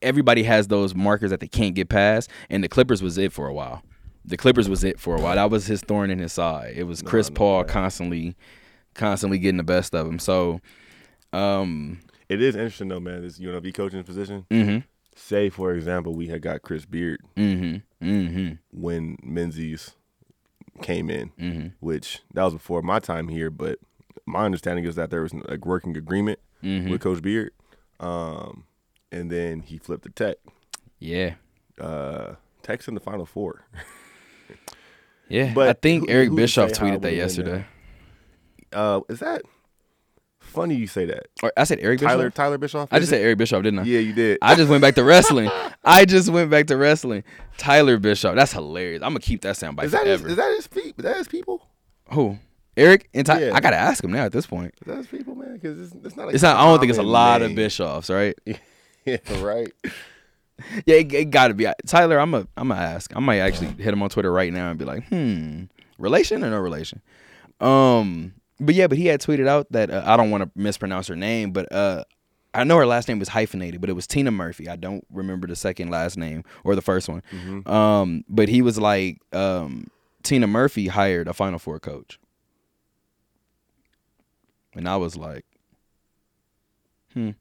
everybody 0.02 0.44
has 0.44 0.68
those 0.68 0.94
markers 0.94 1.30
that 1.32 1.40
they 1.40 1.48
can't 1.48 1.76
get 1.76 1.90
past, 1.90 2.30
and 2.50 2.64
the 2.64 2.68
Clippers 2.68 3.02
was 3.02 3.18
it 3.18 3.32
for 3.32 3.48
a 3.48 3.54
while. 3.54 3.82
The 4.30 4.38
Clippers 4.38 4.70
was 4.70 4.84
it 4.84 5.00
for 5.00 5.16
a 5.16 5.22
while. 5.22 5.36
That 5.36 5.50
was 5.50 5.66
his 5.68 5.82
thorn 5.82 6.10
in 6.12 6.20
his 6.20 6.32
side. 6.34 6.74
It 6.78 6.84
was 6.84 7.02
Chris 7.02 7.30
no 7.30 7.34
Paul 7.36 7.62
doubt. 7.64 7.68
constantly, 7.70 8.36
constantly 8.94 9.40
getting 9.40 9.58
the 9.58 9.64
best 9.64 9.94
of 9.96 10.08
him. 10.08 10.20
So, 10.20 10.62
um, 11.34 12.00
It 12.30 12.42
is 12.42 12.56
interesting 12.56 12.90
though, 12.90 13.00
man. 13.00 13.22
This 13.24 13.40
UNLV 13.40 13.74
coaching 13.74 14.04
position. 14.04 14.46
mhm, 14.52 14.84
Say, 15.16 15.50
for 15.50 15.74
example, 15.74 16.14
we 16.16 16.28
had 16.28 16.42
got 16.42 16.62
Chris 16.62 16.86
Beard 16.86 17.22
mhm, 17.36 17.82
mhm, 18.02 18.60
when 18.72 19.18
Menzies 19.24 19.96
came 20.82 21.10
in, 21.10 21.32
mhm, 21.32 21.74
which 21.82 22.22
that 22.34 22.44
was 22.44 22.54
before 22.54 22.82
my 22.82 23.00
time 23.00 23.28
here. 23.28 23.50
But 23.50 23.80
my 24.26 24.46
understanding 24.46 24.86
is 24.86 24.96
that 24.96 25.10
there 25.10 25.24
was 25.24 25.34
a 25.34 25.58
working 25.62 25.98
agreement 25.98 26.40
mhm. 26.64 26.90
with 26.90 27.02
Coach 27.02 27.22
Beard, 27.22 27.52
um, 28.00 28.64
and 29.12 29.30
then 29.32 29.62
he 29.62 29.78
flipped 29.80 30.04
the 30.04 30.10
Tech. 30.10 30.38
Yeah, 31.00 31.34
Uh, 31.80 32.36
Tech's 32.62 32.88
in 32.88 32.94
the 32.94 33.00
Final 33.00 33.26
Four. 33.26 33.66
yeah. 35.28 35.54
But 35.54 35.70
I 35.70 35.74
think 35.74 36.08
who- 36.08 36.14
Eric 36.14 36.30
who 36.30 36.36
Bischoff 36.36 36.72
tweeted 36.72 37.02
that 37.02 37.14
yesterday. 37.14 37.66
Uh, 38.72 39.02
is 39.10 39.20
that 39.20 39.42
funny? 40.40 40.76
You 40.76 40.88
say 40.88 41.06
that, 41.06 41.28
Or 41.42 41.52
I 41.58 41.64
said 41.64 41.80
Eric 41.82 42.00
Tyler 42.02 42.26
Bischoff. 42.30 42.34
Tyler 42.36 42.58
Bischoff. 42.58 42.90
I 42.92 43.00
just 43.00 43.12
it? 43.12 43.16
said 43.16 43.22
Eric 43.24 43.38
Bischoff, 43.40 43.64
didn't 43.64 43.80
I? 43.80 43.84
Yeah, 43.84 44.00
you 44.00 44.14
did. 44.14 44.38
I 44.42 44.56
just 44.56 44.70
went 44.70 44.82
back 44.82 44.96
to 44.96 45.04
wrestling. 45.04 45.50
I 45.84 46.06
just 46.06 46.30
went 46.30 46.52
back 46.52 46.68
to 46.68 46.78
wrestling. 46.78 47.24
Tyler 47.58 47.98
Bishop. 47.98 48.36
That's 48.36 48.52
hilarious. 48.54 49.02
I'm 49.02 49.10
gonna 49.10 49.20
keep 49.22 49.42
that 49.42 49.56
soundbite 49.56 49.86
is 49.86 49.92
that 49.94 50.06
his, 50.06 50.22
forever. 50.22 50.30
is 50.32 50.36
that 50.38 50.56
his 50.56 50.68
people? 50.68 51.04
That 51.04 51.18
his 51.18 51.28
people? 51.28 51.68
Who? 52.14 52.38
Eric 52.78 53.10
and 53.14 53.26
Ty- 53.26 53.46
Yeah. 53.46 53.56
I 53.56 53.60
gotta 53.60 53.76
ask 53.76 54.04
him 54.04 54.12
now 54.12 54.26
at 54.26 54.32
this 54.32 54.46
point. 54.48 54.74
Is 54.82 54.88
that 54.88 54.98
his 54.98 55.08
people, 55.08 55.36
man? 55.36 55.54
Because 55.56 55.80
it's, 55.80 56.06
it's 56.06 56.16
not. 56.16 56.28
A 56.28 56.30
It's 56.32 56.44
not. 56.44 56.56
I 56.58 56.66
don't 56.66 56.80
think 56.80 56.92
it's 56.92 57.00
a 57.00 57.04
lot 57.04 57.42
of 57.42 57.52
name. 57.52 57.58
Bischoffs, 57.68 58.14
right? 58.14 58.38
yeah, 59.06 59.18
right. 59.44 59.72
Yeah, 60.86 60.96
it, 60.96 61.14
it 61.14 61.30
gotta 61.30 61.54
be. 61.54 61.68
Tyler, 61.86 62.20
I'm 62.20 62.34
a. 62.34 62.48
I'm 62.58 62.70
gonna 62.70 62.76
ask. 62.76 63.16
I 63.16 63.20
might 63.20 63.40
actually 63.40 63.68
hit 63.68 63.94
him 63.94 64.02
on 64.02 64.10
Twitter 64.10 64.32
right 64.32 64.52
now 64.52 64.70
and 64.70 64.80
be 64.80 64.86
like, 64.86 65.08
hmm, 65.08 65.64
relation 65.98 66.44
or 66.44 66.50
no 66.50 66.60
relation? 66.60 67.02
Um, 67.60 68.34
but 68.60 68.76
yeah, 68.76 68.88
but 68.88 68.98
he 68.98 69.08
had 69.08 69.22
tweeted 69.22 69.48
out 69.48 69.72
that 69.72 69.90
uh, 69.90 70.04
I 70.06 70.18
don't 70.18 70.32
want 70.32 70.44
to 70.44 70.52
mispronounce 70.56 71.08
her 71.08 71.16
name, 71.16 71.52
but 71.52 71.72
uh, 71.72 72.04
I 72.54 72.64
know 72.64 72.78
her 72.78 72.86
last 72.86 73.08
name 73.08 73.20
was 73.20 73.30
hyphenated, 73.30 73.82
but 73.82 73.90
it 73.90 73.94
was 73.94 74.08
Tina 74.08 74.32
Murphy. 74.32 74.68
I 74.68 74.76
don't 74.76 75.06
remember 75.12 75.48
the 75.48 75.56
second 75.56 75.90
last 75.90 76.18
name 76.18 76.44
or 76.64 76.76
the 76.76 76.82
first 76.82 77.08
one. 77.08 77.22
Um, 77.66 78.24
but 78.28 78.50
he 78.50 78.62
was 78.62 78.80
like, 78.80 79.20
um, 79.34 79.88
Tina 80.24 80.48
Murphy 80.48 80.88
hired 80.88 81.28
a 81.28 81.34
Final 81.34 81.60
Four 81.60 81.80
coach, 81.80 82.20
and 84.74 84.88
I 84.88 84.98
was 84.98 85.16
like, 85.16 85.46
hmm. 87.14 87.32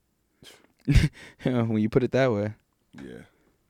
when 1.42 1.78
you 1.78 1.88
put 1.88 2.02
it 2.02 2.12
that 2.12 2.32
way. 2.32 2.54
Yeah. 2.94 3.22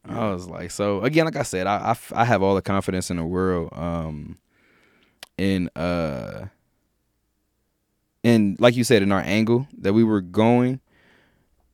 I 0.08 0.30
was 0.30 0.48
like, 0.48 0.70
so 0.70 1.02
again, 1.02 1.26
like 1.26 1.36
I 1.36 1.42
said, 1.42 1.66
I 1.66 1.94
I 2.12 2.24
have 2.24 2.42
all 2.42 2.54
the 2.54 2.62
confidence 2.62 3.10
in 3.10 3.18
the 3.18 3.24
world, 3.24 3.68
um, 3.72 4.38
in 5.36 5.68
uh, 5.76 6.46
in 8.22 8.56
like 8.58 8.74
you 8.76 8.84
said, 8.84 9.02
in 9.02 9.12
our 9.12 9.20
angle 9.20 9.66
that 9.78 9.92
we 9.92 10.04
were 10.04 10.20
going, 10.22 10.80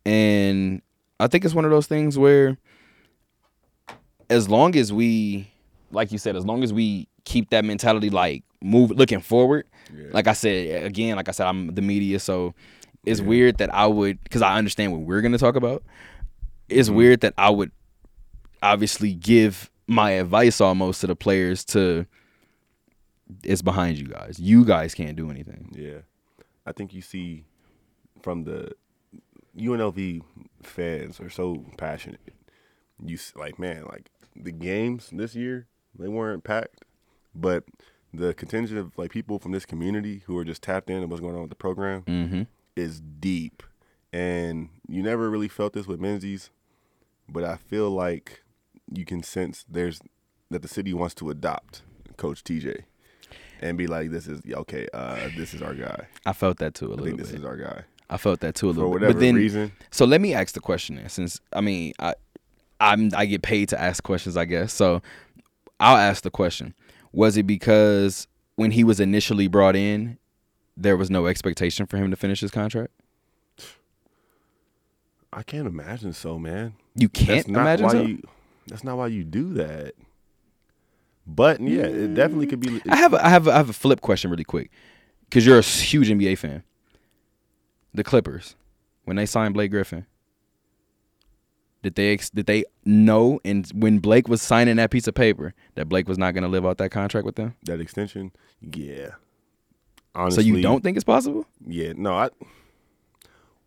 and 0.04 0.82
I 1.20 1.28
think 1.28 1.44
it's 1.44 1.54
one 1.54 1.64
of 1.64 1.70
those 1.70 1.86
things 1.86 2.18
where, 2.18 2.58
as 4.28 4.48
long 4.48 4.74
as 4.74 4.92
we, 4.92 5.48
like 5.92 6.10
you 6.10 6.18
said, 6.18 6.34
as 6.34 6.44
long 6.44 6.64
as 6.64 6.72
we 6.72 7.06
keep 7.24 7.50
that 7.50 7.64
mentality, 7.64 8.10
like 8.10 8.42
move, 8.62 8.90
looking 8.90 9.20
forward, 9.20 9.66
Yeah. 9.96 10.08
like 10.12 10.26
I 10.26 10.32
said 10.32 10.84
again, 10.84 11.14
like 11.16 11.28
I 11.28 11.32
said, 11.32 11.46
I'm 11.46 11.74
the 11.74 11.82
media, 11.82 12.18
so 12.18 12.54
it's 13.06 13.20
weird 13.20 13.58
that 13.58 13.72
I 13.72 13.86
would, 13.86 14.22
because 14.24 14.42
I 14.42 14.56
understand 14.56 14.90
what 14.92 15.02
we're 15.02 15.20
gonna 15.20 15.38
talk 15.38 15.54
about. 15.56 15.82
It's 16.68 16.90
weird 16.90 17.20
that 17.20 17.34
I 17.36 17.50
would 17.50 17.70
obviously 18.62 19.14
give 19.14 19.70
my 19.86 20.12
advice 20.12 20.60
almost 20.60 21.02
to 21.02 21.06
the 21.06 21.16
players 21.16 21.64
to 21.66 22.06
it's 23.42 23.62
behind 23.62 23.98
you 23.98 24.06
guys. 24.06 24.38
You 24.38 24.64
guys 24.64 24.94
can't 24.94 25.16
do 25.16 25.30
anything. 25.30 25.70
Yeah, 25.74 25.98
I 26.66 26.72
think 26.72 26.92
you 26.94 27.02
see 27.02 27.44
from 28.22 28.44
the 28.44 28.72
UNLV 29.58 30.22
fans 30.62 31.20
are 31.20 31.30
so 31.30 31.64
passionate. 31.76 32.20
You 33.04 33.18
like, 33.34 33.58
man, 33.58 33.84
like 33.86 34.10
the 34.36 34.52
games 34.52 35.10
this 35.12 35.34
year 35.34 35.66
they 35.98 36.08
weren't 36.08 36.44
packed, 36.44 36.84
but 37.34 37.64
the 38.12 38.32
contingent 38.34 38.78
of 38.78 38.96
like 38.96 39.10
people 39.10 39.38
from 39.38 39.52
this 39.52 39.66
community 39.66 40.22
who 40.26 40.36
are 40.38 40.44
just 40.44 40.62
tapped 40.62 40.88
in 40.90 40.96
and 41.02 41.10
what's 41.10 41.20
going 41.20 41.34
on 41.34 41.40
with 41.42 41.50
the 41.50 41.56
program 41.56 42.02
Mm-hmm. 42.02 42.42
is 42.76 43.00
deep, 43.00 43.62
and 44.12 44.68
you 44.88 45.02
never 45.02 45.28
really 45.30 45.48
felt 45.48 45.72
this 45.72 45.86
with 45.86 46.00
Menzies, 46.00 46.50
but 47.28 47.44
I 47.44 47.56
feel 47.56 47.90
like 47.90 48.42
you 48.92 49.04
can 49.04 49.22
sense 49.22 49.64
there's 49.68 50.00
that 50.50 50.62
the 50.62 50.68
city 50.68 50.92
wants 50.92 51.14
to 51.16 51.30
adopt 51.30 51.82
Coach 52.16 52.44
TJ. 52.44 52.84
And 53.60 53.78
be 53.78 53.86
like, 53.86 54.10
this 54.10 54.26
is 54.26 54.42
okay. 54.52 54.86
Uh, 54.92 55.30
this 55.36 55.54
is 55.54 55.62
our 55.62 55.74
guy. 55.74 56.08
I 56.26 56.32
felt 56.34 56.58
that 56.58 56.74
too 56.74 56.86
a 56.86 56.88
I 56.88 56.90
little 56.90 57.06
think 57.06 57.18
this 57.18 57.32
is 57.32 57.44
our 57.44 57.56
guy. 57.56 57.84
I 58.10 58.18
felt 58.18 58.40
that 58.40 58.54
too 58.54 58.68
a 58.68 58.74
For 58.74 58.80
little 58.80 58.90
bit. 58.90 59.00
whatever 59.00 59.12
But 59.14 59.20
then, 59.20 59.36
reason, 59.36 59.72
so 59.90 60.04
let 60.04 60.20
me 60.20 60.34
ask 60.34 60.54
the 60.54 60.60
question 60.60 60.96
then, 60.96 61.08
since 61.08 61.40
I 61.52 61.60
mean 61.62 61.94
I 61.98 62.14
I'm 62.80 63.10
I 63.16 63.24
get 63.24 63.42
paid 63.42 63.70
to 63.70 63.80
ask 63.80 64.02
questions, 64.02 64.36
I 64.36 64.44
guess. 64.44 64.72
So 64.72 65.00
I'll 65.80 65.96
ask 65.96 66.22
the 66.22 66.30
question. 66.30 66.74
Was 67.12 67.36
it 67.36 67.46
because 67.46 68.26
when 68.56 68.72
he 68.72 68.84
was 68.84 69.00
initially 69.00 69.48
brought 69.48 69.76
in, 69.76 70.18
there 70.76 70.96
was 70.96 71.10
no 71.10 71.26
expectation 71.26 71.86
for 71.86 71.96
him 71.96 72.10
to 72.10 72.16
finish 72.16 72.40
his 72.40 72.50
contract? 72.50 72.92
I 75.34 75.42
can't 75.42 75.66
imagine 75.66 76.12
so, 76.12 76.38
man. 76.38 76.74
You 76.94 77.08
can't 77.08 77.46
that's 77.46 77.48
imagine 77.48 77.90
so? 77.90 78.02
you. 78.02 78.22
That's 78.68 78.84
not 78.84 78.96
why 78.96 79.08
you 79.08 79.24
do 79.24 79.54
that. 79.54 79.94
But 81.26 81.60
yeah, 81.60 81.82
it 81.82 82.14
definitely 82.14 82.46
could 82.46 82.60
be. 82.60 82.68
Mm, 82.68 82.82
I 82.88 82.96
have 82.96 83.14
a, 83.14 83.24
I 83.24 83.28
have 83.28 83.46
a, 83.48 83.52
I 83.52 83.56
have 83.56 83.70
a 83.70 83.74
flip 83.74 84.00
question 84.00 84.30
really 84.30 84.44
quick, 84.44 84.70
because 85.24 85.44
you're 85.44 85.58
a 85.58 85.62
huge 85.62 86.08
NBA 86.08 86.38
fan. 86.38 86.62
The 87.92 88.04
Clippers, 88.04 88.54
when 89.04 89.16
they 89.16 89.26
signed 89.26 89.54
Blake 89.54 89.70
Griffin, 89.70 90.06
did 91.82 91.96
they 91.96 92.16
did 92.16 92.46
they 92.46 92.64
know 92.84 93.40
and 93.44 93.66
when 93.74 93.98
Blake 93.98 94.28
was 94.28 94.40
signing 94.40 94.76
that 94.76 94.90
piece 94.90 95.08
of 95.08 95.14
paper 95.14 95.54
that 95.74 95.88
Blake 95.88 96.08
was 96.08 96.18
not 96.18 96.34
going 96.34 96.42
to 96.42 96.48
live 96.48 96.64
out 96.64 96.78
that 96.78 96.90
contract 96.90 97.24
with 97.24 97.36
them? 97.36 97.54
that 97.64 97.80
extension. 97.80 98.32
Yeah. 98.60 99.10
Honestly, 100.14 100.44
so 100.44 100.46
you 100.46 100.62
don't 100.62 100.82
think 100.82 100.96
it's 100.96 101.04
possible? 101.04 101.46
Yeah, 101.66 101.92
no. 101.96 102.14
I 102.14 102.30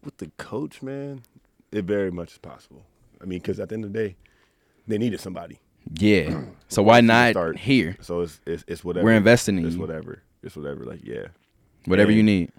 with 0.04 0.18
the 0.18 0.32
coach, 0.38 0.82
man, 0.82 1.24
it 1.72 1.86
very 1.86 2.12
much 2.12 2.34
is 2.34 2.38
possible. 2.38 2.86
I 3.22 3.26
mean, 3.26 3.40
because 3.40 3.60
at 3.60 3.70
the 3.70 3.76
end 3.76 3.86
of 3.86 3.94
the 3.94 4.00
day, 4.00 4.16
they 4.88 4.98
needed 4.98 5.20
somebody. 5.20 5.60
Yeah. 6.00 6.44
So 6.70 6.84
why 6.84 7.00
not 7.00 7.32
start- 7.32 7.58
here? 7.58 7.96
So 8.02 8.22
it's 8.22 8.42
it's, 8.46 8.66
it's 8.68 8.84
whatever. 8.84 9.06
We're 9.06 9.14
investing 9.14 9.58
in 9.58 9.66
It's 9.66 9.76
you. 9.76 9.82
whatever. 9.82 10.22
It's 10.44 10.56
whatever. 10.58 10.84
Like 10.84 11.00
yeah, 11.04 11.28
Whatever 11.86 12.12
you 12.12 12.24
need. 12.24 12.52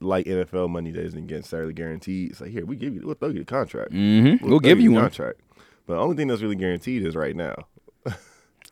like 0.00 0.26
NFL 0.26 0.68
money 0.68 0.90
that 0.90 1.02
isn't 1.02 1.26
getting 1.28 1.38
necessarily 1.40 1.72
guaranteed. 1.72 2.32
It's 2.32 2.40
like 2.42 2.50
here 2.50 2.66
we 2.66 2.76
give 2.76 2.94
you, 2.94 3.00
we'll 3.06 3.14
throw 3.14 3.30
you 3.30 3.38
the 3.38 3.44
contract. 3.46 3.92
Mm-hmm. 3.92 4.46
We'll 4.46 4.58
throw 4.58 4.68
give 4.68 4.80
you 4.80 4.92
one. 4.92 5.02
contract. 5.04 5.40
But 5.86 5.94
the 5.94 6.00
only 6.00 6.14
thing 6.16 6.28
that's 6.28 6.42
really 6.42 6.56
guaranteed 6.56 7.06
is 7.06 7.16
right 7.16 7.34
now. 7.34 7.54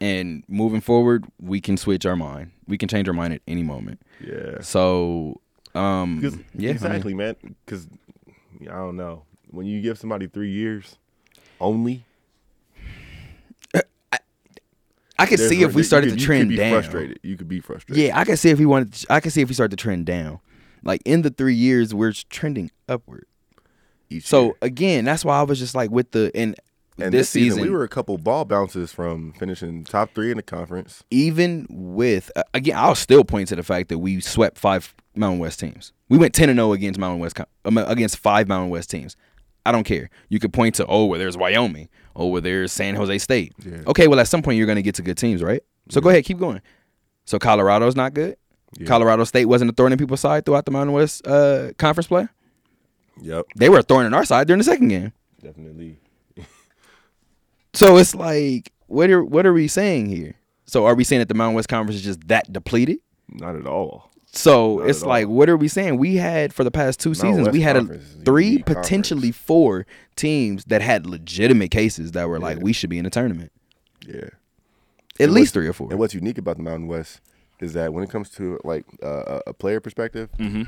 And 0.02 0.44
moving 0.48 0.80
forward, 0.80 1.26
we 1.40 1.60
can 1.60 1.76
switch 1.76 2.06
our 2.06 2.16
mind. 2.16 2.52
We 2.66 2.78
can 2.78 2.88
change 2.88 3.06
our 3.06 3.12
mind 3.12 3.34
at 3.34 3.42
any 3.46 3.62
moment. 3.62 4.00
Yeah. 4.26 4.60
So, 4.62 5.40
um, 5.74 6.20
yeah, 6.22 6.30
I 6.30 6.56
mean, 6.58 6.68
exactly, 6.70 7.12
man. 7.14 7.36
Because 7.66 7.86
I 8.62 8.64
don't 8.72 8.96
know 8.96 9.24
when 9.50 9.66
you 9.66 9.80
give 9.80 9.98
somebody 9.98 10.26
three 10.26 10.50
years 10.50 10.96
only. 11.60 12.04
I 15.18 15.26
could 15.26 15.38
see 15.38 15.62
if 15.62 15.74
we 15.74 15.82
started 15.82 16.10
could- 16.10 16.18
to 16.18 16.20
you 16.20 16.26
trend 16.26 16.42
could 16.44 16.48
be 16.50 16.56
down. 16.56 16.72
Frustrated. 16.72 17.20
You 17.22 17.36
could 17.36 17.48
be 17.48 17.60
frustrated. 17.60 18.02
Yeah, 18.02 18.18
I 18.18 18.24
can 18.24 18.36
see 18.36 18.48
if 18.50 18.58
we 18.58 18.64
wanted. 18.66 18.92
To, 18.94 19.12
I 19.12 19.20
can 19.20 19.30
see 19.30 19.42
if 19.42 19.48
we 19.48 19.54
start 19.54 19.70
to 19.70 19.76
trend 19.76 20.06
down. 20.06 20.40
Like 20.82 21.02
in 21.04 21.20
the 21.22 21.30
three 21.30 21.54
years, 21.54 21.94
we're 21.94 22.12
trending 22.30 22.70
upward. 22.88 23.26
Each 24.08 24.26
So 24.26 24.44
year. 24.44 24.54
again, 24.62 25.04
that's 25.04 25.24
why 25.24 25.38
I 25.38 25.42
was 25.42 25.58
just 25.58 25.74
like 25.74 25.90
with 25.90 26.12
the 26.12 26.30
and, 26.34 26.56
and 26.98 27.12
this, 27.12 27.28
season, 27.28 27.60
we 27.62 27.68
were 27.68 27.84
a 27.84 27.88
couple 27.88 28.16
ball 28.16 28.46
bounces 28.46 28.92
from 28.92 29.32
finishing 29.34 29.84
top 29.84 30.14
three 30.14 30.30
in 30.30 30.38
the 30.38 30.42
conference. 30.42 31.04
even 31.10 31.66
with 31.68 32.30
uh, 32.34 32.42
again, 32.54 32.76
I'll 32.78 32.94
still 32.94 33.22
point 33.24 33.48
to 33.48 33.56
the 33.56 33.62
fact 33.62 33.90
that 33.90 33.98
we 33.98 34.20
swept 34.20 34.56
five 34.58 34.94
Mountain 35.14 35.38
West 35.40 35.60
teams. 35.60 35.92
We 36.08 36.16
went 36.16 36.32
ten 36.34 36.48
and 36.48 36.56
zero 36.58 36.72
against 36.72 36.98
Mountain 36.98 37.20
West 37.20 37.38
um, 37.66 37.76
against 37.76 38.16
five 38.16 38.48
Mountain 38.48 38.70
West 38.70 38.88
teams. 38.90 39.16
I 39.66 39.72
don't 39.72 39.84
care. 39.84 40.10
You 40.28 40.38
could 40.38 40.52
point 40.52 40.76
to 40.76 40.86
oh, 40.86 41.04
where 41.06 41.18
there's 41.18 41.36
Wyoming. 41.36 41.88
Oh, 42.16 42.26
where 42.26 42.40
there's 42.40 42.72
San 42.72 42.94
Jose 42.96 43.18
State. 43.18 43.52
Yeah. 43.64 43.82
Okay, 43.86 44.08
well, 44.08 44.18
at 44.20 44.28
some 44.28 44.42
point 44.42 44.56
you're 44.58 44.66
going 44.66 44.76
to 44.76 44.82
get 44.82 44.94
to 44.96 45.02
good 45.02 45.18
teams, 45.18 45.42
right? 45.42 45.62
So 45.90 46.00
go 46.00 46.08
ahead, 46.08 46.24
keep 46.24 46.38
going. 46.38 46.60
So 47.24 47.38
Colorado's 47.38 47.96
not 47.96 48.14
good. 48.14 48.36
Yeah. 48.78 48.86
Colorado 48.86 49.24
State 49.24 49.46
wasn't 49.46 49.70
a 49.70 49.74
thorn 49.74 49.92
in 49.92 49.98
people's 49.98 50.20
side 50.20 50.46
throughout 50.46 50.64
the 50.64 50.70
Mountain 50.70 50.92
West 50.94 51.26
uh, 51.26 51.72
conference 51.78 52.06
play. 52.06 52.28
Yep, 53.22 53.46
They 53.56 53.68
were 53.68 53.80
a 53.80 53.82
thorn 53.82 54.06
in 54.06 54.14
our 54.14 54.24
side 54.24 54.46
during 54.46 54.58
the 54.58 54.64
second 54.64 54.88
game. 54.88 55.12
definitely. 55.42 55.98
So 57.74 57.96
it's 57.98 58.14
like, 58.14 58.72
what 58.88 59.10
are 59.10 59.22
what 59.22 59.46
are 59.46 59.52
we 59.52 59.68
saying 59.68 60.06
here? 60.08 60.34
So 60.66 60.86
are 60.86 60.94
we 60.94 61.04
saying 61.04 61.20
that 61.20 61.28
the 61.28 61.34
Mountain 61.34 61.54
West 61.54 61.68
Conference 61.68 61.96
is 62.00 62.04
just 62.04 62.26
that 62.28 62.52
depleted? 62.52 62.98
Not 63.28 63.54
at 63.56 63.66
all. 63.66 64.09
So 64.32 64.76
Not 64.78 64.90
it's 64.90 65.02
like, 65.02 65.26
what 65.28 65.48
are 65.48 65.56
we 65.56 65.66
saying? 65.68 65.96
We 65.98 66.16
had 66.16 66.52
for 66.54 66.62
the 66.62 66.70
past 66.70 67.00
two 67.00 67.14
seasons, 67.14 67.46
West 67.46 67.52
we 67.52 67.62
had 67.62 67.76
a, 67.76 67.80
a 67.80 67.98
three, 67.98 68.58
potentially 68.62 69.28
conference. 69.32 69.36
four 69.36 69.86
teams 70.14 70.64
that 70.66 70.82
had 70.82 71.04
legitimate 71.06 71.70
cases 71.72 72.12
that 72.12 72.28
were 72.28 72.38
like, 72.38 72.58
we 72.60 72.72
should 72.72 72.90
be 72.90 72.98
in 72.98 73.04
the 73.04 73.10
tournament. 73.10 73.50
Yeah. 74.06 74.28
At 75.18 75.24
And 75.24 75.32
least 75.32 75.52
three 75.52 75.66
or 75.66 75.72
four. 75.72 75.88
And 75.90 75.98
what's 75.98 76.14
unique 76.14 76.38
about 76.38 76.56
the 76.58 76.62
Mountain 76.62 76.86
West 76.86 77.20
is 77.60 77.72
that 77.72 77.92
when 77.92 78.04
it 78.04 78.10
comes 78.10 78.30
to 78.30 78.58
like 78.64 78.84
uh, 79.02 79.40
a 79.46 79.52
player 79.52 79.80
perspective, 79.80 80.30
Mm-hmm. 80.38 80.62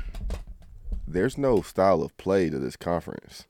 there's 1.07 1.37
no 1.37 1.61
style 1.61 2.01
of 2.03 2.15
play 2.17 2.49
to 2.49 2.59
this 2.59 2.75
conference. 2.75 3.47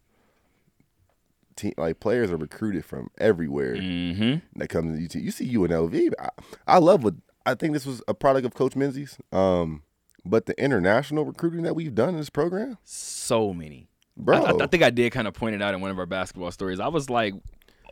Team, 1.56 1.74
like 1.78 2.00
players 2.00 2.32
are 2.32 2.38
recruited 2.38 2.84
from 2.86 3.10
everywhere 3.20 3.76
mm-hmm. 3.76 4.60
that 4.60 4.70
comes 4.70 4.98
to 4.98 5.06
UT. 5.06 5.24
You 5.24 5.30
see 5.32 5.56
UNLV. 5.56 6.12
I, 6.20 6.30
I 6.68 6.78
love 6.80 7.04
what 7.04 7.16
I 7.46 7.54
think 7.56 7.74
this 7.74 7.86
was 7.86 8.02
a 8.08 8.14
product 8.14 8.46
of 8.46 8.54
Coach 8.56 8.76
Menzies. 8.76 9.18
Um, 9.32 9.84
but 10.26 10.46
the 10.46 10.62
international 10.62 11.26
recruiting 11.26 11.64
that 11.64 11.76
we've 11.76 11.96
done 11.96 12.10
in 12.10 12.18
this 12.18 12.30
program, 12.30 12.78
So 12.84 13.54
many. 13.54 13.88
bro. 14.16 14.44
I, 14.44 14.64
I, 14.64 14.68
think 14.68 14.84
I 14.84 14.90
did 14.90 15.12
kind 15.12 15.28
of 15.28 15.34
point 15.34 15.56
it 15.56 15.62
out 15.62 15.74
in 15.74 15.82
one 15.82 15.92
of 15.92 16.00
our 16.00 16.06
basketball 16.06 16.52
stories. 16.52 16.80
I 16.80 16.88
was 16.88 17.10
like, 17.10 17.34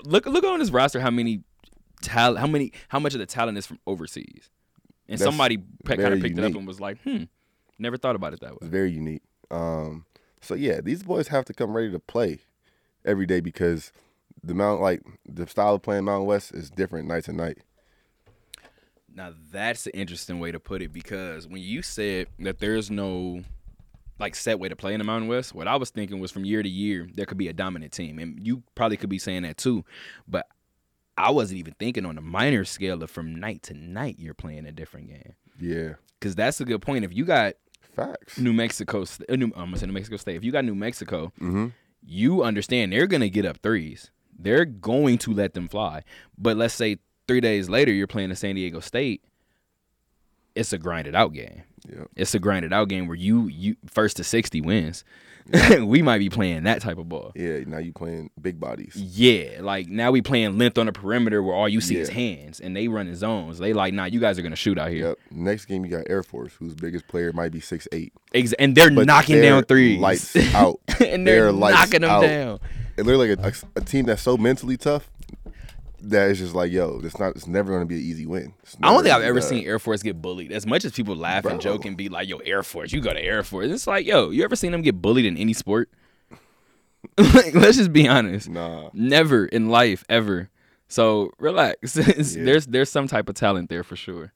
look, 0.05 0.25
look 0.25 0.43
on 0.43 0.59
this 0.59 0.69
roster, 0.69 0.99
how 0.99 1.11
many 1.11 1.43
talent, 2.01 2.39
how 2.39 2.47
many, 2.47 2.71
how 2.87 2.99
much 2.99 3.13
of 3.13 3.19
the 3.19 3.25
talent 3.25 3.57
is 3.57 3.65
from 3.65 3.79
overseas, 3.85 4.49
and 5.07 5.19
That's 5.19 5.23
somebody 5.23 5.57
kind 5.85 6.01
of 6.01 6.21
picked 6.21 6.37
it 6.37 6.43
up 6.43 6.55
and 6.55 6.65
was 6.65 6.79
like, 6.79 7.01
hmm, 7.03 7.23
never 7.77 7.97
thought 7.97 8.15
about 8.15 8.33
it 8.33 8.39
that 8.41 8.51
way. 8.51 8.57
It's 8.61 8.69
very 8.69 8.91
unique. 8.91 9.23
Um, 9.49 10.05
so 10.41 10.55
yeah, 10.55 10.81
these 10.81 11.03
boys 11.03 11.27
have 11.27 11.45
to 11.45 11.53
come 11.53 11.75
ready 11.75 11.91
to 11.91 11.99
play 11.99 12.39
every 13.05 13.25
day 13.25 13.41
because 13.41 13.91
the 14.43 14.53
Mount 14.53 14.81
like 14.81 15.01
the 15.27 15.47
style 15.47 15.75
of 15.75 15.81
playing 15.81 16.05
Mountain 16.05 16.27
West 16.27 16.53
is 16.53 16.69
different 16.69 17.07
night 17.07 17.25
to 17.25 17.33
night. 17.33 17.59
Now 19.15 19.33
that's 19.51 19.85
an 19.87 19.91
interesting 19.93 20.39
way 20.39 20.51
to 20.51 20.59
put 20.59 20.81
it 20.81 20.93
because 20.93 21.47
when 21.47 21.61
you 21.61 21.81
said 21.81 22.27
that 22.39 22.59
there's 22.59 22.89
no 22.91 23.43
like 24.19 24.35
set 24.35 24.59
way 24.59 24.69
to 24.69 24.75
play 24.75 24.93
in 24.93 24.99
the 24.99 25.03
Mountain 25.03 25.27
West, 25.29 25.53
what 25.55 25.67
I 25.67 25.75
was 25.75 25.89
thinking 25.89 26.19
was 26.19 26.31
from 26.31 26.45
year 26.45 26.61
to 26.63 26.69
year 26.69 27.07
there 27.13 27.25
could 27.25 27.37
be 27.37 27.47
a 27.47 27.53
dominant 27.53 27.91
team, 27.91 28.19
and 28.19 28.39
you 28.45 28.63
probably 28.75 28.97
could 28.97 29.09
be 29.09 29.17
saying 29.19 29.43
that 29.43 29.57
too, 29.57 29.83
but 30.27 30.47
I 31.17 31.31
wasn't 31.31 31.59
even 31.59 31.73
thinking 31.79 32.05
on 32.05 32.17
a 32.17 32.21
minor 32.21 32.63
scale 32.65 33.01
of 33.03 33.11
from 33.11 33.35
night 33.35 33.63
to 33.63 33.73
night 33.73 34.15
you're 34.19 34.33
playing 34.33 34.65
a 34.65 34.71
different 34.71 35.07
game 35.09 35.33
Yeah, 35.59 35.93
because 36.19 36.35
that's 36.35 36.61
a 36.61 36.65
good 36.65 36.81
point. 36.81 37.03
If 37.03 37.13
you 37.13 37.25
got 37.25 37.55
facts. 37.95 38.37
New 38.37 38.53
Mexico, 38.53 39.01
uh, 39.01 39.35
New, 39.35 39.47
I'm 39.47 39.51
gonna 39.65 39.77
say 39.77 39.87
New 39.87 39.93
Mexico 39.93 40.17
State. 40.17 40.35
If 40.37 40.43
you 40.43 40.51
got 40.51 40.65
New 40.65 40.75
Mexico, 40.75 41.33
Mm-hmm. 41.41 41.67
you 42.05 42.43
understand 42.43 42.93
they're 42.93 43.07
gonna 43.07 43.29
get 43.29 43.45
up 43.45 43.57
threes. 43.57 44.09
They're 44.39 44.65
going 44.65 45.17
to 45.19 45.33
let 45.33 45.53
them 45.53 45.67
fly. 45.67 46.03
But 46.37 46.57
let's 46.57 46.73
say 46.73 46.97
three 47.31 47.41
days 47.41 47.69
later 47.69 47.91
you're 47.93 48.07
playing 48.07 48.29
a 48.31 48.35
San 48.35 48.55
Diego 48.55 48.79
State. 48.81 49.21
It's 50.53 50.73
a 50.73 50.77
grinded 50.77 51.15
out 51.15 51.31
game. 51.33 51.63
Yep. 51.89 52.09
It's 52.15 52.35
a 52.35 52.39
grinded 52.39 52.73
out 52.73 52.89
game 52.89 53.07
where 53.07 53.15
you 53.15 53.47
you 53.47 53.77
first 53.87 54.17
to 54.17 54.23
sixty 54.23 54.59
wins. 54.61 55.03
we 55.81 56.01
might 56.03 56.19
be 56.19 56.29
playing 56.29 56.63
that 56.63 56.81
type 56.81 56.97
of 56.99 57.09
ball. 57.09 57.31
Yeah, 57.35 57.59
now 57.65 57.79
you 57.79 57.93
playing 57.93 58.29
big 58.39 58.59
bodies. 58.59 58.95
Yeah, 58.95 59.59
like 59.61 59.87
now 59.87 60.11
we 60.11 60.21
playing 60.21 60.57
length 60.59 60.77
on 60.77 60.85
the 60.85 60.91
perimeter 60.91 61.41
where 61.41 61.55
all 61.55 61.67
you 61.67 61.81
see 61.81 61.95
is 61.97 62.09
hands 62.09 62.59
and 62.59 62.75
they 62.75 62.87
running 62.87 63.15
zones. 63.15 63.57
They 63.57 63.73
like, 63.73 63.93
nah, 63.93 64.05
you 64.05 64.19
guys 64.19 64.37
are 64.37 64.41
gonna 64.43 64.55
shoot 64.55 64.77
out 64.77 64.91
here. 64.91 65.07
Yep. 65.07 65.17
Next 65.31 65.65
game 65.65 65.83
you 65.85 65.89
got 65.91 66.03
Air 66.09 66.21
Force, 66.21 66.53
whose 66.53 66.75
biggest 66.75 67.07
player 67.07 67.31
might 67.33 67.51
be 67.51 67.59
six 67.61 67.87
eight. 67.93 68.13
Ex- 68.35 68.53
and 68.53 68.75
they're 68.75 68.91
But 68.91 69.07
knocking 69.07 69.37
they're 69.37 69.51
down 69.51 69.63
threes. 69.63 69.99
lights 69.99 70.35
out. 70.53 70.79
and 70.99 71.25
they're, 71.25 71.45
They're 71.45 71.53
knocking 71.53 72.01
them 72.01 72.09
out. 72.11 72.21
down. 72.21 72.59
And 72.97 73.07
they're 73.07 73.17
like 73.17 73.39
a, 73.39 73.47
a, 73.47 73.79
a 73.79 73.81
team 73.81 74.05
that's 74.05 74.21
so 74.21 74.37
mentally 74.37 74.77
tough 74.77 75.09
that 76.03 76.29
it's 76.29 76.39
just 76.39 76.55
like, 76.55 76.71
yo, 76.71 76.99
it's 77.03 77.19
not. 77.19 77.35
It's 77.35 77.47
never 77.47 77.71
going 77.71 77.81
to 77.81 77.85
be 77.85 77.95
an 77.95 78.01
easy 78.01 78.25
win. 78.25 78.53
I 78.81 78.93
don't 78.93 79.03
think 79.03 79.15
I've 79.15 79.23
ever 79.23 79.39
uh, 79.39 79.41
seen 79.41 79.65
Air 79.65 79.79
Force 79.79 80.03
get 80.03 80.21
bullied. 80.21 80.51
As 80.51 80.65
much 80.65 80.85
as 80.85 80.91
people 80.91 81.15
laugh 81.15 81.45
and 81.45 81.61
joke 81.61 81.85
and 81.85 81.95
be 81.95 82.09
like, 82.09 82.27
"Yo, 82.27 82.37
Air 82.37 82.63
Force, 82.63 82.91
you 82.91 83.01
go 83.01 83.13
to 83.13 83.21
Air 83.21 83.43
Force." 83.43 83.67
It's 83.67 83.87
like, 83.87 84.05
yo, 84.05 84.29
you 84.29 84.43
ever 84.43 84.55
seen 84.55 84.71
them 84.71 84.81
get 84.81 85.01
bullied 85.01 85.25
in 85.25 85.37
any 85.37 85.53
sport? 85.53 85.89
like, 87.17 87.53
let's 87.53 87.77
just 87.77 87.93
be 87.93 88.07
honest. 88.07 88.49
Nah. 88.49 88.89
Never 88.93 89.45
in 89.45 89.69
life, 89.69 90.03
ever. 90.09 90.49
So 90.87 91.31
relax. 91.39 91.95
Yeah. 91.97 92.43
There's 92.43 92.67
there's 92.67 92.89
some 92.89 93.07
type 93.07 93.29
of 93.29 93.35
talent 93.35 93.69
there 93.69 93.83
for 93.83 93.95
sure. 93.95 94.33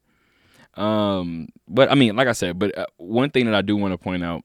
Um, 0.76 1.50
but 1.68 1.92
I 1.92 1.96
mean, 1.96 2.16
like 2.16 2.28
I 2.28 2.34
said, 2.34 2.60
but 2.60 2.78
uh, 2.78 2.86
one 2.98 3.30
thing 3.30 3.46
that 3.46 3.56
I 3.56 3.62
do 3.62 3.78
want 3.78 3.94
to 3.94 3.98
point 3.98 4.24
out, 4.24 4.44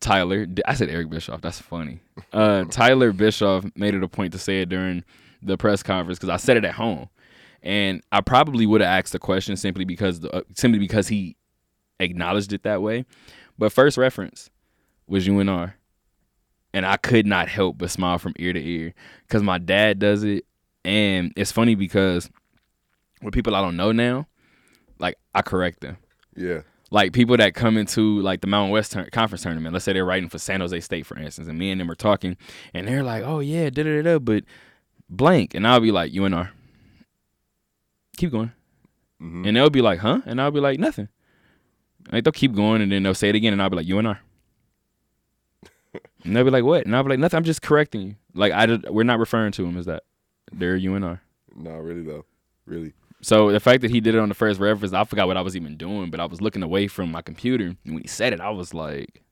Tyler, 0.00 0.46
I 0.66 0.74
said 0.74 0.90
Eric 0.90 1.10
Bischoff. 1.10 1.40
That's 1.40 1.60
funny. 1.60 2.00
Uh, 2.32 2.64
Tyler 2.70 3.12
Bischoff 3.12 3.64
made 3.74 3.94
it 3.94 4.02
a 4.02 4.08
point 4.08 4.32
to 4.32 4.38
say 4.38 4.62
it 4.62 4.68
during 4.68 5.04
the 5.44 5.56
press 5.56 5.82
conference 5.82 6.18
because 6.18 6.30
I 6.30 6.36
said 6.36 6.56
it 6.56 6.64
at 6.64 6.74
home, 6.74 7.08
and 7.62 8.02
I 8.12 8.20
probably 8.20 8.66
would 8.66 8.80
have 8.80 8.88
asked 8.88 9.12
the 9.12 9.18
question 9.18 9.56
simply 9.56 9.84
because 9.84 10.20
the, 10.20 10.34
uh, 10.34 10.42
simply 10.54 10.78
because 10.78 11.08
he 11.08 11.36
acknowledged 12.00 12.52
it 12.52 12.62
that 12.64 12.82
way. 12.82 13.04
But 13.58 13.72
first 13.72 13.96
reference 13.96 14.50
was 15.06 15.26
UNR, 15.28 15.74
and 16.72 16.84
I 16.86 16.96
could 16.96 17.26
not 17.26 17.48
help 17.48 17.78
but 17.78 17.90
smile 17.90 18.18
from 18.18 18.32
ear 18.38 18.52
to 18.52 18.60
ear 18.60 18.94
because 19.28 19.42
my 19.42 19.58
dad 19.58 19.98
does 19.98 20.24
it, 20.24 20.44
and 20.84 21.32
it's 21.36 21.52
funny 21.52 21.74
because 21.74 22.28
with 23.22 23.32
people 23.34 23.54
I 23.54 23.60
don't 23.60 23.76
know 23.76 23.92
now, 23.92 24.26
like 24.98 25.16
I 25.34 25.42
correct 25.42 25.80
them 25.80 25.96
Yeah. 26.36 26.60
like 26.90 27.12
people 27.12 27.36
that 27.36 27.54
come 27.54 27.76
into 27.76 28.20
like 28.20 28.40
the 28.40 28.46
Mountain 28.46 28.72
West 28.72 28.92
tur- 28.92 29.08
conference 29.12 29.42
tournament. 29.42 29.72
Let's 29.72 29.84
say 29.84 29.92
they're 29.92 30.04
writing 30.04 30.28
for 30.28 30.38
San 30.38 30.60
Jose 30.60 30.78
State, 30.80 31.06
for 31.06 31.16
instance, 31.18 31.48
and 31.48 31.58
me 31.58 31.70
and 31.70 31.80
them 31.80 31.90
are 31.90 31.94
talking, 31.96 32.36
and 32.74 32.86
they're 32.88 33.02
like, 33.04 33.22
"Oh 33.24 33.38
yeah, 33.40 33.70
da 33.70 33.82
da 33.82 34.02
da," 34.02 34.18
but 34.18 34.44
blank, 35.08 35.54
and 35.54 35.66
I'll 35.66 35.80
be 35.80 35.90
like, 35.92 36.12
"UNR." 36.12 36.50
Keep 38.16 38.30
going, 38.32 38.52
Mhm. 39.20 39.46
and 39.46 39.56
they'll 39.56 39.70
be 39.70 39.82
like, 39.82 39.98
"Huh?" 40.00 40.20
and 40.26 40.40
I'll 40.40 40.50
be 40.50 40.60
like, 40.60 40.78
"Nothing." 40.78 41.08
Like 42.12 42.24
they'll 42.24 42.32
keep 42.32 42.54
going, 42.54 42.82
and 42.82 42.92
then 42.92 43.02
they'll 43.02 43.14
say 43.14 43.28
it 43.30 43.34
again, 43.34 43.52
and 43.52 43.62
I'll 43.62 43.70
be 43.70 43.76
like, 43.76 43.86
"UNR." 43.86 44.18
and 46.24 46.34
they'll 46.36 46.44
be 46.44 46.50
like, 46.50 46.64
"What?" 46.64 46.86
and 46.86 46.94
I'll 46.94 47.02
be 47.02 47.10
like, 47.10 47.18
"Nothing. 47.18 47.36
I'm 47.38 47.44
just 47.44 47.62
correcting 47.62 48.00
you. 48.02 48.14
Like 48.34 48.52
I, 48.52 48.66
did, 48.66 48.88
we're 48.90 49.04
not 49.04 49.18
referring 49.18 49.52
to 49.52 49.62
them 49.62 49.76
as 49.76 49.86
that. 49.86 50.02
They're 50.52 50.76
UNR." 50.78 51.20
No, 51.54 51.70
really 51.78 52.02
though. 52.02 52.24
Really. 52.66 52.92
So 53.22 53.50
the 53.52 53.60
fact 53.60 53.80
that 53.82 53.90
he 53.90 54.00
did 54.00 54.14
it 54.14 54.18
on 54.18 54.28
the 54.28 54.34
first 54.34 54.60
reference, 54.60 54.92
I 54.92 55.04
forgot 55.04 55.26
what 55.26 55.36
I 55.36 55.40
was 55.40 55.56
even 55.56 55.76
doing, 55.76 56.10
but 56.10 56.20
I 56.20 56.26
was 56.26 56.40
looking 56.42 56.62
away 56.62 56.88
from 56.88 57.10
my 57.10 57.22
computer. 57.22 57.66
And 57.84 57.94
when 57.94 58.02
he 58.02 58.08
said 58.08 58.32
it, 58.32 58.40
I 58.40 58.50
was 58.50 58.74
like, 58.74 59.22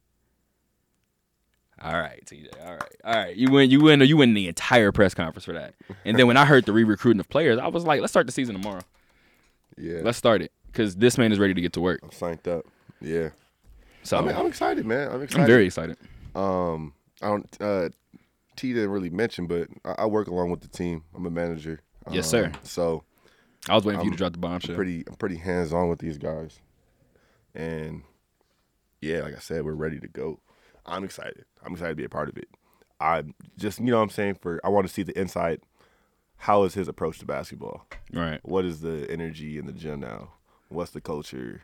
"All 1.82 1.92
right, 1.98 2.22
TJ, 2.24 2.48
all 2.64 2.72
right, 2.74 2.96
all 3.04 3.14
right, 3.14 3.36
you 3.36 3.50
win, 3.50 3.70
you 3.70 3.80
win, 3.80 4.00
you 4.00 4.16
win 4.16 4.34
the 4.34 4.48
entire 4.48 4.92
press 4.92 5.14
conference 5.14 5.44
for 5.44 5.52
that." 5.52 5.74
And 6.04 6.18
then 6.18 6.26
when 6.26 6.36
I 6.36 6.44
heard 6.44 6.64
the 6.64 6.72
re-recruiting 6.72 7.20
of 7.20 7.28
players, 7.28 7.58
I 7.58 7.68
was 7.68 7.84
like, 7.84 8.00
"Let's 8.00 8.12
start 8.12 8.26
the 8.26 8.32
season 8.32 8.54
tomorrow. 8.54 8.82
Yeah. 9.76 10.00
Let's 10.02 10.18
start 10.18 10.42
it 10.42 10.52
because 10.66 10.96
this 10.96 11.18
man 11.18 11.32
is 11.32 11.38
ready 11.38 11.54
to 11.54 11.60
get 11.60 11.72
to 11.74 11.80
work." 11.80 12.00
I'm 12.02 12.12
signed 12.12 12.46
up. 12.48 12.66
Yeah. 13.00 13.30
So 14.02 14.18
I 14.18 14.22
mean, 14.22 14.34
I'm 14.34 14.46
excited, 14.46 14.84
man. 14.86 15.10
I'm 15.12 15.22
excited. 15.22 15.42
I'm 15.42 15.46
very 15.46 15.66
excited. 15.66 15.96
Um, 16.34 16.92
I 17.20 17.28
don't. 17.28 17.56
Uh, 17.60 17.88
T 18.56 18.72
didn't 18.72 18.90
really 18.90 19.10
mention, 19.10 19.46
but 19.46 19.68
I, 19.84 20.02
I 20.02 20.06
work 20.06 20.28
along 20.28 20.50
with 20.50 20.60
the 20.60 20.68
team. 20.68 21.04
I'm 21.14 21.24
a 21.26 21.30
manager. 21.30 21.80
Yes, 22.10 22.28
sir. 22.28 22.46
Um, 22.46 22.52
So 22.64 23.04
I 23.68 23.74
was 23.74 23.84
waiting 23.84 24.00
for 24.00 24.04
you 24.04 24.10
I'm 24.10 24.16
to 24.16 24.18
drop 24.18 24.32
the 24.32 24.38
bombshell. 24.38 24.74
pretty, 24.74 25.04
I'm 25.06 25.14
pretty 25.14 25.36
hands 25.36 25.72
on 25.72 25.88
with 25.88 26.00
these 26.00 26.18
guys, 26.18 26.58
and 27.54 28.02
yeah, 29.00 29.20
like 29.20 29.34
I 29.36 29.38
said, 29.38 29.64
we're 29.64 29.72
ready 29.74 30.00
to 30.00 30.08
go. 30.08 30.40
I'm 30.86 31.04
excited. 31.04 31.44
I'm 31.64 31.72
excited 31.72 31.90
to 31.90 31.96
be 31.96 32.04
a 32.04 32.08
part 32.08 32.28
of 32.28 32.36
it. 32.36 32.48
I 33.00 33.24
just, 33.58 33.80
you 33.80 33.86
know, 33.86 33.98
what 33.98 34.04
I'm 34.04 34.10
saying 34.10 34.36
for 34.36 34.60
I 34.64 34.68
want 34.68 34.86
to 34.86 34.92
see 34.92 35.02
the 35.02 35.18
inside. 35.18 35.60
How 36.38 36.64
is 36.64 36.74
his 36.74 36.88
approach 36.88 37.18
to 37.20 37.26
basketball? 37.26 37.86
right. 38.12 38.40
What 38.42 38.64
is 38.64 38.80
the 38.80 39.06
energy 39.08 39.58
in 39.58 39.66
the 39.66 39.72
gym 39.72 40.00
now? 40.00 40.30
What's 40.68 40.90
the 40.90 41.00
culture? 41.00 41.62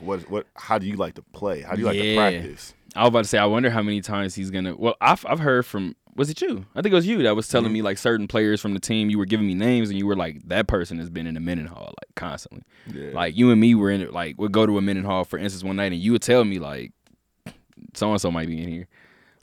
What 0.00 0.28
what? 0.30 0.46
How 0.54 0.78
do 0.78 0.86
you 0.86 0.96
like 0.96 1.14
to 1.14 1.22
play? 1.22 1.60
How 1.62 1.74
do 1.74 1.80
you 1.80 1.86
like 1.86 1.98
to 1.98 2.16
practice? 2.16 2.74
I 2.96 3.02
was 3.02 3.08
about 3.08 3.22
to 3.22 3.28
say, 3.28 3.38
I 3.38 3.46
wonder 3.46 3.70
how 3.70 3.82
many 3.82 4.00
times 4.00 4.34
he's 4.34 4.50
gonna. 4.50 4.76
Well, 4.76 4.96
I've 5.00 5.24
I've 5.26 5.40
heard 5.40 5.66
from 5.66 5.96
was 6.16 6.30
it 6.30 6.40
you? 6.40 6.64
I 6.74 6.82
think 6.82 6.92
it 6.92 6.96
was 6.96 7.06
you 7.06 7.22
that 7.24 7.34
was 7.34 7.48
telling 7.48 7.66
mm-hmm. 7.66 7.74
me 7.74 7.82
like 7.82 7.98
certain 7.98 8.28
players 8.28 8.60
from 8.60 8.74
the 8.74 8.80
team. 8.80 9.10
You 9.10 9.18
were 9.18 9.26
giving 9.26 9.46
me 9.46 9.54
names, 9.54 9.90
and 9.90 9.98
you 9.98 10.06
were 10.06 10.16
like, 10.16 10.46
"That 10.48 10.68
person 10.68 10.98
has 10.98 11.10
been 11.10 11.26
in 11.26 11.34
the 11.34 11.68
hall 11.68 11.94
like 12.00 12.14
constantly." 12.14 12.62
Yeah. 12.92 13.10
Like 13.12 13.36
you 13.36 13.50
and 13.50 13.60
me 13.60 13.74
were 13.74 13.90
in 13.90 14.00
it. 14.00 14.12
Like 14.12 14.36
we'd 14.38 14.52
go 14.52 14.66
to 14.66 14.78
a 14.78 14.82
Mendenhall 14.82 15.24
for 15.24 15.38
instance 15.38 15.64
one 15.64 15.76
night, 15.76 15.92
and 15.92 16.00
you 16.00 16.12
would 16.12 16.22
tell 16.22 16.44
me 16.44 16.58
like, 16.58 16.92
"So 17.92 18.10
and 18.10 18.20
so 18.20 18.30
might 18.30 18.48
be 18.48 18.62
in 18.62 18.68
here." 18.68 18.88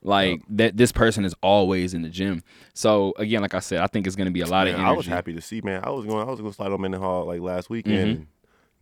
Like 0.03 0.41
that, 0.49 0.75
this 0.77 0.91
person 0.91 1.25
is 1.25 1.35
always 1.43 1.93
in 1.93 2.01
the 2.01 2.09
gym. 2.09 2.43
So 2.73 3.13
again, 3.17 3.41
like 3.43 3.53
I 3.53 3.59
said, 3.59 3.81
I 3.81 3.87
think 3.87 4.07
it's 4.07 4.15
gonna 4.15 4.31
be 4.31 4.41
a 4.41 4.47
lot 4.47 4.65
Man, 4.65 4.73
of 4.73 4.79
energy. 4.79 4.89
I 4.89 4.97
was 4.97 5.05
happy 5.05 5.33
to 5.33 5.41
see, 5.41 5.61
man. 5.61 5.81
I 5.83 5.91
was 5.91 6.05
going, 6.05 6.27
I 6.27 6.31
was 6.31 6.39
going 6.39 6.51
to 6.51 6.55
slide 6.55 6.71
on 6.71 6.93
hall 6.93 7.25
like 7.25 7.39
last 7.41 7.69
weekend 7.69 7.97
Mm-hmm. 7.97 8.09
and 8.21 8.27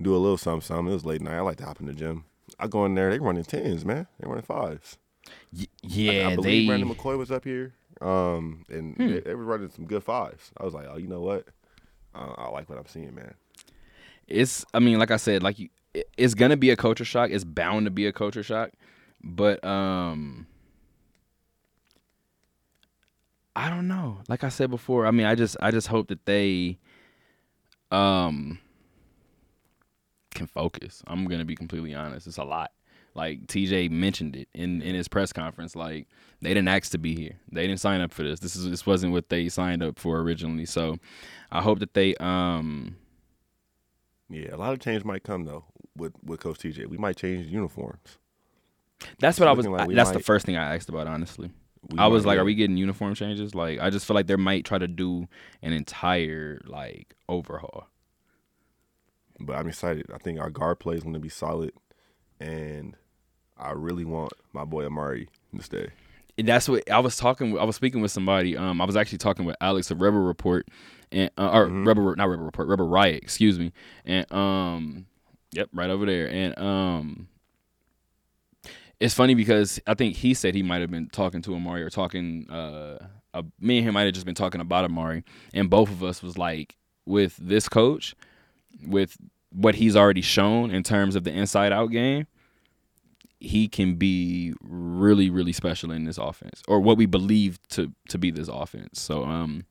do 0.02 0.16
a 0.16 0.18
little 0.18 0.38
something, 0.38 0.62
something. 0.62 0.88
It 0.88 0.94
was 0.94 1.06
late 1.06 1.22
night. 1.22 1.36
I 1.36 1.42
like 1.42 1.58
to 1.58 1.66
hop 1.66 1.82
in 1.82 1.88
the 1.88 1.94
gym. 1.94 2.24
I 2.58 2.68
go 2.68 2.86
in 2.86 2.96
there. 2.96 3.10
They 3.12 3.20
running 3.20 3.44
tens, 3.44 3.84
man. 3.84 4.08
They 4.20 4.28
running 4.30 4.46
fives. 4.46 4.98
Y- 5.54 5.66
I 5.66 5.68
yeah, 5.84 6.36
believe 6.36 6.44
they. 6.64 6.68
Brandon 6.68 6.90
McCoy 6.96 7.18
was 7.18 7.32
up 7.32 7.44
here, 7.44 7.74
um, 8.00 8.64
and 8.70 8.96
Hmm. 8.96 9.08
they, 9.08 9.20
they 9.20 9.36
were 9.36 9.44
running 9.44 9.70
some 9.72 9.86
good 9.86 10.04
fives. 10.04 10.52
I 10.58 10.64
was 10.64 10.74
like, 10.74 10.88
oh, 10.90 10.96
you 10.98 11.08
know 11.08 11.20
what? 11.22 11.46
Uh, 12.16 12.34
I 12.38 12.50
like 12.50 12.70
what 12.70 12.80
I'm 12.80 12.88
seeing, 12.88 13.14
man. 13.14 13.34
it's 14.28 14.64
i 14.74 14.80
mean 14.80 15.00
like 15.00 15.12
i 15.12 15.18
said 15.18 15.42
like 15.44 15.58
you 15.60 15.70
it's 16.18 16.34
gonna 16.36 16.58
be 16.58 16.70
a 16.70 16.76
culture 16.76 17.04
shock 17.06 17.30
it's 17.32 17.44
bound 17.44 17.86
to 17.86 17.92
be 17.92 18.06
a 18.06 18.12
culture 18.14 18.44
shock 18.44 18.70
but 19.24 19.64
um 19.64 20.48
i 23.56 23.70
don't 23.70 23.88
know. 23.88 24.20
Like 24.28 24.44
i 24.44 24.50
said 24.50 24.70
before 24.70 25.06
i 25.06 25.12
mean 25.12 25.26
i 25.26 25.36
just 25.36 25.58
i 25.62 25.72
just 25.72 25.88
hope 25.88 26.08
that 26.10 26.26
they 26.26 26.78
um 27.92 28.60
can 30.32 30.48
focus. 30.48 31.04
I'm 31.08 31.26
gonna 31.26 31.46
be 31.46 31.56
completely 31.56 31.94
honest. 31.94 32.28
It's 32.28 32.38
a 32.38 32.44
lot. 32.44 32.72
Like 33.16 33.48
tj 33.48 33.90
mentioned 33.90 34.36
it 34.36 34.48
in 34.54 34.82
in 34.82 34.96
his 34.96 35.08
press 35.08 35.34
conference 35.34 35.76
like 35.76 36.08
they 36.42 36.50
didn't 36.50 36.68
ask 36.68 36.92
to 36.92 36.98
be 36.98 37.16
here. 37.16 37.40
They 37.52 37.68
didn't 37.68 37.82
sign 37.82 38.02
up 38.02 38.14
for 38.14 38.24
this. 38.24 38.40
This 38.40 38.56
is 38.56 38.70
this 38.70 38.86
wasn't 38.86 39.12
what 39.12 39.30
they 39.30 39.50
signed 39.50 39.84
up 39.84 40.00
for 40.00 40.20
originally. 40.20 40.66
So 40.66 40.98
i 41.52 41.62
hope 41.62 41.80
that 41.80 41.94
they 41.96 42.16
um 42.16 42.96
Yeah, 44.30 44.54
a 44.56 44.58
lot 44.58 44.74
of 44.74 44.80
change 44.80 45.04
might 45.04 45.24
come 45.24 45.44
though 45.46 45.66
with 45.98 46.14
with 46.24 46.40
Coach 46.40 46.60
TJ. 46.60 46.88
We 46.88 46.98
might 46.98 47.18
change 47.18 47.48
uniforms. 47.48 48.20
That's 49.20 49.40
what 49.40 49.48
I 49.48 49.52
was. 49.54 49.66
like 49.68 49.82
I- 49.82 49.88
we 49.88 49.96
that's 49.96 50.12
the 50.12 50.20
first 50.20 50.46
thing 50.46 50.56
I 50.58 50.76
asked 50.76 50.90
about. 50.90 51.08
Honestly, 51.08 51.52
We 51.90 51.98
I 51.98 52.08
was 52.08 52.26
like, 52.26 52.36
yeah. 52.36 52.42
"Are 52.42 52.46
we 52.46 52.56
getting 52.56 52.78
uniform 52.78 53.16
changes?" 53.16 53.56
Like, 53.56 53.80
I 53.80 53.90
just 53.90 54.06
feel 54.06 54.16
like 54.16 54.28
they 54.28 54.36
might 54.36 54.66
try 54.66 54.78
to 54.78 54.88
do 54.88 55.28
an 55.62 55.74
entire 55.74 56.60
like 56.66 57.16
overhaul. 57.28 57.88
But 59.40 59.56
I'm 59.56 59.68
excited. 59.68 60.06
I 60.14 60.18
think 60.18 60.40
our 60.40 60.50
guard 60.50 60.80
play 60.80 60.96
is 60.96 61.04
going 61.04 61.14
to 61.14 61.20
be 61.20 61.30
solid, 61.30 61.72
and 62.40 62.96
I 63.58 63.72
really 63.72 64.04
want 64.06 64.34
my 64.52 64.66
boy 64.66 64.86
Amauri 64.86 65.28
to 65.56 65.64
stay. 65.64 65.90
And 66.38 66.48
that's 66.48 66.68
what 66.70 66.90
I 66.90 67.00
was 67.00 67.16
talking. 67.18 67.58
I 67.58 67.64
was 67.64 67.76
speaking 67.76 68.02
with 68.02 68.12
somebody. 68.12 68.56
Um, 68.58 68.82
I 68.82 68.86
was 68.86 68.96
actually 68.98 69.18
talking 69.18 69.46
with 69.46 69.56
Alex 69.62 69.92
of 69.92 70.02
Rebel 70.02 70.20
Report, 70.20 70.68
and 71.12 71.30
uh, 71.38 71.52
or 71.52 71.68
Rebel 71.68 72.16
not 72.16 72.30
Rebel 72.30 72.46
Report, 72.46 72.68
Rebel 72.68 72.88
Riot. 72.88 73.24
Excuse 73.24 73.58
me. 73.60 73.72
And 74.06 74.30
um, 74.34 75.06
yep, 75.54 75.70
right 75.74 75.90
over 75.90 76.06
there. 76.06 76.30
And 76.30 76.58
um, 76.60 77.28
it's 79.00 79.14
funny 79.14 79.34
because 79.36 79.80
I 79.88 79.94
think 79.94 80.16
he 80.16 80.34
said 80.34 80.56
he 80.56 80.64
might 80.64 80.82
have 80.82 80.92
been 80.92 81.10
talking 81.10 81.42
to 81.44 81.52
Amauri 81.52 81.82
or 81.82 81.90
talking. 81.90 82.50
Uh, 82.50 82.98
uh, 83.34 83.44
me 83.60 83.78
and 83.78 83.88
him 83.88 83.94
might 83.94 84.04
have 84.04 84.14
just 84.14 84.26
been 84.26 84.36
talking 84.36 84.60
about 84.60 84.90
Amauri, 84.90 85.24
and 85.54 85.70
both 85.70 85.90
of 85.90 86.04
us 86.04 86.24
was 86.24 86.38
like, 86.38 86.76
with 87.06 87.38
this 87.38 87.70
coach, 87.70 88.16
with 88.86 89.18
what 89.52 89.76
he's 89.76 89.96
already 89.96 90.22
shown 90.22 90.72
in 90.72 90.84
terms 90.84 91.16
of 91.16 91.24
the 91.24 91.32
inside 91.32 91.72
out 91.72 91.88
game 91.88 92.28
he 93.42 93.70
can 93.70 93.96
be 93.96 94.54
really 94.62 95.30
really 95.30 95.54
special 95.54 95.92
in 95.92 96.04
this 96.04 96.18
offense 96.18 96.62
or 96.68 96.82
what 96.82 96.98
we 96.98 97.06
believe 97.06 97.58
to 97.70 97.92
to 98.10 98.18
be 98.18 98.30
this 98.30 98.50
offense 98.50 99.00
so 99.00 99.24
um 99.24 99.66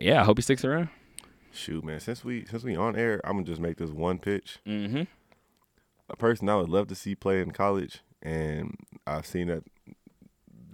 yeah 0.00 0.20
i 0.20 0.24
hope 0.24 0.36
he 0.36 0.42
sticks 0.42 0.64
around 0.64 0.88
Shoot, 1.52 1.84
man. 1.84 2.00
Since 2.00 2.24
we 2.24 2.44
since 2.44 2.62
we 2.62 2.76
on 2.76 2.96
air, 2.96 3.20
I'm 3.24 3.32
gonna 3.32 3.44
just 3.44 3.60
make 3.60 3.76
this 3.76 3.90
one 3.90 4.18
pitch. 4.18 4.58
mm-hmm 4.66 5.02
A 6.10 6.16
person 6.16 6.48
I 6.48 6.56
would 6.56 6.68
love 6.68 6.88
to 6.88 6.94
see 6.94 7.14
play 7.14 7.40
in 7.40 7.52
college, 7.52 8.00
and 8.22 8.76
I've 9.06 9.26
seen 9.26 9.46
that 9.48 9.62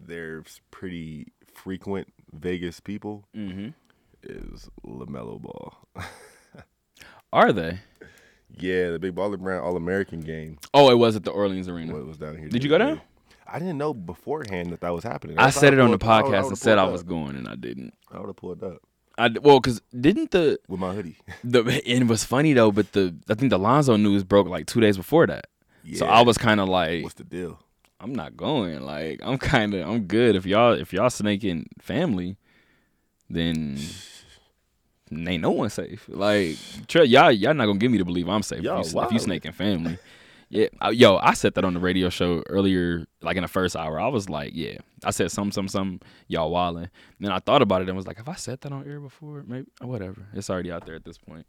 there's 0.06 0.60
pretty 0.70 1.28
frequent 1.52 2.12
Vegas 2.32 2.80
people 2.80 3.24
mm-hmm 3.36 3.68
is 4.22 4.68
Lamelo 4.84 5.40
Ball. 5.40 5.74
are 7.32 7.52
they 7.52 7.78
yeah, 8.58 8.90
the 8.90 8.98
big 8.98 9.14
baller 9.14 9.38
brand 9.38 9.62
All 9.62 9.76
American 9.76 10.20
game. 10.20 10.58
oh 10.74 10.90
it 10.90 10.94
was 10.98 11.16
at 11.16 11.24
the 11.24 11.30
orleans 11.30 11.68
arena 11.68 11.96
It 11.96 12.06
was 12.06 12.18
down 12.18 12.36
here? 12.38 12.48
Did 12.48 12.62
you 12.64 12.70
go 12.70 12.78
down? 12.78 13.00
I 13.46 13.58
didn't 13.58 13.78
know 13.78 13.94
beforehand 13.94 14.72
that 14.72 14.80
that 14.80 14.92
was 14.92 15.04
happening. 15.04 15.38
i 15.38 15.44
Else 15.44 15.56
said 15.56 15.72
it 15.72 15.80
on 15.80 15.90
the 15.92 15.98
I 16.04 16.18
I 16.18 16.22
podcast 16.22 16.48
and 16.48 16.58
said 16.58 16.78
i 16.78 16.84
was 16.84 17.02
up. 17.02 17.06
going 17.08 17.36
and 17.36 17.48
i 17.48 17.54
didn't 17.54 17.94
I 18.10 18.18
would 18.18 18.26
have 18.26 18.36
pulled 18.36 18.62
up 18.62 18.78
i 19.18 19.28
well 19.42 19.60
because 19.60 19.80
didn't 19.98 20.30
the 20.30 20.58
with 20.68 20.80
my 20.80 20.94
hoodie. 20.94 21.16
the 21.44 21.60
and 21.60 22.02
it 22.02 22.06
was 22.06 22.24
funny 22.24 22.52
though 22.52 22.70
but 22.70 22.92
the 22.92 23.14
i 23.28 23.34
think 23.34 23.50
the 23.50 23.58
lonzo 23.58 23.96
news 23.96 24.24
broke 24.24 24.48
like 24.48 24.66
two 24.66 24.80
days 24.80 24.96
before 24.96 25.26
that 25.26 25.46
yeah. 25.84 25.98
so 25.98 26.06
i 26.06 26.20
was 26.20 26.38
kind 26.38 26.60
of 26.60 26.68
like 26.68 27.02
What's 27.02 27.14
the 27.14 27.24
deal? 27.24 27.58
i'm 28.00 28.14
not 28.14 28.36
going 28.36 28.82
like 28.82 29.20
i'm 29.22 29.38
kind 29.38 29.74
of 29.74 29.88
i'm 29.88 30.02
good 30.06 30.36
if 30.36 30.46
y'all 30.46 30.72
if 30.72 30.92
y'all 30.92 31.10
snaking 31.10 31.68
family 31.80 32.36
then 33.28 33.78
ain't 35.10 35.42
no 35.42 35.50
one 35.50 35.70
safe. 35.70 36.04
Like, 36.08 36.56
y'all, 36.92 37.30
y'all 37.30 37.54
not 37.54 37.66
gonna 37.66 37.78
get 37.78 37.90
me 37.90 37.98
to 37.98 38.04
believe 38.04 38.28
I'm 38.28 38.42
safe. 38.42 38.62
Y'all 38.62 38.80
if, 38.80 38.92
you, 38.92 39.00
if 39.00 39.12
you 39.12 39.18
snaking 39.18 39.52
family, 39.52 39.98
yeah. 40.48 40.68
Yo, 40.90 41.16
I 41.16 41.34
said 41.34 41.54
that 41.54 41.64
on 41.64 41.74
the 41.74 41.80
radio 41.80 42.08
show 42.08 42.42
earlier, 42.48 43.06
like 43.22 43.36
in 43.36 43.42
the 43.42 43.48
first 43.48 43.76
hour. 43.76 44.00
I 44.00 44.08
was 44.08 44.28
like, 44.28 44.52
yeah. 44.54 44.78
I 45.04 45.10
said 45.10 45.30
some, 45.30 45.50
some, 45.50 45.68
some. 45.68 46.00
Y'all 46.28 46.52
wildin'. 46.52 46.90
Then 47.20 47.32
I 47.32 47.38
thought 47.38 47.62
about 47.62 47.82
it 47.82 47.88
and 47.88 47.96
was 47.96 48.06
like, 48.06 48.18
have 48.18 48.28
I 48.28 48.34
said 48.34 48.60
that 48.62 48.72
on 48.72 48.86
air 48.86 49.00
before? 49.00 49.44
Maybe 49.46 49.66
whatever. 49.80 50.26
It's 50.34 50.50
already 50.50 50.70
out 50.70 50.86
there 50.86 50.94
at 50.94 51.04
this 51.04 51.18
point. 51.18 51.46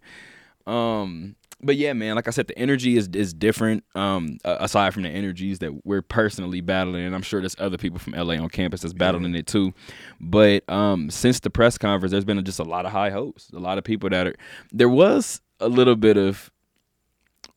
Um, 0.65 1.35
but 1.61 1.75
yeah, 1.75 1.93
man, 1.93 2.15
like 2.15 2.27
I 2.27 2.31
said, 2.31 2.47
the 2.47 2.57
energy 2.59 2.97
is 2.97 3.07
is 3.13 3.33
different. 3.33 3.83
Um, 3.95 4.37
aside 4.43 4.93
from 4.93 5.03
the 5.03 5.09
energies 5.09 5.59
that 5.59 5.85
we're 5.85 6.03
personally 6.03 6.61
battling, 6.61 7.03
and 7.03 7.15
I'm 7.15 7.23
sure 7.23 7.39
there's 7.39 7.55
other 7.57 7.77
people 7.77 7.97
from 7.97 8.13
LA 8.13 8.35
on 8.35 8.49
campus 8.49 8.81
that's 8.81 8.93
battling 8.93 9.33
it 9.33 9.47
too. 9.47 9.73
But 10.19 10.69
um, 10.69 11.09
since 11.09 11.39
the 11.39 11.49
press 11.49 11.77
conference, 11.77 12.11
there's 12.11 12.25
been 12.25 12.43
just 12.43 12.59
a 12.59 12.63
lot 12.63 12.85
of 12.85 12.91
high 12.91 13.09
hopes. 13.09 13.49
A 13.55 13.59
lot 13.59 13.77
of 13.77 13.83
people 13.83 14.09
that 14.09 14.27
are. 14.27 14.35
There 14.71 14.89
was 14.89 15.41
a 15.59 15.67
little 15.67 15.95
bit 15.95 16.17
of 16.17 16.51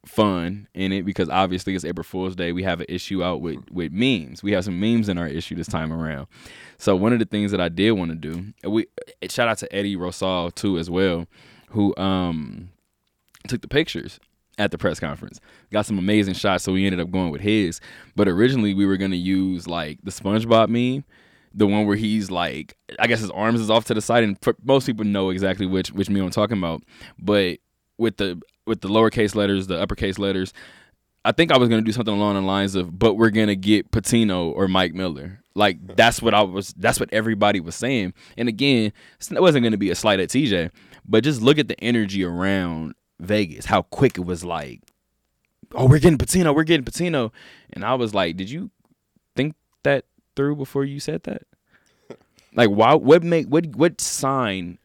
fun 0.07 0.67
in 0.75 0.93
it 0.93 1.03
because 1.03 1.29
obviously 1.29 1.75
it's 1.75 1.85
April 1.85 2.05
Fool's 2.05 2.35
Day. 2.35 2.53
We 2.53 2.63
have 2.63 2.81
an 2.81 2.87
issue 2.89 3.23
out 3.23 3.41
with 3.41 3.59
with 3.71 3.93
memes. 3.93 4.43
We 4.43 4.53
have 4.53 4.65
some 4.65 4.81
memes 4.81 5.09
in 5.09 5.19
our 5.19 5.27
issue 5.27 5.55
this 5.55 5.69
time 5.69 5.93
around. 5.93 6.27
So 6.79 6.97
one 6.97 7.13
of 7.13 7.19
the 7.19 7.25
things 7.25 7.51
that 7.51 7.61
I 7.61 7.69
did 7.69 7.93
want 7.93 8.11
to 8.11 8.17
do, 8.17 8.53
we 8.69 8.87
shout 9.29 9.49
out 9.49 9.59
to 9.59 9.75
Eddie 9.75 9.97
Rosal 9.97 10.51
too 10.51 10.79
as 10.79 10.89
well, 10.89 11.27
who 11.71 11.95
um 11.97 12.71
took 13.49 13.61
the 13.61 13.69
pictures 13.69 14.19
at 14.59 14.71
the 14.71 14.79
press 14.79 15.01
conference. 15.01 15.41
Got 15.71 15.87
some 15.87 15.99
amazing 15.99 16.35
shots, 16.35 16.65
so 16.65 16.73
we 16.73 16.87
ended 16.87 17.01
up 17.01 17.11
going 17.11 17.31
with 17.31 17.41
his. 17.41 17.81
But 18.17 18.29
originally 18.29 18.75
we 18.75 18.87
were 18.87 18.97
gonna 18.97 19.17
use 19.17 19.67
like 19.67 19.99
the 20.03 20.11
SpongeBob 20.11 20.69
meme, 20.69 21.05
the 21.53 21.67
one 21.67 21.87
where 21.87 21.97
he's 21.97 22.31
like, 22.31 22.77
I 22.99 23.07
guess 23.07 23.21
his 23.21 23.31
arms 23.31 23.61
is 23.61 23.71
off 23.71 23.85
to 23.87 23.95
the 23.95 24.01
side, 24.01 24.25
and 24.25 24.39
most 24.65 24.87
people 24.87 25.05
know 25.05 25.29
exactly 25.29 25.67
which 25.67 25.93
which 25.93 26.09
meme 26.09 26.25
I'm 26.25 26.31
talking 26.31 26.57
about. 26.59 26.83
But 27.19 27.59
with 27.99 28.17
the 28.17 28.41
with 28.67 28.81
the 28.81 28.89
lowercase 28.89 29.35
letters, 29.35 29.67
the 29.67 29.81
uppercase 29.81 30.19
letters, 30.19 30.53
I 31.25 31.33
think 31.33 31.53
I 31.53 31.59
was 31.59 31.69
gonna 31.69 31.83
do 31.83 31.93
something 31.93 32.15
along 32.15 32.35
the 32.35 32.41
lines 32.43 32.75
of, 32.75 32.99
but 32.99 33.15
we're 33.15 33.31
gonna 33.31 33.55
get 33.55 33.91
Pitino 33.91 34.53
or 34.55 34.69
Mike 34.69 34.95
Miller. 34.95 35.41
Like 35.55 35.97
that's 35.97 36.23
what 36.23 36.33
I 36.33 36.43
was. 36.43 36.73
That's 36.75 36.99
what 36.99 37.13
everybody 37.13 37.61
was 37.61 37.75
saying. 37.75 38.15
And 38.37 38.49
again, 38.49 38.93
it 39.31 39.41
wasn't 39.41 39.65
gonna 39.65 39.77
be 39.77 39.91
a 39.91 39.95
slight 39.95 40.21
at 40.21 40.31
TJ, 40.31 40.71
but 41.07 41.25
just 41.25 41.43
look 41.43 41.59
at 41.59 41.69
the 41.69 41.79
energy 41.83 42.25
around 42.25 42.95
Vegas. 43.19 43.67
How 43.67 43.83
quick 43.83 44.17
it 44.17 44.25
was. 44.25 44.45
Like, 44.45 44.81
oh, 45.75 45.87
we're 45.87 45.99
getting 45.99 46.19
Pitino. 46.19 46.55
We're 46.55 46.65
getting 46.65 46.85
Pitino. 46.85 47.33
And 47.73 47.85
I 47.85 47.95
was 47.95 48.15
like, 48.15 48.37
did 48.37 48.51
you 48.51 48.71
think 49.37 49.55
that 49.83 50.05
through 50.37 50.57
before 50.57 50.85
you 50.85 51.01
said 51.01 51.25
that? 51.25 51.43
Like, 52.55 52.71
why? 52.71 52.95
What 52.95 53.23
make? 53.23 53.47
What? 53.47 53.67
What 53.77 54.01
sign? 54.01 54.79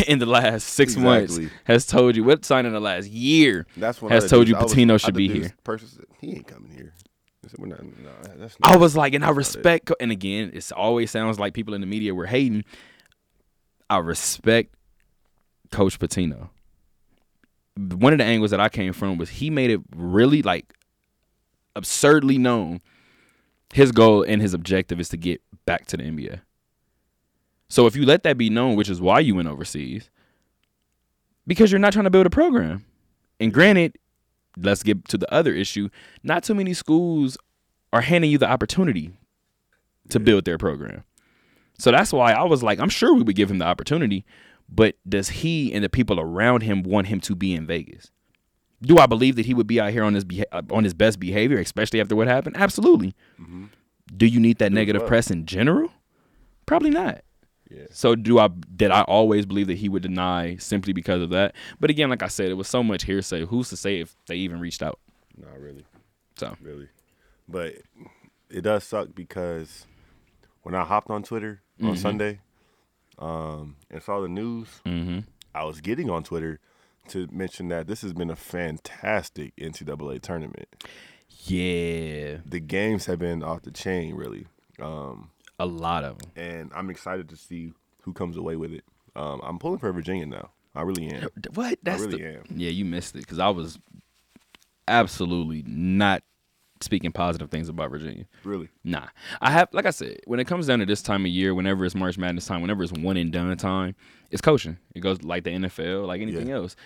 In 0.08 0.18
the 0.18 0.26
last 0.26 0.68
six 0.68 0.96
months, 0.96 1.38
has 1.64 1.86
told 1.86 2.16
you 2.16 2.24
what 2.24 2.44
sign 2.44 2.66
in 2.66 2.72
the 2.72 2.80
last 2.80 3.08
year 3.08 3.66
That's 3.76 4.00
when 4.00 4.12
has 4.12 4.28
told 4.28 4.48
you 4.48 4.56
was- 4.56 4.72
Pitino 4.72 5.00
should 5.00 5.14
be 5.14 5.28
here. 5.28 5.54
Person 5.64 5.88
said, 5.88 6.06
he 6.20 6.32
ain't 6.36 6.46
coming 6.46 6.70
here. 6.70 6.94
I 7.44 7.48
said, 7.48 7.58
we're 7.58 7.66
not. 7.66 7.82
No, 7.82 8.10
that's 8.36 8.56
I 8.62 8.76
was 8.76 8.96
like, 8.96 9.14
and 9.14 9.24
I 9.24 9.30
it." 9.30 9.34
respect, 9.36 9.90
and 10.00 10.12
again, 10.12 10.50
it 10.54 10.70
always 10.72 11.10
sounds 11.10 11.38
like 11.38 11.54
people 11.54 11.74
in 11.74 11.80
the 11.80 11.86
media 11.86 12.14
were 12.14 12.26
hating. 12.26 12.64
I 13.90 13.98
respect 13.98 14.74
Coach 15.70 15.98
Pitino. 15.98 16.50
One 17.76 18.12
of 18.12 18.18
the 18.18 18.24
angles 18.24 18.50
that 18.52 18.60
I 18.60 18.68
came 18.68 18.92
from 18.92 19.18
was 19.18 19.28
he 19.30 19.50
made 19.50 19.70
it 19.70 19.80
really 19.96 20.42
like 20.42 20.72
absurdly 21.74 22.38
known. 22.38 22.80
His 23.72 23.90
goal 23.90 24.22
and 24.22 24.42
his 24.42 24.52
objective 24.54 25.00
is 25.00 25.08
to 25.08 25.16
get 25.16 25.40
back 25.64 25.86
to 25.86 25.96
the 25.96 26.02
NBA. 26.02 26.40
So 27.72 27.86
if 27.86 27.96
you 27.96 28.04
let 28.04 28.22
that 28.24 28.36
be 28.36 28.50
known, 28.50 28.76
which 28.76 28.90
is 28.90 29.00
why 29.00 29.20
you 29.20 29.34
went 29.36 29.48
overseas, 29.48 30.10
because 31.46 31.72
you're 31.72 31.78
not 31.78 31.94
trying 31.94 32.04
to 32.04 32.10
build 32.10 32.26
a 32.26 32.30
program. 32.30 32.84
And 33.40 33.50
granted, 33.50 33.96
let's 34.58 34.82
get 34.82 35.06
to 35.08 35.16
the 35.16 35.32
other 35.32 35.54
issue. 35.54 35.88
Not 36.22 36.44
too 36.44 36.54
many 36.54 36.74
schools 36.74 37.38
are 37.90 38.02
handing 38.02 38.30
you 38.30 38.36
the 38.36 38.46
opportunity 38.46 39.12
to 40.10 40.20
build 40.20 40.44
their 40.44 40.58
program. 40.58 41.04
So 41.78 41.90
that's 41.90 42.12
why 42.12 42.32
I 42.32 42.42
was 42.42 42.62
like, 42.62 42.78
I'm 42.78 42.90
sure 42.90 43.14
we 43.14 43.22
would 43.22 43.36
give 43.36 43.50
him 43.50 43.56
the 43.56 43.64
opportunity, 43.64 44.26
but 44.68 44.96
does 45.08 45.30
he 45.30 45.72
and 45.72 45.82
the 45.82 45.88
people 45.88 46.20
around 46.20 46.64
him 46.64 46.82
want 46.82 47.06
him 47.06 47.20
to 47.20 47.34
be 47.34 47.54
in 47.54 47.66
Vegas? 47.66 48.10
Do 48.82 48.98
I 48.98 49.06
believe 49.06 49.36
that 49.36 49.46
he 49.46 49.54
would 49.54 49.66
be 49.66 49.80
out 49.80 49.92
here 49.92 50.04
on 50.04 50.12
his 50.12 50.26
beha- 50.26 50.62
on 50.70 50.84
his 50.84 50.92
best 50.92 51.18
behavior, 51.18 51.58
especially 51.58 52.02
after 52.02 52.16
what 52.16 52.28
happened? 52.28 52.58
Absolutely. 52.58 53.14
Mm-hmm. 53.40 53.64
Do 54.14 54.26
you 54.26 54.40
need 54.40 54.58
that 54.58 54.72
negative 54.72 55.00
well. 55.00 55.08
press 55.08 55.30
in 55.30 55.46
general? 55.46 55.90
Probably 56.66 56.90
not. 56.90 57.22
Yeah. 57.74 57.84
So 57.90 58.14
do 58.14 58.38
I 58.38 58.48
did 58.48 58.90
I 58.90 59.02
always 59.02 59.46
believe 59.46 59.66
that 59.68 59.78
he 59.78 59.88
would 59.88 60.02
deny 60.02 60.56
simply 60.56 60.92
because 60.92 61.22
of 61.22 61.30
that? 61.30 61.54
But 61.80 61.90
again, 61.90 62.10
like 62.10 62.22
I 62.22 62.28
said, 62.28 62.48
it 62.50 62.54
was 62.54 62.68
so 62.68 62.82
much 62.82 63.04
hearsay. 63.04 63.44
Who's 63.46 63.68
to 63.70 63.76
say 63.76 64.00
if 64.00 64.14
they 64.26 64.36
even 64.36 64.60
reached 64.60 64.82
out? 64.82 64.98
Not 65.36 65.58
really. 65.58 65.84
So 66.36 66.56
really. 66.60 66.88
But 67.48 67.74
it 68.50 68.62
does 68.62 68.84
suck 68.84 69.08
because 69.14 69.86
when 70.62 70.74
I 70.74 70.84
hopped 70.84 71.10
on 71.10 71.22
Twitter 71.22 71.62
on 71.82 71.96
Sunday 71.96 72.40
um, 73.18 73.76
and 73.90 74.02
saw 74.02 74.20
the 74.20 74.28
news, 74.28 74.68
I 75.54 75.64
was 75.64 75.80
getting 75.80 76.10
on 76.10 76.22
Twitter 76.24 76.60
to 77.08 77.26
mention 77.32 77.68
that 77.68 77.86
this 77.88 78.02
has 78.02 78.12
been 78.12 78.30
a 78.30 78.36
fantastic 78.36 79.54
NCAA 79.56 80.20
tournament. 80.22 80.68
yeah, 81.44 82.36
The 82.46 82.60
games 82.60 83.06
have 83.06 83.18
been 83.18 83.42
off 83.42 83.62
the 83.62 83.70
chain, 83.72 84.14
really. 84.14 84.46
Um, 84.80 85.30
a 85.62 85.66
lot 85.66 86.04
of 86.04 86.18
them. 86.18 86.30
and 86.36 86.70
I'm 86.74 86.90
excited 86.90 87.28
to 87.30 87.36
see 87.36 87.72
who 88.02 88.12
comes 88.12 88.36
away 88.36 88.56
with 88.56 88.72
it. 88.72 88.84
Um, 89.14 89.40
I'm 89.44 89.58
pulling 89.58 89.78
for 89.78 89.92
Virginia 89.92 90.26
now. 90.26 90.50
I 90.74 90.82
really 90.82 91.06
am. 91.08 91.28
What? 91.54 91.78
That's 91.82 92.00
really 92.02 92.22
the, 92.22 92.28
am. 92.38 92.42
Yeah, 92.54 92.70
you 92.70 92.84
missed 92.84 93.14
it 93.14 93.18
because 93.20 93.38
I 93.38 93.48
was 93.50 93.78
absolutely 94.88 95.62
not 95.66 96.22
speaking 96.80 97.12
positive 97.12 97.50
things 97.50 97.68
about 97.68 97.90
Virginia. 97.90 98.24
Really. 98.42 98.68
Nah, 98.82 99.06
I 99.40 99.50
have 99.50 99.68
like 99.72 99.86
I 99.86 99.90
said, 99.90 100.18
when 100.26 100.40
it 100.40 100.46
comes 100.46 100.66
down 100.66 100.80
to 100.80 100.86
this 100.86 101.02
time 101.02 101.22
of 101.24 101.30
year, 101.30 101.54
whenever 101.54 101.84
it's 101.84 101.94
March 101.94 102.18
Madness 102.18 102.46
time, 102.46 102.60
whenever 102.60 102.82
it's 102.82 102.92
one 102.92 103.16
and 103.16 103.30
done 103.32 103.56
time, 103.56 103.94
it's 104.30 104.42
coaching. 104.42 104.78
It 104.94 105.00
goes 105.00 105.22
like 105.22 105.44
the 105.44 105.50
NFL, 105.50 106.06
like 106.06 106.20
anything 106.20 106.48
Yeah. 106.48 106.56
else. 106.56 106.76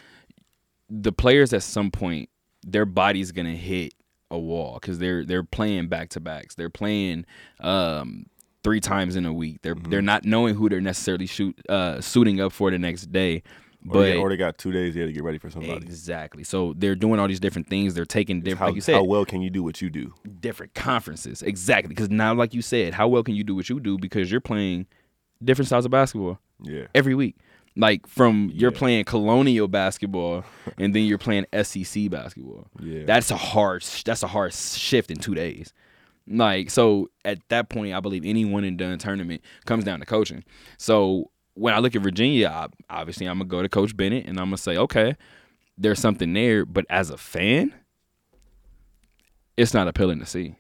The 0.91 1.13
players 1.13 1.53
at 1.53 1.63
some 1.63 1.91
point, 1.91 2.29
their 2.63 2.85
body's 2.85 3.33
gonna 3.33 3.57
hit 3.57 3.95
a 4.31 4.39
wall 4.39 4.79
because 4.81 4.99
they're 4.99 5.25
they're 5.25 5.43
playing 5.45 5.89
back 5.89 6.11
to 6.11 6.21
backs. 6.21 6.55
They're 6.57 6.71
playing 6.71 7.25
um, 7.61 8.27
three 8.67 8.81
times 8.81 9.17
in 9.17 9.25
a 9.27 9.33
week. 9.33 9.57
They're 9.63 9.75
Mm-hmm. 9.77 9.91
they're 9.91 10.03
not 10.03 10.25
knowing 10.25 10.55
who 10.57 10.69
they're 10.69 10.81
necessarily 10.93 11.27
shoot 11.27 11.55
uh, 11.69 12.01
suiting 12.01 12.41
up 12.41 12.53
for 12.53 12.71
the 12.71 12.79
next 12.79 13.13
day. 13.13 13.43
Or, 13.89 13.93
But 13.93 14.01
they, 14.03 14.17
or 14.17 14.29
they 14.31 14.37
got 14.37 14.59
two 14.59 14.73
days 14.73 14.95
there 14.97 15.07
to 15.07 15.13
get 15.13 15.23
ready 15.23 15.39
for 15.39 15.49
somebody. 15.49 15.75
exactly, 15.87 16.43
so 16.43 16.75
they're 16.77 16.97
doing 16.97 17.21
all 17.21 17.29
these 17.29 17.39
different 17.39 17.69
things. 17.69 17.95
They're 17.95 18.05
taking 18.05 18.41
different, 18.41 18.59
How, 18.59 18.67
like 18.67 18.75
you 18.75 18.81
said, 18.81 18.97
how 18.97 19.05
well 19.05 19.25
can 19.25 19.41
you 19.43 19.51
do 19.51 19.63
what 19.63 19.81
you 19.81 19.91
do? 19.91 20.13
different 20.41 20.75
conferences. 20.75 21.41
Exactly. 21.43 21.89
Because 21.91 22.11
now, 22.11 22.35
like 22.35 22.53
you 22.53 22.63
said, 22.63 22.95
how 22.95 23.07
well 23.07 23.23
can 23.23 23.37
you 23.37 23.45
do 23.45 23.55
what 23.55 23.69
you 23.71 23.79
do 23.79 23.97
because 23.99 24.31
you're 24.33 24.41
playing 24.53 24.87
different 25.45 25.67
styles 25.69 25.85
of 25.85 25.93
basketball 25.93 26.39
Yeah. 26.63 26.87
every 26.95 27.15
week. 27.15 27.37
Like 27.77 28.07
from 28.09 28.51
you're 28.55 28.73
Yeah. 28.73 28.79
playing 28.79 29.05
colonial 29.05 29.69
basketball 29.69 30.45
and 30.79 30.93
then 30.95 31.05
you're 31.05 31.19
playing 31.19 31.45
SEC 31.63 32.09
basketball. 32.11 32.67
Yeah. 32.81 33.05
That's 33.05 33.31
a 33.31 33.37
hard 33.37 33.83
that's 34.05 34.23
a 34.25 34.29
hard 34.29 34.53
shift 34.55 35.11
in 35.13 35.19
2 35.19 35.35
days. 35.37 35.73
Like 36.29 36.71
so 36.71 37.09
at 37.25 37.39
that 37.49 37.69
point 37.69 37.95
I 37.95 38.01
believe 38.01 38.25
any 38.25 38.45
one 38.45 38.65
and 38.65 38.79
done 38.79 38.99
tournament 38.99 39.43
comes 39.65 39.85
down 39.85 40.01
to 40.01 40.07
coaching. 40.07 40.45
So 40.79 41.31
when 41.55 41.73
I 41.73 41.79
look 41.79 41.95
at 41.97 42.03
Virginia, 42.03 42.49
I, 42.49 42.67
obviously 42.91 43.27
I'm 43.27 43.39
going 43.39 43.49
to 43.49 43.51
go 43.51 43.63
to 43.63 43.69
coach 43.69 43.97
Bennett 43.97 44.27
and 44.27 44.39
I'm 44.39 44.47
going 44.47 44.57
to 44.57 44.63
say, 44.63 44.77
"Okay, 44.77 45.17
there's 45.79 46.01
something 46.01 46.33
there, 46.33 46.65
but 46.65 46.87
as 46.91 47.11
a 47.11 47.17
fan, 47.17 47.75
it's 49.57 49.75
not 49.75 49.89
appealing 49.89 50.21
to 50.21 50.27
see. 50.27 50.57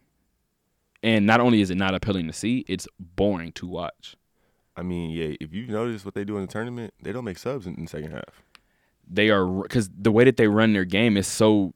And 1.02 1.26
not 1.26 1.40
only 1.40 1.60
is 1.60 1.70
it 1.70 1.76
not 1.76 1.94
appealing 1.94 2.26
to 2.26 2.32
see, 2.32 2.64
it's 2.68 2.88
boring 2.98 3.52
to 3.52 3.66
watch. 3.66 4.16
I 4.76 4.82
mean, 4.82 5.10
yeah, 5.10 5.36
if 5.40 5.54
you 5.54 5.66
notice 5.66 6.04
what 6.04 6.14
they 6.14 6.24
do 6.24 6.36
in 6.36 6.42
the 6.42 6.52
tournament, 6.52 6.92
they 7.00 7.12
don't 7.12 7.24
make 7.24 7.38
subs 7.38 7.66
in, 7.66 7.74
in 7.74 7.84
the 7.84 7.88
second 7.88 8.12
half. 8.12 8.42
They 9.08 9.30
are 9.30 9.46
because 9.46 9.88
the 9.96 10.10
way 10.10 10.24
that 10.24 10.36
they 10.36 10.48
run 10.48 10.72
their 10.72 10.84
game 10.84 11.16
is 11.16 11.26
so. 11.26 11.74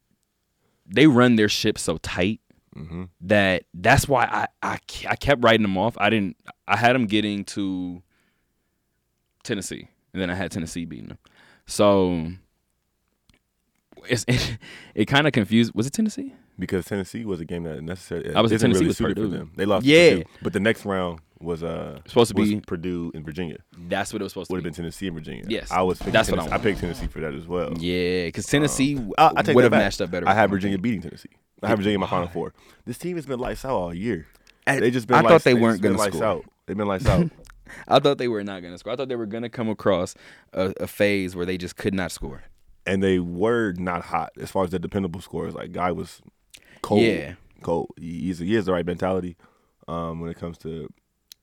They 0.86 1.06
run 1.06 1.36
their 1.36 1.48
ship 1.48 1.78
so 1.78 1.98
tight 1.98 2.40
Mm-hmm. 2.76 3.04
that 3.22 3.64
that's 3.74 4.06
why 4.08 4.24
I, 4.24 4.46
I 4.62 4.78
I 5.08 5.16
kept 5.16 5.42
writing 5.42 5.62
them 5.62 5.76
off. 5.76 5.96
I 5.98 6.08
didn't. 6.10 6.36
I 6.68 6.76
had 6.76 6.94
them 6.94 7.06
getting 7.06 7.44
to 7.46 8.00
Tennessee, 9.42 9.88
and 10.12 10.22
then 10.22 10.30
I 10.30 10.34
had 10.34 10.50
Tennessee 10.52 10.84
beating 10.84 11.08
them. 11.08 11.18
So 11.66 12.28
it's 14.08 14.24
it, 14.28 14.58
it 14.94 15.04
kind 15.06 15.26
of 15.26 15.32
confused. 15.32 15.72
Was 15.74 15.86
it 15.86 15.92
Tennessee? 15.92 16.32
Because 16.58 16.84
Tennessee 16.84 17.24
was 17.24 17.40
a 17.40 17.44
game 17.44 17.62
that 17.64 17.82
necessarily 17.82 18.34
I 18.34 18.40
was 18.40 18.52
at 18.52 18.56
isn't 18.56 18.68
Tennessee 18.68 18.80
really 18.80 18.88
was 18.88 18.96
suited 18.98 19.16
for 19.16 19.26
them. 19.28 19.52
They 19.56 19.64
lost. 19.64 19.84
Yeah. 19.86 20.10
to 20.10 20.16
Purdue. 20.18 20.30
but 20.42 20.52
the 20.52 20.60
next 20.60 20.84
round 20.84 21.20
was 21.40 21.62
uh 21.62 22.00
Supposed 22.06 22.28
to 22.28 22.34
be- 22.34 22.60
Purdue 22.60 23.10
and 23.14 23.24
Virginia. 23.24 23.56
That's 23.88 24.12
what 24.12 24.20
it 24.20 24.24
was 24.24 24.32
supposed 24.32 24.50
to 24.50 24.54
Would 24.54 24.62
be. 24.62 24.68
have 24.68 24.74
been 24.76 24.84
Tennessee 24.84 25.06
and 25.06 25.16
Virginia. 25.16 25.44
Yes. 25.48 25.70
I 25.70 25.80
was. 25.80 25.98
That's 26.00 26.30
what 26.30 26.38
I 26.38 26.42
Tennessee. 26.44 26.54
I, 26.54 26.58
picked 26.58 26.80
Tennessee 26.80 27.06
for 27.06 27.20
that 27.20 27.32
as 27.34 27.46
well. 27.46 27.72
Yeah, 27.78 28.26
because 28.26 28.46
Tennessee 28.46 28.98
I, 29.16 29.32
I 29.36 29.52
would 29.54 29.64
have 29.64 29.72
matched 29.72 30.02
up 30.02 30.10
better. 30.10 30.28
I 30.28 30.34
had. 30.34 30.50
Virginia 30.50 30.76
beating 30.78 31.00
Tennessee. 31.00 31.30
I 31.62 31.68
had 31.68 31.76
Virginia 31.78 31.94
in 31.94 32.00
my 32.00 32.06
Final 32.06 32.28
Four. 32.28 32.52
This 32.86 32.98
team 32.98 33.16
has 33.16 33.26
been 33.26 33.38
lights 33.38 33.64
out 33.64 33.72
all 33.72 33.94
year. 33.94 34.26
They 34.66 34.90
just 34.90 35.06
been. 35.06 35.16
I 35.16 35.20
lights, 35.20 35.32
thought 35.32 35.44
they 35.44 35.52
just 35.52 35.62
weren't 35.62 35.82
gonna 35.82 35.98
score. 35.98 36.24
out. 36.24 36.44
They've 36.66 36.76
been 36.76 36.88
lights 36.88 37.06
out. 37.06 37.30
I 37.88 37.98
thought 38.00 38.18
they 38.18 38.28
were 38.28 38.42
not 38.42 38.62
going 38.62 38.74
to 38.74 38.78
score. 38.78 38.92
I 38.92 38.96
thought 38.96 39.08
they 39.08 39.14
were 39.16 39.26
going 39.26 39.44
to 39.44 39.48
come 39.48 39.68
across 39.68 40.16
a, 40.52 40.72
a 40.80 40.86
phase 40.88 41.36
where 41.36 41.46
they 41.46 41.56
just 41.56 41.76
could 41.76 41.94
not 41.94 42.10
score. 42.10 42.42
and 42.84 43.00
they 43.00 43.20
were 43.20 43.74
not 43.78 44.02
hot 44.02 44.32
as 44.40 44.50
far 44.50 44.64
as 44.64 44.70
the 44.70 44.78
dependable 44.80 45.20
scores. 45.20 45.54
Like 45.54 45.70
guy 45.72 45.92
was 45.92 46.20
cold. 46.82 47.02
Yeah. 47.02 47.34
cold. 47.62 47.90
He, 47.96 48.22
he's, 48.22 48.38
he 48.40 48.54
has 48.54 48.66
the 48.66 48.72
right 48.72 48.84
mentality 48.84 49.36
um, 49.86 50.18
when 50.20 50.30
it 50.30 50.36
comes 50.36 50.58
to 50.58 50.88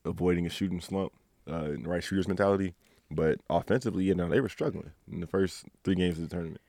avoiding 0.04 0.44
a 0.44 0.50
shooting 0.50 0.80
slump, 0.80 1.12
uh, 1.50 1.64
and 1.64 1.84
the 1.84 1.88
right 1.88 2.02
shooter's 2.04 2.28
mentality. 2.28 2.74
But 3.10 3.40
offensively, 3.48 4.04
you 4.04 4.14
know, 4.14 4.28
they 4.28 4.40
were 4.40 4.50
struggling 4.50 4.90
in 5.10 5.20
the 5.20 5.26
first 5.26 5.64
three 5.82 5.94
games 5.94 6.18
of 6.18 6.28
the 6.28 6.34
tournament. 6.34 6.60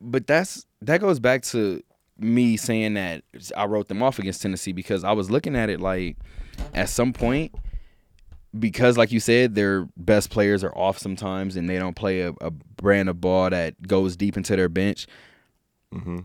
But 0.00 0.28
that's 0.28 0.66
that 0.82 1.00
goes 1.00 1.18
back 1.18 1.42
to 1.46 1.82
me 2.20 2.56
saying 2.56 2.94
that 2.94 3.22
I 3.56 3.66
wrote 3.66 3.88
them 3.88 4.02
off 4.02 4.18
against 4.18 4.42
Tennessee 4.42 4.72
because 4.72 5.04
I 5.04 5.12
was 5.12 5.30
looking 5.30 5.56
at 5.56 5.70
it 5.70 5.80
like 5.80 6.16
at 6.74 6.88
some 6.88 7.12
point 7.12 7.54
because 8.58 8.98
like 8.98 9.12
you 9.12 9.20
said 9.20 9.54
their 9.54 9.88
best 9.96 10.30
players 10.30 10.64
are 10.64 10.76
off 10.76 10.98
sometimes 10.98 11.56
and 11.56 11.68
they 11.68 11.78
don't 11.78 11.96
play 11.96 12.22
a, 12.22 12.32
a 12.40 12.50
brand 12.50 13.08
of 13.08 13.20
ball 13.20 13.50
that 13.50 13.80
goes 13.86 14.16
deep 14.16 14.36
into 14.36 14.56
their 14.56 14.68
bench. 14.68 15.06
Mm-hmm. 15.94 16.20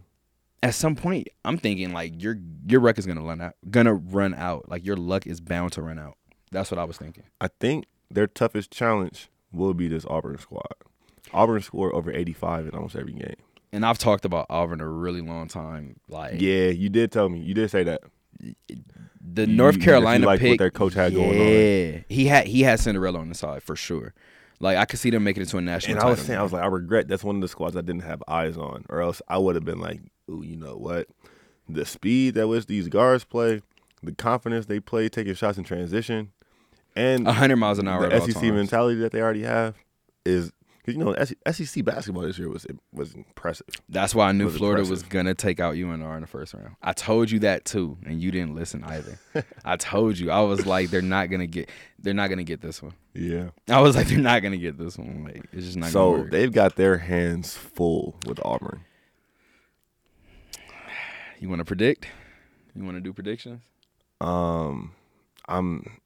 At 0.64 0.74
some 0.74 0.96
point, 0.96 1.28
I'm 1.44 1.58
thinking 1.58 1.94
like 1.94 2.22
your 2.22 2.38
your 2.68 2.82
luck 2.82 2.98
is 2.98 3.06
gonna 3.06 3.22
run 3.22 3.42
out, 3.42 3.54
gonna 3.70 3.94
run 3.94 4.34
out. 4.34 4.70
Like 4.70 4.86
your 4.86 4.96
luck 4.96 5.28
is 5.28 5.40
bound 5.40 5.74
to 5.74 5.82
run 5.82 6.00
out. 6.00 6.18
That's 6.52 6.72
what 6.72 6.80
I 6.80 6.86
was 6.86 6.98
thinking. 6.98 7.24
I 7.40 7.50
think 7.60 7.86
their 8.10 8.28
toughest 8.28 8.72
challenge 8.72 9.30
will 9.52 9.74
be 9.74 9.88
this 9.88 10.06
Auburn 10.10 10.38
squad. 10.40 10.74
Auburn 11.34 11.62
scored 11.62 11.94
over 11.94 12.12
85 12.12 12.68
in 12.68 12.76
almost 12.76 12.96
every 12.96 13.14
game. 13.14 13.36
And 13.72 13.86
I've 13.86 13.98
talked 13.98 14.26
about 14.26 14.46
Auburn 14.50 14.80
a 14.82 14.88
really 14.88 15.22
long 15.22 15.48
time. 15.48 16.00
Like 16.08 16.40
Yeah, 16.40 16.68
you 16.68 16.90
did 16.90 17.12
tell 17.12 17.30
me. 17.30 17.40
You 17.40 17.54
did 17.54 17.70
say 17.72 17.84
that. 17.84 18.02
the 19.22 19.48
You- 19.48 19.56
North 19.56 19.80
Carolina 19.82 20.22
you 20.22 20.26
like 20.28 20.42
what 20.42 20.58
their 20.58 20.72
coach 20.72 20.94
had 20.94 21.12
yeah, 21.14 21.20
going 21.20 21.40
on. 21.42 21.48
Yeah, 21.48 22.00
he 22.10 22.28
had 22.28 22.48
he 22.48 22.62
had 22.64 22.80
Cinderella 22.80 23.20
on 23.20 23.30
the 23.30 23.36
side 23.36 23.64
for 23.64 23.76
sure. 23.76 24.14
Like 24.60 24.78
I 24.78 24.86
could 24.86 25.00
see 25.00 25.10
them 25.10 25.24
making 25.24 25.44
it 25.44 25.48
to 25.50 25.58
a 25.58 25.62
national. 25.62 25.98
And 25.98 26.06
I 26.06 26.10
was 26.10 26.22
saying, 26.22 26.40
I 26.40 26.44
was 26.44 26.54
like, 26.54 26.64
I 26.64 26.68
regret 26.68 27.08
that's 27.08 27.24
one 27.24 27.36
of 27.36 27.42
the 27.42 27.48
squads 27.48 27.76
I 27.76 27.82
didn't 27.82 28.04
have 28.04 28.24
eyes 28.28 28.56
on, 28.58 28.86
or 28.90 29.02
else 29.02 29.22
I 29.28 29.38
would 29.38 29.56
have 29.56 29.66
been 29.66 29.80
like, 29.82 30.00
ooh, 30.30 30.44
you 30.44 30.56
know 30.56 30.78
what? 30.78 31.08
The 31.68 31.86
speed 31.86 32.36
that 32.36 32.48
which 32.48 32.68
these 32.68 32.88
guards 32.88 33.26
play, 33.26 33.62
the 34.02 34.14
confidence 34.14 34.68
they 34.68 34.80
play, 34.80 35.10
taking 35.10 35.34
shots 35.34 35.58
in 35.58 35.64
transition, 35.66 36.32
and 36.96 37.28
hundred 37.28 37.58
miles 37.58 37.80
an 37.80 37.88
hour. 37.90 38.08
the 38.08 38.22
SEC 38.22 38.34
times. 38.36 38.54
mentality 38.54 39.00
that 39.02 39.12
they 39.12 39.20
already 39.22 39.44
have 39.44 39.76
is 40.26 40.52
because 40.86 40.98
you 40.98 41.04
know 41.04 41.52
SEC 41.52 41.84
basketball 41.84 42.24
this 42.24 42.38
year 42.38 42.50
was 42.50 42.68
was 42.94 43.14
impressive. 43.16 43.68
That's 43.90 44.14
why 44.14 44.30
I 44.30 44.32
knew 44.34 44.46
was 44.46 44.58
Florida 44.58 44.88
was 44.88 45.02
gonna 45.04 45.34
take 45.34 45.60
out 45.60 45.76
UNR 45.76 46.16
in 46.16 46.22
the 46.22 46.28
first 46.28 46.54
round. 46.54 46.76
I 46.82 46.94
told 46.94 47.32
you 47.32 47.40
that 47.40 47.66
too, 47.66 47.98
and 48.06 48.22
you 48.22 48.30
didn't 48.32 48.56
listen 48.56 48.84
either. 48.84 49.20
I 49.66 49.78
told 49.78 50.20
you. 50.20 50.30
I 50.30 50.42
was 50.42 50.66
like, 50.66 50.92
they're 50.92 51.02
not 51.02 51.30
gonna 51.30 51.48
get. 51.48 51.70
They're 51.98 52.14
not 52.14 52.30
gonna 52.30 52.44
get 52.44 52.62
this 52.62 52.84
one. 52.84 52.94
Yeah. 53.14 53.50
I 53.68 53.82
was 53.82 53.96
like, 53.96 54.08
they're 54.08 54.20
not 54.20 54.44
gonna 54.44 54.58
get 54.58 54.78
this 54.78 54.98
one. 54.98 55.24
Like, 55.24 55.44
it's 55.52 55.66
just 55.66 55.78
not 55.78 55.90
So 55.90 56.28
they've 56.30 56.52
got 56.52 56.76
their 56.76 56.98
hands 56.98 57.56
full 57.56 58.16
with 58.28 58.40
Auburn. 58.46 58.82
you 61.40 61.50
want 61.50 61.60
to 61.60 61.66
predict? 61.66 62.08
You 62.76 62.84
want 62.84 62.98
to 62.98 63.02
do 63.02 63.14
predictions? 63.14 63.62
Um, 64.22 64.94
I'm 65.48 66.00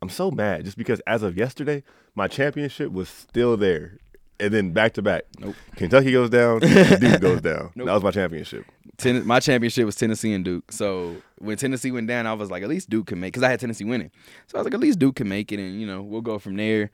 I'm 0.00 0.08
so 0.08 0.30
mad 0.30 0.64
just 0.64 0.76
because 0.78 1.00
as 1.06 1.22
of 1.22 1.36
yesterday, 1.36 1.82
my 2.18 2.26
championship 2.26 2.90
was 2.90 3.08
still 3.08 3.56
there, 3.56 3.96
and 4.40 4.52
then 4.52 4.72
back 4.72 4.92
to 4.94 5.02
back. 5.02 5.22
Nope. 5.38 5.54
Kentucky 5.76 6.10
goes 6.10 6.28
down, 6.28 6.58
Duke 7.00 7.20
goes 7.20 7.40
down. 7.40 7.70
Nope. 7.76 7.86
That 7.86 7.94
was 7.94 8.02
my 8.02 8.10
championship. 8.10 8.66
Ten, 8.96 9.24
my 9.24 9.38
championship 9.38 9.86
was 9.86 9.94
Tennessee 9.94 10.32
and 10.34 10.44
Duke. 10.44 10.72
So 10.72 11.16
when 11.38 11.56
Tennessee 11.56 11.92
went 11.92 12.08
down, 12.08 12.26
I 12.26 12.32
was 12.32 12.50
like, 12.50 12.64
at 12.64 12.68
least 12.68 12.90
Duke 12.90 13.06
can 13.06 13.20
make 13.20 13.32
because 13.32 13.44
I 13.44 13.50
had 13.50 13.60
Tennessee 13.60 13.84
winning. 13.84 14.10
So 14.48 14.58
I 14.58 14.60
was 14.60 14.64
like, 14.66 14.74
at 14.74 14.80
least 14.80 14.98
Duke 14.98 15.14
can 15.14 15.28
make 15.28 15.52
it, 15.52 15.60
and 15.60 15.80
you 15.80 15.86
know 15.86 16.02
we'll 16.02 16.20
go 16.20 16.40
from 16.40 16.56
there. 16.56 16.90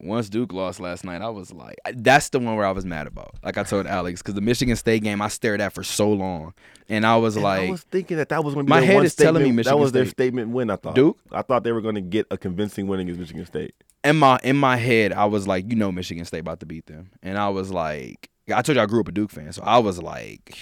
Once 0.00 0.28
Duke 0.28 0.52
lost 0.52 0.80
last 0.80 1.04
night, 1.04 1.22
I 1.22 1.28
was 1.28 1.52
like, 1.52 1.76
that's 1.94 2.28
the 2.28 2.38
one 2.38 2.56
where 2.56 2.66
I 2.66 2.70
was 2.70 2.84
mad 2.84 3.06
about. 3.06 3.34
Like 3.42 3.58
I 3.58 3.62
told 3.62 3.86
Alex, 3.86 4.22
because 4.22 4.34
the 4.34 4.40
Michigan 4.40 4.76
State 4.76 5.02
game, 5.02 5.20
I 5.22 5.28
stared 5.28 5.60
at 5.60 5.72
for 5.72 5.82
so 5.82 6.10
long, 6.12 6.54
and 6.88 7.06
I 7.06 7.16
was 7.16 7.36
And 7.36 7.44
like, 7.44 7.68
I 7.68 7.70
was 7.70 7.82
thinking 7.84 8.16
that 8.18 8.28
that 8.30 8.44
was 8.44 8.54
going 8.54 8.66
to 8.66 8.68
be 8.68 8.70
My 8.70 8.80
their 8.80 8.86
head 8.88 8.94
one 8.96 9.04
is 9.06 9.14
telling 9.14 9.42
me 9.42 9.52
Michigan 9.52 9.76
that 9.78 9.80
was 9.82 9.92
their 9.92 10.04
State. 10.04 10.12
statement 10.12 10.50
win. 10.50 10.70
I 10.70 10.76
thought 10.76 10.94
Duke? 10.94 11.18
I 11.32 11.42
thought 11.42 11.64
they 11.64 11.72
were 11.72 11.80
going 11.80 11.94
to 11.96 12.00
get 12.00 12.26
a 12.30 12.38
convincing 12.38 12.86
win 12.86 13.00
against 13.00 13.20
Michigan 13.20 13.46
State. 13.46 13.74
in 14.04 14.16
my 14.16 14.38
in 14.42 14.56
my 14.56 14.76
head, 14.76 15.12
I 15.12 15.24
was 15.26 15.46
like, 15.48 15.68
you 15.70 15.76
know, 15.76 15.90
Michigan 15.92 16.24
State 16.24 16.40
about 16.40 16.60
to 16.60 16.66
beat 16.66 16.86
them, 16.86 17.10
and 17.22 17.36
I 17.38 17.48
was 17.48 17.70
like, 17.70 18.30
I 18.54 18.62
told 18.62 18.76
you 18.76 18.82
I 18.82 18.86
grew 18.86 19.00
up 19.00 19.08
a 19.08 19.12
Duke 19.12 19.30
fan, 19.30 19.52
so 19.52 19.62
I 19.64 19.78
was 19.78 20.00
like, 20.02 20.56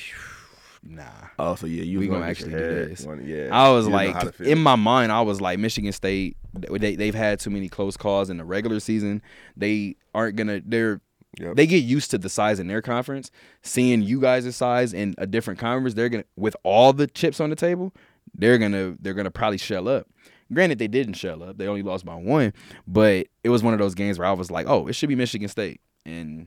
nah. 0.88 1.04
Oh, 1.38 1.54
so 1.54 1.66
yeah, 1.66 1.82
you 1.82 1.98
We 1.98 2.06
gonna 2.06 2.20
gonna 2.20 2.30
actually 2.30 2.52
do 2.52 2.58
this. 2.88 3.04
one- 3.04 3.26
yeah, 3.26 3.48
I 3.52 3.70
was 3.70 3.86
you 3.86 3.92
like, 3.92 4.12
how 4.14 4.20
to 4.20 4.32
feel. 4.32 4.46
in 4.48 4.58
my 4.58 4.76
mind, 4.76 5.12
I 5.12 5.20
was 5.22 5.40
like, 5.40 5.58
Michigan 5.58 5.92
State, 5.92 6.36
they 6.54 6.96
they've 6.96 7.14
had 7.14 7.40
too 7.40 7.50
many 7.50 7.68
close 7.68 7.96
calls 7.96 8.30
in 8.30 8.36
the 8.38 8.44
regular 8.44 8.80
season. 8.80 9.22
They 9.56 9.96
aren't 10.14 10.36
gonna. 10.36 10.60
They're 10.64 11.00
Yep. 11.38 11.56
they 11.56 11.66
get 11.66 11.84
used 11.84 12.10
to 12.12 12.18
the 12.18 12.30
size 12.30 12.58
in 12.60 12.66
their 12.66 12.80
conference. 12.80 13.30
Seeing 13.60 14.00
you 14.00 14.20
guys' 14.22 14.56
size 14.56 14.94
in 14.94 15.14
a 15.18 15.26
different 15.26 15.60
conference, 15.60 15.92
they're 15.94 16.08
gonna 16.08 16.24
with 16.36 16.56
all 16.62 16.94
the 16.94 17.06
chips 17.06 17.40
on 17.40 17.50
the 17.50 17.56
table, 17.56 17.92
they're 18.34 18.56
gonna 18.56 18.96
they're 19.00 19.12
gonna 19.12 19.30
probably 19.30 19.58
shell 19.58 19.86
up. 19.86 20.06
Granted, 20.50 20.78
they 20.78 20.88
didn't 20.88 21.12
shell 21.14 21.42
up; 21.42 21.58
they 21.58 21.66
only 21.66 21.82
lost 21.82 22.06
by 22.06 22.14
one. 22.14 22.54
But 22.86 23.26
it 23.44 23.50
was 23.50 23.62
one 23.62 23.74
of 23.74 23.80
those 23.80 23.94
games 23.94 24.18
where 24.18 24.26
I 24.26 24.32
was 24.32 24.50
like, 24.50 24.66
"Oh, 24.66 24.86
it 24.86 24.94
should 24.94 25.10
be 25.10 25.14
Michigan 25.14 25.48
State," 25.48 25.82
and 26.06 26.46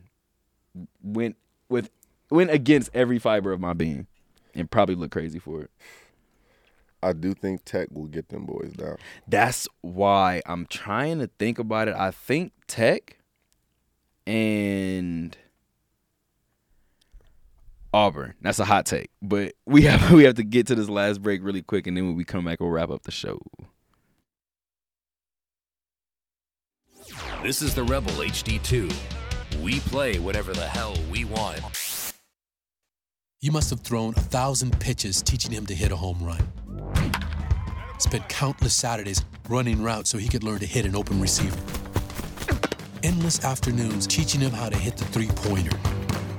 went 1.03 1.35
with 1.69 1.89
went 2.31 2.49
against 2.51 2.89
every 2.93 3.19
fiber 3.19 3.51
of 3.51 3.59
my 3.59 3.73
being, 3.73 4.07
and 4.55 4.69
probably 4.69 4.95
look 4.95 5.11
crazy 5.11 5.39
for 5.39 5.61
it. 5.61 5.71
I 7.01 7.13
do 7.13 7.33
think 7.33 7.63
Tech 7.63 7.89
will 7.91 8.07
get 8.07 8.29
them 8.29 8.45
boys 8.45 8.73
down. 8.73 8.97
That's 9.27 9.67
why 9.81 10.41
I'm 10.45 10.65
trying 10.65 11.19
to 11.19 11.27
think 11.39 11.59
about 11.59 11.87
it. 11.87 11.95
I 11.95 12.11
think 12.11 12.51
Tech 12.67 13.17
and 14.27 15.37
Auburn. 17.93 18.35
That's 18.41 18.59
a 18.59 18.65
hot 18.65 18.85
take, 18.85 19.09
but 19.21 19.53
we 19.65 19.83
have 19.83 20.11
we 20.11 20.23
have 20.25 20.35
to 20.35 20.43
get 20.43 20.67
to 20.67 20.75
this 20.75 20.89
last 20.89 21.21
break 21.21 21.43
really 21.43 21.61
quick, 21.61 21.87
and 21.87 21.95
then 21.95 22.05
when 22.07 22.15
we 22.15 22.23
come 22.23 22.45
back, 22.45 22.59
we'll 22.59 22.69
wrap 22.69 22.89
up 22.89 23.03
the 23.03 23.11
show. 23.11 23.39
This 27.41 27.61
is 27.61 27.73
the 27.73 27.83
Rebel 27.83 28.11
HD2. 28.11 28.93
We 29.63 29.79
play 29.79 30.19
whatever 30.19 30.53
the 30.53 30.67
hell 30.67 30.95
we 31.09 31.25
want. 31.25 31.61
You 33.41 33.53
must 33.53 33.69
have 33.69 33.79
thrown 33.79 34.13
a 34.17 34.19
thousand 34.19 34.77
pitches 34.81 35.21
teaching 35.21 35.53
him 35.53 35.65
to 35.67 35.73
hit 35.73 35.93
a 35.93 35.95
home 35.95 36.21
run. 36.21 36.41
Spent 37.97 38.27
countless 38.27 38.73
Saturdays 38.73 39.23
running 39.47 39.81
routes 39.81 40.09
so 40.09 40.17
he 40.17 40.27
could 40.27 40.43
learn 40.43 40.59
to 40.59 40.65
hit 40.65 40.85
an 40.85 40.93
open 40.93 41.21
receiver. 41.21 41.57
Endless 43.01 43.45
afternoons 43.45 44.07
teaching 44.07 44.41
him 44.41 44.51
how 44.51 44.67
to 44.67 44.75
hit 44.75 44.97
the 44.97 45.05
three 45.05 45.27
pointer. 45.27 45.77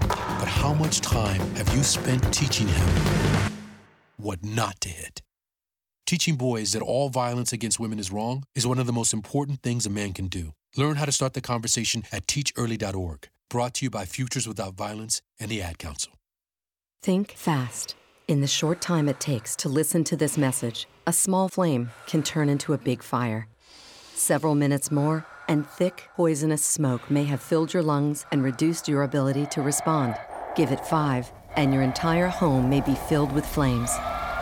But 0.09 0.45
how 0.45 0.75
much 0.75 1.01
time 1.01 1.41
have 1.55 1.75
you 1.75 1.83
spent 1.85 2.35
teaching 2.35 2.69
him 2.69 2.89
what 4.19 4.45
not 4.45 4.79
to 4.83 4.91
hit? 4.91 5.23
Teaching 6.05 6.37
boys 6.37 6.75
that 6.75 6.83
all 6.83 7.09
violence 7.09 7.51
against 7.51 7.81
women 7.81 7.99
is 7.99 8.13
wrong 8.13 8.45
is 8.55 8.67
one 8.67 8.79
of 8.79 8.87
the 8.87 8.93
most 8.93 9.15
important 9.15 9.63
things 9.63 9.87
a 9.87 9.91
man 9.91 10.13
can 10.13 10.27
do. 10.27 10.53
Learn 10.77 10.97
how 10.97 11.07
to 11.07 11.13
start 11.13 11.33
the 11.33 11.41
conversation 11.41 12.05
at 12.13 12.27
teachearly.org. 12.27 13.31
Brought 13.49 13.73
to 13.75 13.87
you 13.87 13.91
by 13.91 14.05
Futures 14.05 14.47
Without 14.47 14.75
Violence 14.75 15.23
and 15.39 15.51
the 15.51 15.63
Ad 15.63 15.79
Council. 15.79 16.20
Think 17.03 17.33
fast. 17.33 17.95
In 18.29 18.43
the 18.43 18.47
short 18.47 18.83
time 18.83 19.09
it 19.09 19.19
takes 19.19 19.57
to 19.57 19.71
listen 19.71 20.05
to 20.05 20.17
this 20.17 20.37
message, 20.37 20.87
a 21.07 21.15
small 21.15 21.49
flame 21.49 21.93
can 22.07 22.23
turn 22.23 22.51
into 22.51 22.75
a 22.75 22.79
big 22.79 23.03
fire. 23.03 23.49
Several 24.15 24.55
minutes 24.55 24.91
more, 24.91 25.25
and 25.49 25.67
thick, 25.67 26.11
poisonous 26.15 26.63
smoke 26.63 27.11
may 27.11 27.25
have 27.25 27.41
filled 27.41 27.73
your 27.73 27.83
lungs 27.83 28.27
and 28.33 28.45
reduced 28.45 28.87
your 28.87 29.03
ability 29.03 29.47
to 29.47 29.63
respond. 29.63 30.15
Give 30.55 30.73
it 30.73 30.85
five, 30.85 31.33
and 31.57 31.73
your 31.73 31.83
entire 31.83 32.27
home 32.27 32.69
may 32.69 32.83
be 32.83 32.95
filled 32.95 33.33
with 33.33 33.47
flames. 33.47 33.91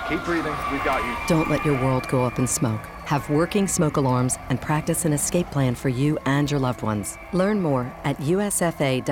Keep 0.08 0.24
breathing. 0.24 0.56
We've 0.72 0.82
got 0.82 1.04
you. 1.04 1.14
Don't 1.28 1.48
let 1.48 1.64
your 1.64 1.80
world 1.80 2.08
go 2.08 2.24
up 2.24 2.40
in 2.40 2.48
smoke. 2.48 2.84
Have 3.04 3.30
working 3.30 3.68
smoke 3.68 3.98
alarms 3.98 4.36
and 4.48 4.60
practice 4.60 5.04
an 5.04 5.12
escape 5.12 5.48
plan 5.52 5.76
for 5.76 5.90
you 5.90 6.18
and 6.24 6.50
your 6.50 6.58
loved 6.58 6.82
ones. 6.82 7.18
Learn 7.32 7.62
more 7.62 7.82
at 8.02 8.16
usfa.fema.gov 8.16 9.06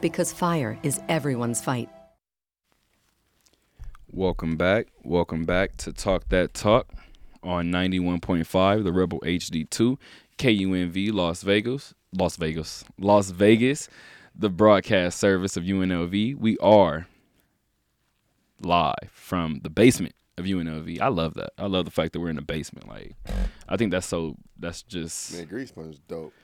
because 0.00 0.32
fire 0.32 0.78
is 0.84 1.00
everyone's 1.08 1.60
fight. 1.60 1.88
Welcome 4.14 4.56
back. 4.56 4.88
Welcome 5.02 5.44
back 5.44 5.76
to 5.78 5.92
Talk 5.92 6.28
That 6.28 6.52
Talk 6.52 6.86
on 7.42 7.70
91.5, 7.70 8.84
the 8.84 8.92
Rebel 8.92 9.20
HD2, 9.20 9.96
KUNV, 10.36 11.12
Las 11.14 11.42
Vegas, 11.42 11.94
Las 12.14 12.36
Vegas, 12.36 12.84
Las 12.98 13.30
Vegas, 13.30 13.88
the 14.34 14.50
broadcast 14.50 15.18
service 15.18 15.56
of 15.56 15.64
UNLV. 15.64 16.36
We 16.36 16.58
are 16.58 17.06
live 18.60 19.08
from 19.10 19.60
the 19.62 19.70
basement 19.70 20.14
of 20.36 20.44
UNLV. 20.44 21.00
I 21.00 21.08
love 21.08 21.32
that. 21.34 21.52
I 21.56 21.64
love 21.66 21.86
the 21.86 21.90
fact 21.90 22.12
that 22.12 22.20
we're 22.20 22.30
in 22.30 22.36
the 22.36 22.42
basement. 22.42 22.88
Like, 22.88 23.14
I 23.66 23.78
think 23.78 23.92
that's 23.92 24.06
so, 24.06 24.36
that's 24.58 24.82
just 24.82 25.32
Man, 25.34 25.46
Grease 25.46 25.72
is 25.74 25.98
dope. 26.06 26.34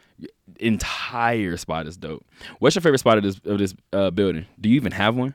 entire 0.59 1.59
spot 1.59 1.87
is 1.87 1.99
dope. 1.99 2.25
What's 2.61 2.77
your 2.77 2.83
favorite 2.83 2.99
spot 3.01 3.19
of 3.19 3.25
this 3.25 3.41
of 3.45 3.59
this 3.59 3.75
uh, 3.93 4.11
building? 4.11 4.47
Do 4.59 4.71
you 4.71 4.77
even 4.77 4.93
have 4.93 5.15
one? 5.17 5.35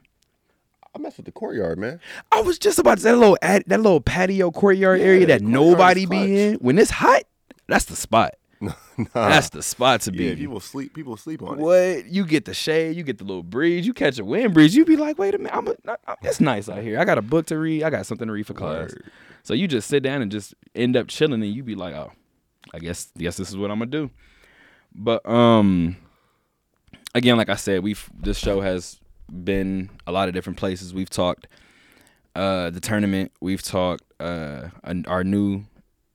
I 0.95 0.99
mess 0.99 1.17
with 1.17 1.25
the 1.25 1.31
courtyard, 1.31 1.79
man. 1.79 1.99
I 2.31 2.41
was 2.41 2.59
just 2.59 2.77
about 2.79 2.97
to 2.97 3.01
say 3.03 3.11
that 3.11 3.17
little 3.17 3.37
ad, 3.41 3.63
that 3.67 3.79
little 3.81 4.01
patio 4.01 4.51
courtyard 4.51 4.99
Yeah, 4.99 5.05
area 5.07 5.25
that 5.27 5.41
nobody 5.41 6.05
be 6.05 6.39
in. 6.49 6.55
When 6.55 6.77
it's 6.77 6.91
hot, 6.91 7.23
that's 7.67 7.85
the 7.85 7.95
spot. 7.95 8.35
nah, 8.61 8.73
That's 9.13 9.49
the 9.49 9.61
spot 9.61 9.99
to 10.01 10.11
be. 10.11 10.25
yeah, 10.25 10.35
people 10.35 10.59
sleep. 10.61 10.93
People 10.93 11.17
sleep 11.17 11.41
on 11.41 11.59
it. 11.59 11.61
What 11.61 12.05
you 12.05 12.25
get 12.25 12.45
the 12.45 12.53
shade, 12.53 12.95
you 12.95 13.03
get 13.03 13.17
the 13.17 13.25
little 13.25 13.43
breeze, 13.43 13.85
you 13.85 13.93
catch 13.93 14.17
a 14.19 14.23
wind 14.23 14.53
breeze. 14.53 14.73
You 14.75 14.85
be 14.85 14.95
like, 14.95 15.17
wait 15.17 15.35
a 15.35 15.37
minute, 15.37 15.53
I'm 15.53 15.67
a, 15.67 15.75
I- 16.07 16.15
it's 16.21 16.39
nice 16.39 16.69
out 16.69 16.81
here. 16.81 16.97
I 16.99 17.03
got 17.03 17.17
a 17.17 17.21
book 17.21 17.47
to 17.47 17.57
read. 17.57 17.83
I 17.83 17.89
got 17.89 18.05
something 18.05 18.27
to 18.27 18.31
read 18.33 18.47
for 18.47 18.53
class. 18.53 18.91
Word. 18.91 19.11
So 19.43 19.53
you 19.53 19.67
just 19.67 19.89
sit 19.89 20.01
down 20.03 20.21
and 20.21 20.31
just 20.31 20.53
end 20.75 20.95
up 20.95 21.07
chilling, 21.09 21.41
and 21.43 21.53
you 21.53 21.61
be 21.63 21.75
like, 21.75 21.93
oh, 21.93 22.13
I 22.73 22.79
guess, 22.79 23.11
guess 23.17 23.35
this 23.35 23.49
is 23.49 23.57
what 23.57 23.69
I'm 23.71 23.79
gonna 23.79 23.91
do. 23.91 24.09
But 24.95 25.27
um, 25.27 25.97
again, 27.13 27.35
like 27.35 27.49
I 27.49 27.55
said, 27.55 27.83
we've 27.83 28.09
this 28.17 28.37
show 28.37 28.61
has 28.61 28.99
been 29.33 29.89
a 30.05 30.11
lot 30.11 30.27
of 30.27 30.33
different 30.33 30.57
places. 30.59 30.93
We've 30.93 31.09
talked 31.09 31.47
uh 32.35 32.69
the 32.69 32.79
tournament. 32.79 33.31
We've 33.41 33.61
talked 33.61 34.03
uh 34.19 34.69
our 35.07 35.23
new 35.23 35.63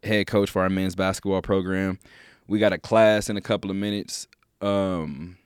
head 0.03 0.27
coach 0.27 0.51
for 0.51 0.63
our 0.63 0.71
men's 0.71 0.95
basketball 0.95 1.43
program. 1.43 1.99
We 2.47 2.59
got 2.59 2.73
a 2.73 2.79
class 2.79 3.29
in 3.29 3.37
a 3.37 3.41
couple 3.41 3.71
of 3.71 3.77
minutes. 3.77 4.27
Um 4.61 5.37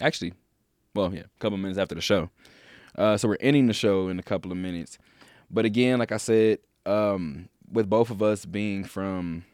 actually, 0.00 0.34
well, 0.94 1.14
yeah, 1.14 1.22
a 1.22 1.38
couple 1.38 1.54
of 1.54 1.60
minutes 1.60 1.78
after 1.78 1.94
the 1.94 2.00
show. 2.00 2.30
Uh 2.96 3.16
so 3.16 3.28
we're 3.28 3.36
ending 3.40 3.66
the 3.66 3.72
show 3.72 4.08
in 4.08 4.18
a 4.18 4.22
couple 4.22 4.50
of 4.50 4.58
minutes. 4.58 4.98
But 5.50 5.64
again, 5.64 5.98
like 5.98 6.12
I 6.12 6.16
said, 6.18 6.58
um 6.86 7.48
with 7.70 7.88
both 7.88 8.10
of 8.10 8.22
us 8.22 8.44
being 8.44 8.84
from 8.84 9.44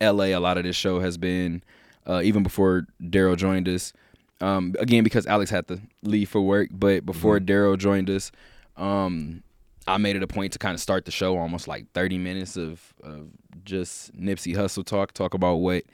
LA, 0.00 0.24
a 0.26 0.36
lot 0.36 0.58
of 0.58 0.64
this 0.64 0.76
show 0.76 1.00
has 1.00 1.16
been 1.16 1.62
uh 2.06 2.20
even 2.22 2.42
before 2.42 2.86
Daryl 3.02 3.36
joined 3.36 3.68
us. 3.68 3.92
Um 4.40 4.74
again 4.78 5.04
because 5.04 5.26
Alex 5.26 5.50
had 5.50 5.66
to 5.68 5.80
leave 6.02 6.28
for 6.28 6.40
work, 6.40 6.68
but 6.70 7.06
before 7.06 7.38
Daryl 7.40 7.78
joined 7.78 8.10
us, 8.10 8.30
um 8.76 9.42
I 9.88 9.98
made 9.98 10.16
it 10.16 10.22
a 10.22 10.26
point 10.26 10.52
to 10.52 10.58
kind 10.58 10.74
of 10.74 10.80
start 10.80 11.04
the 11.04 11.12
show 11.12 11.38
almost 11.38 11.68
like 11.68 11.90
30 11.92 12.18
minutes 12.18 12.56
of, 12.56 12.92
of 13.04 13.28
just 13.64 14.12
Nipsey 14.18 14.54
Hussle 14.54 14.84
talk, 14.84 15.12
talk 15.12 15.32
about 15.32 15.56
what 15.56 15.84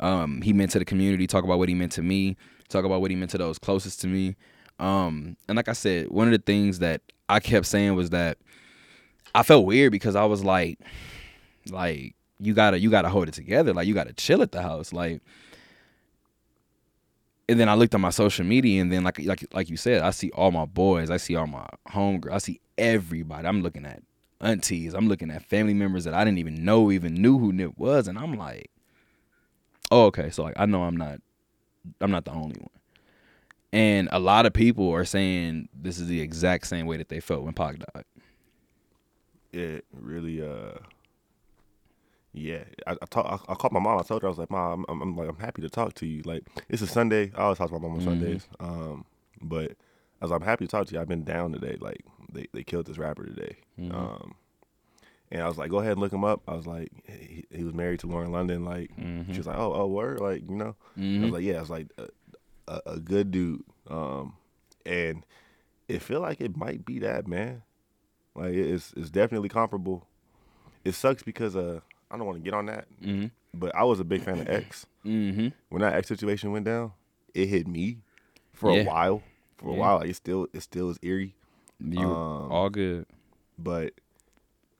um, 0.00 0.40
he 0.40 0.52
meant 0.54 0.70
to 0.70 0.78
the 0.78 0.84
community, 0.84 1.26
talk 1.26 1.44
about 1.44 1.58
what 1.58 1.68
he 1.68 1.74
meant 1.74 1.92
to 1.92 2.02
me, 2.02 2.36
talk 2.68 2.84
about 2.84 3.02
what 3.02 3.10
he 3.10 3.16
meant 3.16 3.30
to 3.32 3.38
those 3.38 3.58
closest 3.58 4.00
to 4.00 4.06
me. 4.06 4.34
Um, 4.78 5.36
and 5.46 5.56
like 5.56 5.68
I 5.68 5.74
said, 5.74 6.08
one 6.08 6.26
of 6.26 6.32
the 6.32 6.38
things 6.38 6.78
that 6.78 7.02
I 7.28 7.38
kept 7.38 7.66
saying 7.66 7.94
was 7.94 8.10
that 8.10 8.38
I 9.34 9.42
felt 9.42 9.66
weird 9.66 9.92
because 9.92 10.16
I 10.16 10.24
was 10.24 10.42
like, 10.42 10.78
like 11.70 12.14
you 12.40 12.54
gotta 12.54 12.78
you 12.78 12.90
gotta 12.90 13.10
hold 13.10 13.28
it 13.28 13.34
together, 13.34 13.74
like 13.74 13.86
you 13.86 13.94
gotta 13.94 14.12
chill 14.14 14.42
at 14.42 14.52
the 14.52 14.62
house, 14.62 14.92
like. 14.92 15.20
And 17.48 17.60
then 17.60 17.68
I 17.68 17.74
looked 17.74 17.94
on 17.94 18.00
my 18.00 18.10
social 18.10 18.44
media, 18.44 18.80
and 18.80 18.90
then 18.90 19.04
like 19.04 19.18
like 19.20 19.44
like 19.52 19.68
you 19.68 19.76
said, 19.76 20.02
I 20.02 20.10
see 20.10 20.30
all 20.30 20.50
my 20.50 20.64
boys, 20.64 21.10
I 21.10 21.18
see 21.18 21.36
all 21.36 21.46
my 21.46 21.66
homegirls, 21.88 22.32
I 22.32 22.38
see 22.38 22.60
everybody. 22.78 23.46
I'm 23.46 23.62
looking 23.62 23.84
at 23.84 24.02
aunties, 24.40 24.94
I'm 24.94 25.08
looking 25.08 25.30
at 25.30 25.44
family 25.44 25.74
members 25.74 26.04
that 26.04 26.14
I 26.14 26.24
didn't 26.24 26.38
even 26.38 26.64
know 26.64 26.90
even 26.90 27.14
knew 27.14 27.38
who 27.38 27.52
Nip 27.52 27.72
was, 27.76 28.08
and 28.08 28.18
I'm 28.18 28.34
like, 28.38 28.70
oh 29.90 30.06
okay, 30.06 30.30
so 30.30 30.44
like 30.44 30.54
I 30.56 30.66
know 30.66 30.84
I'm 30.84 30.96
not 30.96 31.20
I'm 32.00 32.10
not 32.10 32.24
the 32.24 32.32
only 32.32 32.56
one. 32.58 32.70
And 33.72 34.08
a 34.12 34.20
lot 34.20 34.46
of 34.46 34.52
people 34.52 34.90
are 34.92 35.04
saying 35.04 35.68
this 35.74 35.98
is 35.98 36.06
the 36.06 36.20
exact 36.20 36.66
same 36.66 36.86
way 36.86 36.96
that 36.96 37.08
they 37.08 37.20
felt 37.20 37.42
when 37.42 37.54
Pac 37.54 37.78
died. 37.92 38.04
it 39.52 39.84
really 39.92 40.40
uh 40.40 40.78
yeah 42.36 42.64
I, 42.86 42.92
I, 43.00 43.06
talk, 43.08 43.26
I, 43.48 43.52
I 43.52 43.54
called 43.54 43.72
my 43.72 43.78
mom 43.80 43.98
i 43.98 44.02
told 44.02 44.22
her 44.22 44.28
i 44.28 44.30
was 44.30 44.38
like 44.38 44.50
mom 44.50 44.84
I'm, 44.88 45.00
I'm 45.00 45.16
like 45.16 45.28
i'm 45.28 45.38
happy 45.38 45.62
to 45.62 45.70
talk 45.70 45.94
to 45.94 46.06
you 46.06 46.20
like 46.24 46.42
it's 46.68 46.82
a 46.82 46.86
sunday 46.86 47.30
i 47.36 47.42
always 47.42 47.58
talk 47.58 47.68
to 47.68 47.74
my 47.74 47.80
mom 47.80 47.94
on 47.98 48.00
sundays 48.04 48.48
um 48.60 49.04
but 49.40 49.72
as 50.20 50.30
i'm 50.32 50.42
happy 50.42 50.66
to 50.66 50.70
talk 50.70 50.86
to 50.88 50.94
you 50.94 51.00
i've 51.00 51.08
been 51.08 51.22
down 51.24 51.52
today 51.52 51.76
like 51.80 52.04
they, 52.32 52.46
they 52.52 52.64
killed 52.64 52.86
this 52.86 52.98
rapper 52.98 53.24
today 53.24 53.56
um 53.94 54.34
And 55.30 55.42
I 55.42 55.48
was 55.48 55.56
like, 55.58 55.70
go 55.70 55.78
ahead 55.78 55.92
and 55.92 56.00
look 56.00 56.12
him 56.12 56.22
up. 56.24 56.42
I 56.46 56.54
was 56.54 56.66
like, 56.66 56.90
he, 57.08 57.44
he 57.50 57.64
was 57.64 57.74
married 57.74 58.00
to 58.00 58.06
Lauren 58.06 58.30
London. 58.30 58.64
Like, 58.64 58.90
she 59.32 59.38
was 59.38 59.46
like, 59.46 59.58
oh, 59.58 59.72
oh, 59.74 59.86
word, 59.86 60.20
like, 60.20 60.42
you 60.48 60.54
know. 60.54 60.76
I 60.96 61.24
was 61.24 61.32
like, 61.32 61.42
yeah, 61.44 61.56
I 61.56 61.60
was 61.60 61.70
like, 61.70 61.86
a, 61.98 62.06
a, 62.68 62.80
a 62.94 63.00
good 63.00 63.30
dude. 63.32 63.64
Um, 63.88 64.34
and 64.86 65.24
it 65.88 66.02
feel 66.02 66.20
like 66.20 66.40
it 66.40 66.56
might 66.56 66.84
be 66.84 66.98
that 67.00 67.26
man. 67.26 67.62
Like, 68.36 68.52
it's 68.54 68.92
it's 68.96 69.10
definitely 69.10 69.48
comparable. 69.48 70.06
It 70.84 70.94
sucks 70.94 71.22
because 71.24 71.56
uh, 71.56 71.80
I 72.14 72.16
don't 72.16 72.26
want 72.26 72.38
to 72.38 72.44
get 72.44 72.54
on 72.54 72.66
that, 72.66 72.86
Mhm. 73.02 73.30
but 73.52 73.74
I 73.74 73.82
was 73.84 73.98
a 74.00 74.04
big 74.04 74.22
fan 74.22 74.38
of 74.40 74.48
X. 74.48 74.86
Mm-hmm. 75.04 75.48
When 75.70 75.82
that 75.82 75.94
X 75.94 76.06
situation 76.08 76.52
went 76.52 76.64
down, 76.64 76.92
it 77.34 77.46
hit 77.48 77.66
me 77.66 77.98
for 78.52 78.70
Yeah. 78.72 78.82
a 78.82 78.86
while. 78.86 79.22
For 79.58 79.70
a 79.70 79.74
while, 79.74 79.98
like, 79.98 80.10
it 80.10 80.14
still 80.16 80.46
it 80.52 80.60
still 80.60 80.90
is 80.90 80.98
eerie. 81.02 81.34
You 81.80 81.98
Um, 82.06 82.52
all 82.52 82.70
good. 82.70 83.06
but 83.58 83.94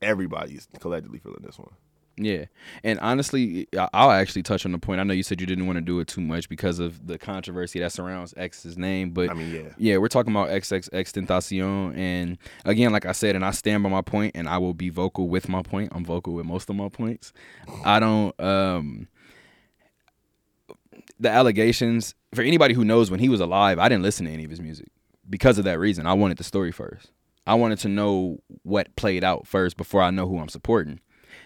everybody's 0.00 0.68
collectively 0.80 1.18
feeling 1.18 1.42
this 1.42 1.58
one. 1.58 1.72
Yeah, 2.16 2.44
and 2.84 3.00
honestly, 3.00 3.66
I'll 3.92 4.12
actually 4.12 4.44
touch 4.44 4.64
on 4.64 4.70
the 4.70 4.78
point. 4.78 5.00
I 5.00 5.02
know 5.02 5.14
you 5.14 5.24
said 5.24 5.40
you 5.40 5.46
didn't 5.48 5.66
want 5.66 5.78
to 5.78 5.80
do 5.80 5.98
it 5.98 6.06
too 6.06 6.20
much 6.20 6.48
because 6.48 6.78
of 6.78 7.06
the 7.06 7.18
controversy 7.18 7.80
that 7.80 7.90
surrounds 7.90 8.32
X's 8.36 8.78
name, 8.78 9.10
but 9.10 9.30
I 9.30 9.34
mean, 9.34 9.52
yeah. 9.52 9.70
yeah, 9.78 9.96
we're 9.96 10.06
talking 10.06 10.32
about 10.32 10.48
XXXTentacion, 10.50 11.96
and 11.96 12.38
again, 12.64 12.92
like 12.92 13.04
I 13.04 13.12
said, 13.12 13.34
and 13.34 13.44
I 13.44 13.50
stand 13.50 13.82
by 13.82 13.88
my 13.88 14.02
point, 14.02 14.36
and 14.36 14.48
I 14.48 14.58
will 14.58 14.74
be 14.74 14.90
vocal 14.90 15.28
with 15.28 15.48
my 15.48 15.62
point. 15.62 15.90
I'm 15.92 16.04
vocal 16.04 16.34
with 16.34 16.46
most 16.46 16.70
of 16.70 16.76
my 16.76 16.88
points. 16.88 17.32
I 17.84 17.98
don't. 17.98 18.38
um 18.40 19.08
The 21.18 21.30
allegations 21.30 22.14
for 22.34 22.42
anybody 22.42 22.74
who 22.74 22.84
knows 22.84 23.10
when 23.10 23.20
he 23.20 23.28
was 23.28 23.40
alive, 23.40 23.78
I 23.78 23.88
didn't 23.88 24.02
listen 24.02 24.26
to 24.26 24.32
any 24.32 24.44
of 24.44 24.50
his 24.50 24.60
music 24.60 24.88
because 25.28 25.58
of 25.58 25.64
that 25.64 25.78
reason. 25.78 26.06
I 26.06 26.12
wanted 26.12 26.38
the 26.38 26.44
story 26.44 26.70
first. 26.72 27.10
I 27.46 27.54
wanted 27.54 27.78
to 27.80 27.88
know 27.88 28.38
what 28.62 28.94
played 28.96 29.22
out 29.24 29.46
first 29.46 29.76
before 29.76 30.02
I 30.02 30.10
know 30.10 30.26
who 30.26 30.38
I'm 30.38 30.48
supporting. 30.48 31.00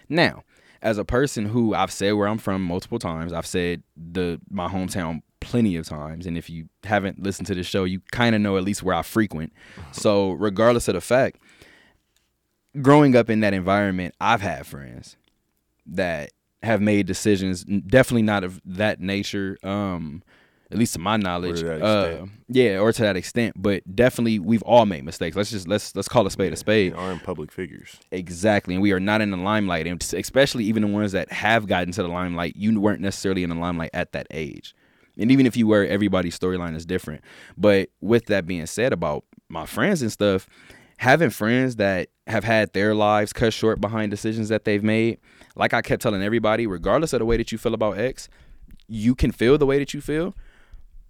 Now, 0.07 0.43
as 0.81 0.97
a 0.97 1.05
person 1.05 1.45
who 1.45 1.73
I've 1.73 1.91
said 1.91 2.13
where 2.13 2.27
I'm 2.27 2.37
from 2.37 2.63
multiple 2.63 2.99
times, 2.99 3.33
I've 3.33 3.45
said 3.45 3.83
the 3.95 4.39
my 4.49 4.67
hometown 4.67 5.21
plenty 5.39 5.75
of 5.75 5.87
times, 5.87 6.25
and 6.25 6.37
if 6.37 6.49
you 6.49 6.69
haven't 6.83 7.21
listened 7.21 7.47
to 7.47 7.55
the 7.55 7.63
show, 7.63 7.83
you 7.83 8.01
kind 8.11 8.35
of 8.35 8.41
know 8.41 8.57
at 8.57 8.63
least 8.63 8.83
where 8.83 8.95
I 8.95 9.01
frequent. 9.01 9.53
So, 9.91 10.31
regardless 10.31 10.87
of 10.87 10.95
the 10.95 11.01
fact, 11.01 11.37
growing 12.81 13.15
up 13.15 13.29
in 13.29 13.39
that 13.41 13.53
environment, 13.53 14.15
I've 14.19 14.41
had 14.41 14.65
friends 14.65 15.17
that 15.85 16.31
have 16.61 16.81
made 16.81 17.07
decisions, 17.07 17.63
definitely 17.63 18.23
not 18.23 18.43
of 18.43 18.61
that 18.65 18.99
nature. 18.99 19.57
Um, 19.63 20.23
at 20.71 20.77
least 20.77 20.93
to 20.93 20.99
my 20.99 21.17
knowledge, 21.17 21.61
to 21.61 21.83
uh, 21.83 22.25
yeah, 22.47 22.77
or 22.77 22.91
to 22.91 23.01
that 23.01 23.17
extent. 23.17 23.55
But 23.57 23.83
definitely, 23.95 24.39
we've 24.39 24.61
all 24.63 24.85
made 24.85 25.03
mistakes. 25.03 25.35
Let's 25.35 25.51
just 25.51 25.67
let's 25.67 25.95
let's 25.95 26.07
call 26.07 26.25
a 26.27 26.31
spade 26.31 26.53
a 26.53 26.55
spade. 26.55 26.91
And 26.91 27.01
aren't 27.01 27.23
public 27.23 27.51
figures. 27.51 27.97
Exactly, 28.11 28.75
and 28.75 28.81
we 28.81 28.91
are 28.91 28.99
not 28.99 29.21
in 29.21 29.31
the 29.31 29.37
limelight, 29.37 29.87
and 29.87 30.01
especially 30.13 30.65
even 30.65 30.83
the 30.83 30.87
ones 30.87 31.11
that 31.13 31.31
have 31.31 31.67
gotten 31.67 31.91
to 31.93 32.03
the 32.03 32.09
limelight, 32.09 32.55
you 32.55 32.79
weren't 32.79 33.01
necessarily 33.01 33.43
in 33.43 33.49
the 33.49 33.55
limelight 33.55 33.89
at 33.93 34.11
that 34.11 34.27
age. 34.31 34.75
And 35.17 35.31
even 35.31 35.45
if 35.45 35.57
you 35.57 35.67
were, 35.67 35.85
everybody's 35.85 36.37
storyline 36.37 36.75
is 36.75 36.85
different. 36.85 37.23
But 37.57 37.89
with 37.99 38.27
that 38.27 38.45
being 38.45 38.65
said, 38.67 38.93
about 38.93 39.25
my 39.49 39.65
friends 39.65 40.01
and 40.01 40.11
stuff, 40.11 40.47
having 40.97 41.29
friends 41.29 41.75
that 41.77 42.09
have 42.27 42.43
had 42.43 42.71
their 42.73 42.95
lives 42.95 43.33
cut 43.33 43.53
short 43.53 43.81
behind 43.81 44.11
decisions 44.11 44.49
that 44.49 44.65
they've 44.65 44.83
made, 44.83 45.17
like 45.55 45.73
I 45.73 45.81
kept 45.81 46.01
telling 46.01 46.21
everybody, 46.21 46.67
regardless 46.67 47.11
of 47.11 47.19
the 47.19 47.25
way 47.25 47.37
that 47.37 47.51
you 47.51 47.57
feel 47.57 47.73
about 47.73 47.97
X, 47.97 48.29
you 48.87 49.13
can 49.13 49.31
feel 49.31 49.57
the 49.57 49.65
way 49.65 49.77
that 49.79 49.93
you 49.93 50.01
feel, 50.01 50.35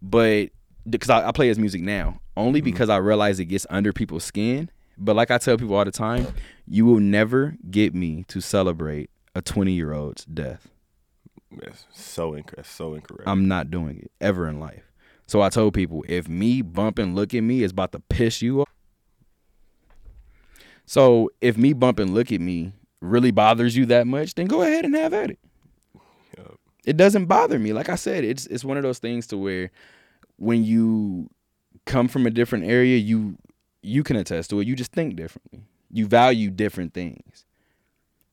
but 0.02 0.50
because 0.90 1.10
I, 1.10 1.28
I 1.28 1.32
play 1.32 1.48
his 1.48 1.60
music 1.60 1.82
now, 1.82 2.20
only 2.38 2.60
mm-hmm. 2.60 2.66
because 2.66 2.90
I 2.90 2.98
realize 2.98 3.40
it 3.40 3.46
gets 3.46 3.68
under 3.70 3.94
people's 3.94 4.24
skin. 4.24 4.70
But 4.98 5.16
like 5.16 5.32
I 5.32 5.38
tell 5.38 5.58
people 5.58 5.76
all 5.76 5.86
the 5.86 5.92
time, 5.92 6.28
you 6.68 6.86
will 6.86 7.00
never 7.00 7.56
get 7.70 7.94
me 7.94 8.26
to 8.28 8.42
celebrate 8.42 9.10
a 9.34 9.42
20 9.42 9.72
year 9.72 9.94
old's 9.94 10.26
death. 10.26 10.70
Yes, 11.52 11.86
so 11.92 12.34
incorrect. 12.34 12.70
So 12.70 12.94
incorrect. 12.94 13.28
I'm 13.28 13.48
not 13.48 13.72
doing 13.72 14.00
it 14.00 14.12
ever 14.22 14.48
in 14.48 14.60
life. 14.60 14.84
So 15.26 15.42
I 15.42 15.50
told 15.50 15.74
people 15.74 16.04
if 16.08 16.28
me 16.28 16.62
bumping 16.62 17.16
look 17.16 17.34
at 17.34 17.42
me 17.42 17.64
is 17.64 17.72
about 17.72 17.92
to 17.94 18.00
piss 18.00 18.42
you 18.42 18.62
off. 18.62 18.70
So 20.86 21.30
if 21.40 21.58
me 21.58 21.74
bumping 21.74 22.14
look 22.14 22.32
at 22.32 22.42
me 22.42 22.74
really 23.02 23.32
bothers 23.32 23.76
you 23.76 23.86
that 23.88 24.08
much, 24.08 24.36
then 24.36 24.48
go 24.48 24.62
ahead 24.62 24.86
and 24.86 24.96
have 24.96 25.14
at 25.14 25.32
it. 25.32 25.40
It 26.86 26.98
doesn't 26.98 27.26
bother 27.26 27.60
me. 27.60 27.74
Like 27.74 27.90
I 27.90 27.96
said, 27.96 28.24
it's 28.24 28.46
it's 28.48 28.64
one 28.64 28.78
of 28.78 28.84
those 28.84 29.00
things 29.00 29.28
to 29.28 29.38
where 29.38 29.72
when 30.38 30.64
you 30.64 31.30
come 31.86 32.08
from 32.08 32.26
a 32.26 32.30
different 32.30 32.66
area, 32.66 32.98
you 32.98 33.38
you 33.82 34.04
can 34.04 34.16
attest 34.16 34.50
to 34.52 34.60
it. 34.60 34.68
You 34.68 34.76
just 34.76 34.92
think 34.92 35.16
differently. 35.16 35.64
You 35.92 36.08
value 36.08 36.50
different 36.50 36.94
things. 36.94 37.46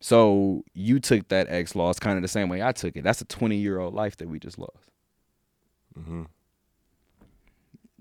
So 0.01 0.63
you 0.75 1.01
took 1.01 1.29
that 1.29 1.49
X 1.49 1.75
loss 1.75 1.99
kind 1.99 2.17
of 2.17 2.23
the 2.23 2.29
same 2.29 2.49
way 2.49 2.63
I 2.63 2.73
took 2.73 2.97
it. 2.97 3.05
That's 3.05 3.21
a 3.21 3.25
20 3.25 3.57
year 3.57 3.79
old 3.79 3.95
life 3.95 4.17
that 4.19 4.29
we 4.29 4.39
just 4.39 4.59
lost. 4.59 4.91
Mm-hmm. 5.99 6.25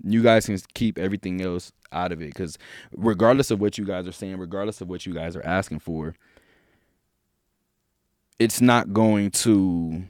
You 0.04 0.22
guys 0.22 0.46
can 0.46 0.58
keep 0.74 0.98
everything 0.98 1.40
else 1.40 1.72
out 1.90 2.12
of 2.12 2.20
it 2.20 2.26
because 2.26 2.58
regardless 2.96 3.50
of 3.50 3.60
what 3.60 3.78
you 3.78 3.84
guys 3.84 4.06
are 4.06 4.12
saying, 4.12 4.38
regardless 4.38 4.80
of 4.80 4.88
what 4.88 5.06
you 5.06 5.14
guys 5.14 5.34
are 5.34 5.44
asking 5.44 5.80
for, 5.80 6.14
it's 8.38 8.60
not 8.60 8.92
going 8.92 9.30
to 9.30 10.04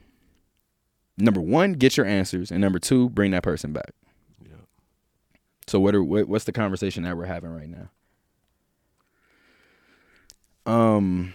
number 1.17 1.41
one 1.41 1.73
get 1.73 1.97
your 1.97 2.05
answers 2.05 2.51
and 2.51 2.61
number 2.61 2.79
two 2.79 3.09
bring 3.09 3.31
that 3.31 3.43
person 3.43 3.73
back. 3.73 3.91
Yeah. 4.43 4.55
So 5.67 5.79
what 5.79 5.95
are 5.95 6.03
what, 6.03 6.27
what's 6.27 6.45
the 6.45 6.51
conversation 6.51 7.03
that 7.03 7.17
we're 7.17 7.25
having 7.25 7.51
right 7.51 7.69
now? 7.69 7.89
Um, 10.65 11.33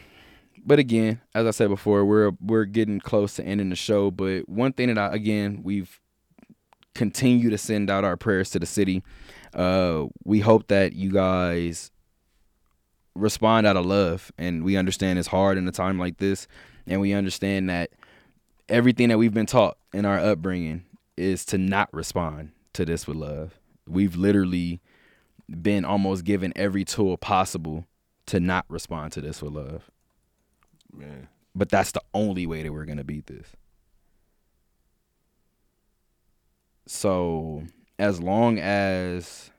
but 0.65 0.79
again, 0.79 1.21
as 1.35 1.47
I 1.47 1.51
said 1.51 1.69
before, 1.69 2.05
we're 2.05 2.33
we're 2.41 2.65
getting 2.65 3.01
close 3.01 3.35
to 3.37 3.45
ending 3.45 3.71
the 3.71 3.77
show. 3.77 4.11
But 4.11 4.49
one 4.49 4.73
thing 4.73 4.89
that 4.89 4.99
I 4.99 5.15
again 5.15 5.61
we've 5.63 5.99
continued 6.95 7.51
to 7.51 7.59
send 7.59 7.91
out 7.91 8.05
our 8.05 8.17
prayers 8.17 8.51
to 8.51 8.59
the 8.59 8.67
city. 8.67 9.03
Uh, 9.55 10.07
we 10.25 10.41
hope 10.41 10.69
that 10.69 10.95
you 10.95 11.11
guys 11.11 11.91
respond 13.15 13.67
out 13.67 13.77
of 13.77 13.87
love, 13.87 14.31
and 14.39 14.65
we 14.65 14.77
understand 14.77 15.19
it's 15.19 15.29
hard 15.29 15.59
in 15.59 15.67
a 15.67 15.73
time 15.73 15.99
like 15.99 16.19
this, 16.19 16.47
and 16.87 17.01
we 17.01 17.13
understand 17.13 17.69
that 17.71 17.91
everything 18.69 19.09
that 19.09 19.19
we've 19.19 19.35
been 19.35 19.47
taught 19.47 19.77
in 19.93 20.05
our 20.05 20.19
upbringing 20.19 20.85
is 21.17 21.45
to 21.47 21.59
not 21.59 21.93
respond 21.93 22.53
to 22.73 22.85
this 22.85 23.07
with 23.07 23.17
love. 23.17 23.59
We've 23.87 24.17
literally 24.17 24.81
been 25.61 25.85
almost 25.85 26.25
given 26.25 26.53
every 26.57 26.85
tool 26.85 27.17
possible 27.17 27.87
to 28.27 28.41
not 28.41 28.65
respond 28.69 29.13
to 29.13 29.21
this 29.21 29.43
with 29.43 29.53
love. 29.53 29.91
Man. 30.93 31.29
But 31.55 31.69
that's 31.69 31.93
the 31.93 32.03
only 32.15 32.47
way 32.47 32.63
that 32.63 32.73
we're 32.73 32.85
going 32.85 32.99
to 32.99 33.05
beat 33.05 33.27
this. 33.27 33.49
So, 36.87 37.65
as 37.99 38.21
long 38.21 38.59
as 38.59 39.51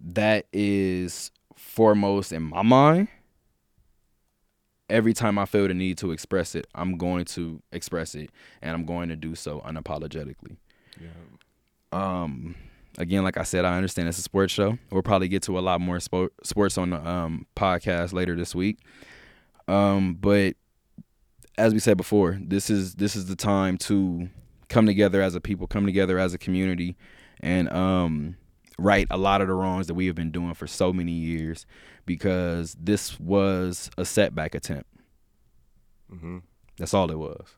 that 0.00 0.46
is 0.52 1.30
foremost 1.56 2.32
in 2.32 2.42
my 2.42 2.62
mind, 2.62 3.08
every 4.90 5.14
time 5.14 5.38
I 5.38 5.46
feel 5.46 5.66
the 5.68 5.74
need 5.74 5.96
to 5.98 6.10
express 6.10 6.54
it, 6.54 6.66
I'm 6.74 6.98
going 6.98 7.24
to 7.26 7.62
express 7.72 8.14
it 8.14 8.30
and 8.60 8.74
I'm 8.74 8.84
going 8.84 9.08
to 9.08 9.16
do 9.16 9.34
so 9.34 9.60
unapologetically. 9.60 10.56
Yeah. 11.00 11.08
Um 11.92 12.56
again, 12.98 13.22
like 13.24 13.36
I 13.36 13.44
said, 13.44 13.64
I 13.64 13.76
understand 13.76 14.08
it's 14.08 14.18
a 14.18 14.22
sports 14.22 14.52
show. 14.52 14.78
We'll 14.90 15.02
probably 15.02 15.28
get 15.28 15.42
to 15.44 15.58
a 15.58 15.60
lot 15.60 15.80
more 15.80 16.00
sport, 16.00 16.32
sports 16.42 16.76
on 16.76 16.90
the 16.90 17.08
um 17.08 17.46
podcast 17.56 18.12
later 18.12 18.36
this 18.36 18.54
week. 18.54 18.78
Um 19.68 20.14
but 20.14 20.56
as 21.56 21.72
we 21.72 21.78
said 21.78 21.96
before, 21.96 22.38
this 22.40 22.68
is 22.68 22.96
this 22.96 23.16
is 23.16 23.26
the 23.26 23.36
time 23.36 23.78
to 23.78 24.28
come 24.68 24.86
together 24.86 25.22
as 25.22 25.34
a 25.34 25.40
people, 25.40 25.66
come 25.66 25.86
together 25.86 26.18
as 26.18 26.34
a 26.34 26.38
community 26.38 26.96
and 27.40 27.72
um 27.72 28.36
right 28.80 29.06
a 29.10 29.16
lot 29.18 29.40
of 29.40 29.48
the 29.48 29.54
wrongs 29.54 29.86
that 29.86 29.94
we 29.94 30.06
have 30.06 30.14
been 30.14 30.30
doing 30.30 30.54
for 30.54 30.66
so 30.66 30.92
many 30.92 31.12
years 31.12 31.66
because 32.06 32.76
this 32.80 33.18
was 33.20 33.90
a 33.98 34.04
setback 34.04 34.54
attempt. 34.54 34.88
hmm 36.08 36.38
That's 36.78 36.94
all 36.94 37.10
it 37.10 37.18
was. 37.18 37.56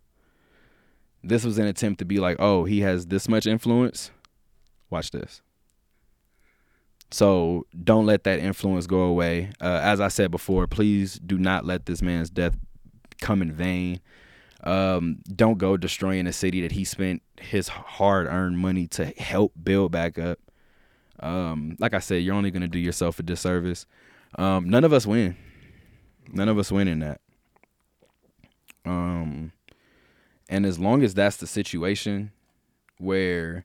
This 1.22 1.44
was 1.44 1.58
an 1.58 1.66
attempt 1.66 2.00
to 2.00 2.04
be 2.04 2.18
like, 2.18 2.36
oh, 2.40 2.64
he 2.64 2.80
has 2.80 3.06
this 3.06 3.28
much 3.28 3.46
influence. 3.46 4.10
Watch 4.90 5.12
this. 5.12 5.40
So 7.10 7.66
don't 7.84 8.06
let 8.06 8.24
that 8.24 8.40
influence 8.40 8.86
go 8.86 9.02
away. 9.02 9.50
Uh, 9.60 9.80
as 9.82 10.00
I 10.00 10.08
said 10.08 10.30
before, 10.30 10.66
please 10.66 11.14
do 11.14 11.38
not 11.38 11.64
let 11.64 11.86
this 11.86 12.02
man's 12.02 12.30
death 12.30 12.56
come 13.20 13.42
in 13.42 13.52
vain. 13.52 14.00
Um, 14.64 15.18
don't 15.34 15.58
go 15.58 15.76
destroying 15.76 16.26
a 16.26 16.32
city 16.32 16.62
that 16.62 16.72
he 16.72 16.84
spent 16.84 17.22
his 17.40 17.68
hard 17.68 18.26
earned 18.26 18.58
money 18.58 18.86
to 18.88 19.06
help 19.06 19.52
build 19.62 19.92
back 19.92 20.18
up. 20.18 20.38
Um, 21.22 21.76
like 21.78 21.94
I 21.94 22.00
said, 22.00 22.22
you're 22.22 22.34
only 22.34 22.50
going 22.50 22.62
to 22.62 22.68
do 22.68 22.78
yourself 22.78 23.18
a 23.18 23.22
disservice. 23.22 23.86
Um, 24.36 24.68
none 24.68 24.84
of 24.84 24.92
us 24.92 25.06
win. 25.06 25.36
None 26.32 26.48
of 26.48 26.58
us 26.58 26.72
win 26.72 26.88
in 26.88 27.00
that. 27.00 27.20
Um, 28.84 29.52
and 30.48 30.66
as 30.66 30.78
long 30.78 31.02
as 31.02 31.14
that's 31.14 31.36
the 31.36 31.46
situation 31.46 32.32
where 32.98 33.64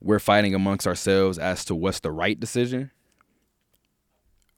we're 0.00 0.18
fighting 0.18 0.54
amongst 0.54 0.86
ourselves 0.86 1.38
as 1.38 1.64
to 1.66 1.74
what's 1.74 2.00
the 2.00 2.10
right 2.10 2.38
decision, 2.38 2.90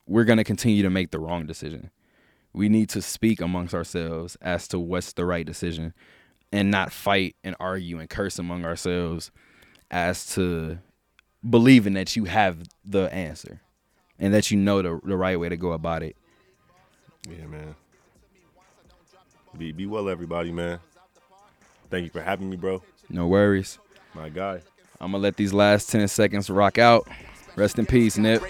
we're 0.06 0.24
going 0.24 0.38
to 0.38 0.44
continue 0.44 0.82
to 0.82 0.90
make 0.90 1.10
the 1.10 1.18
wrong 1.18 1.46
decision. 1.46 1.90
We 2.52 2.68
need 2.68 2.88
to 2.90 3.02
speak 3.02 3.40
amongst 3.40 3.74
ourselves 3.74 4.36
as 4.40 4.68
to 4.68 4.78
what's 4.78 5.12
the 5.12 5.24
right 5.24 5.44
decision 5.44 5.92
and 6.52 6.70
not 6.70 6.92
fight 6.92 7.36
and 7.42 7.56
argue 7.58 7.98
and 7.98 8.08
curse 8.08 8.38
among 8.38 8.64
ourselves 8.64 9.30
as 9.90 10.32
to 10.34 10.78
believing 11.48 11.94
that 11.94 12.16
you 12.16 12.24
have 12.24 12.58
the 12.84 13.12
answer 13.12 13.60
and 14.18 14.32
that 14.32 14.50
you 14.50 14.56
know 14.56 14.82
the, 14.82 15.00
the 15.04 15.16
right 15.16 15.38
way 15.38 15.48
to 15.48 15.56
go 15.56 15.72
about 15.72 16.02
it. 16.02 16.16
Yeah, 17.28 17.46
man. 17.46 17.74
Be 19.56 19.72
be 19.72 19.86
well, 19.86 20.08
everybody, 20.08 20.50
man. 20.52 20.80
Thank 21.90 22.04
you 22.04 22.10
for 22.10 22.22
having 22.22 22.50
me, 22.50 22.56
bro. 22.56 22.82
No 23.08 23.28
worries. 23.28 23.78
My 24.14 24.28
guy. 24.28 24.60
I'm 25.00 25.10
going 25.10 25.20
to 25.20 25.24
let 25.24 25.36
these 25.36 25.52
last 25.52 25.90
10 25.90 26.08
seconds 26.08 26.48
rock 26.48 26.78
out. 26.78 27.06
Rest 27.56 27.78
in 27.78 27.86
peace, 27.86 28.16
Nip. 28.16 28.42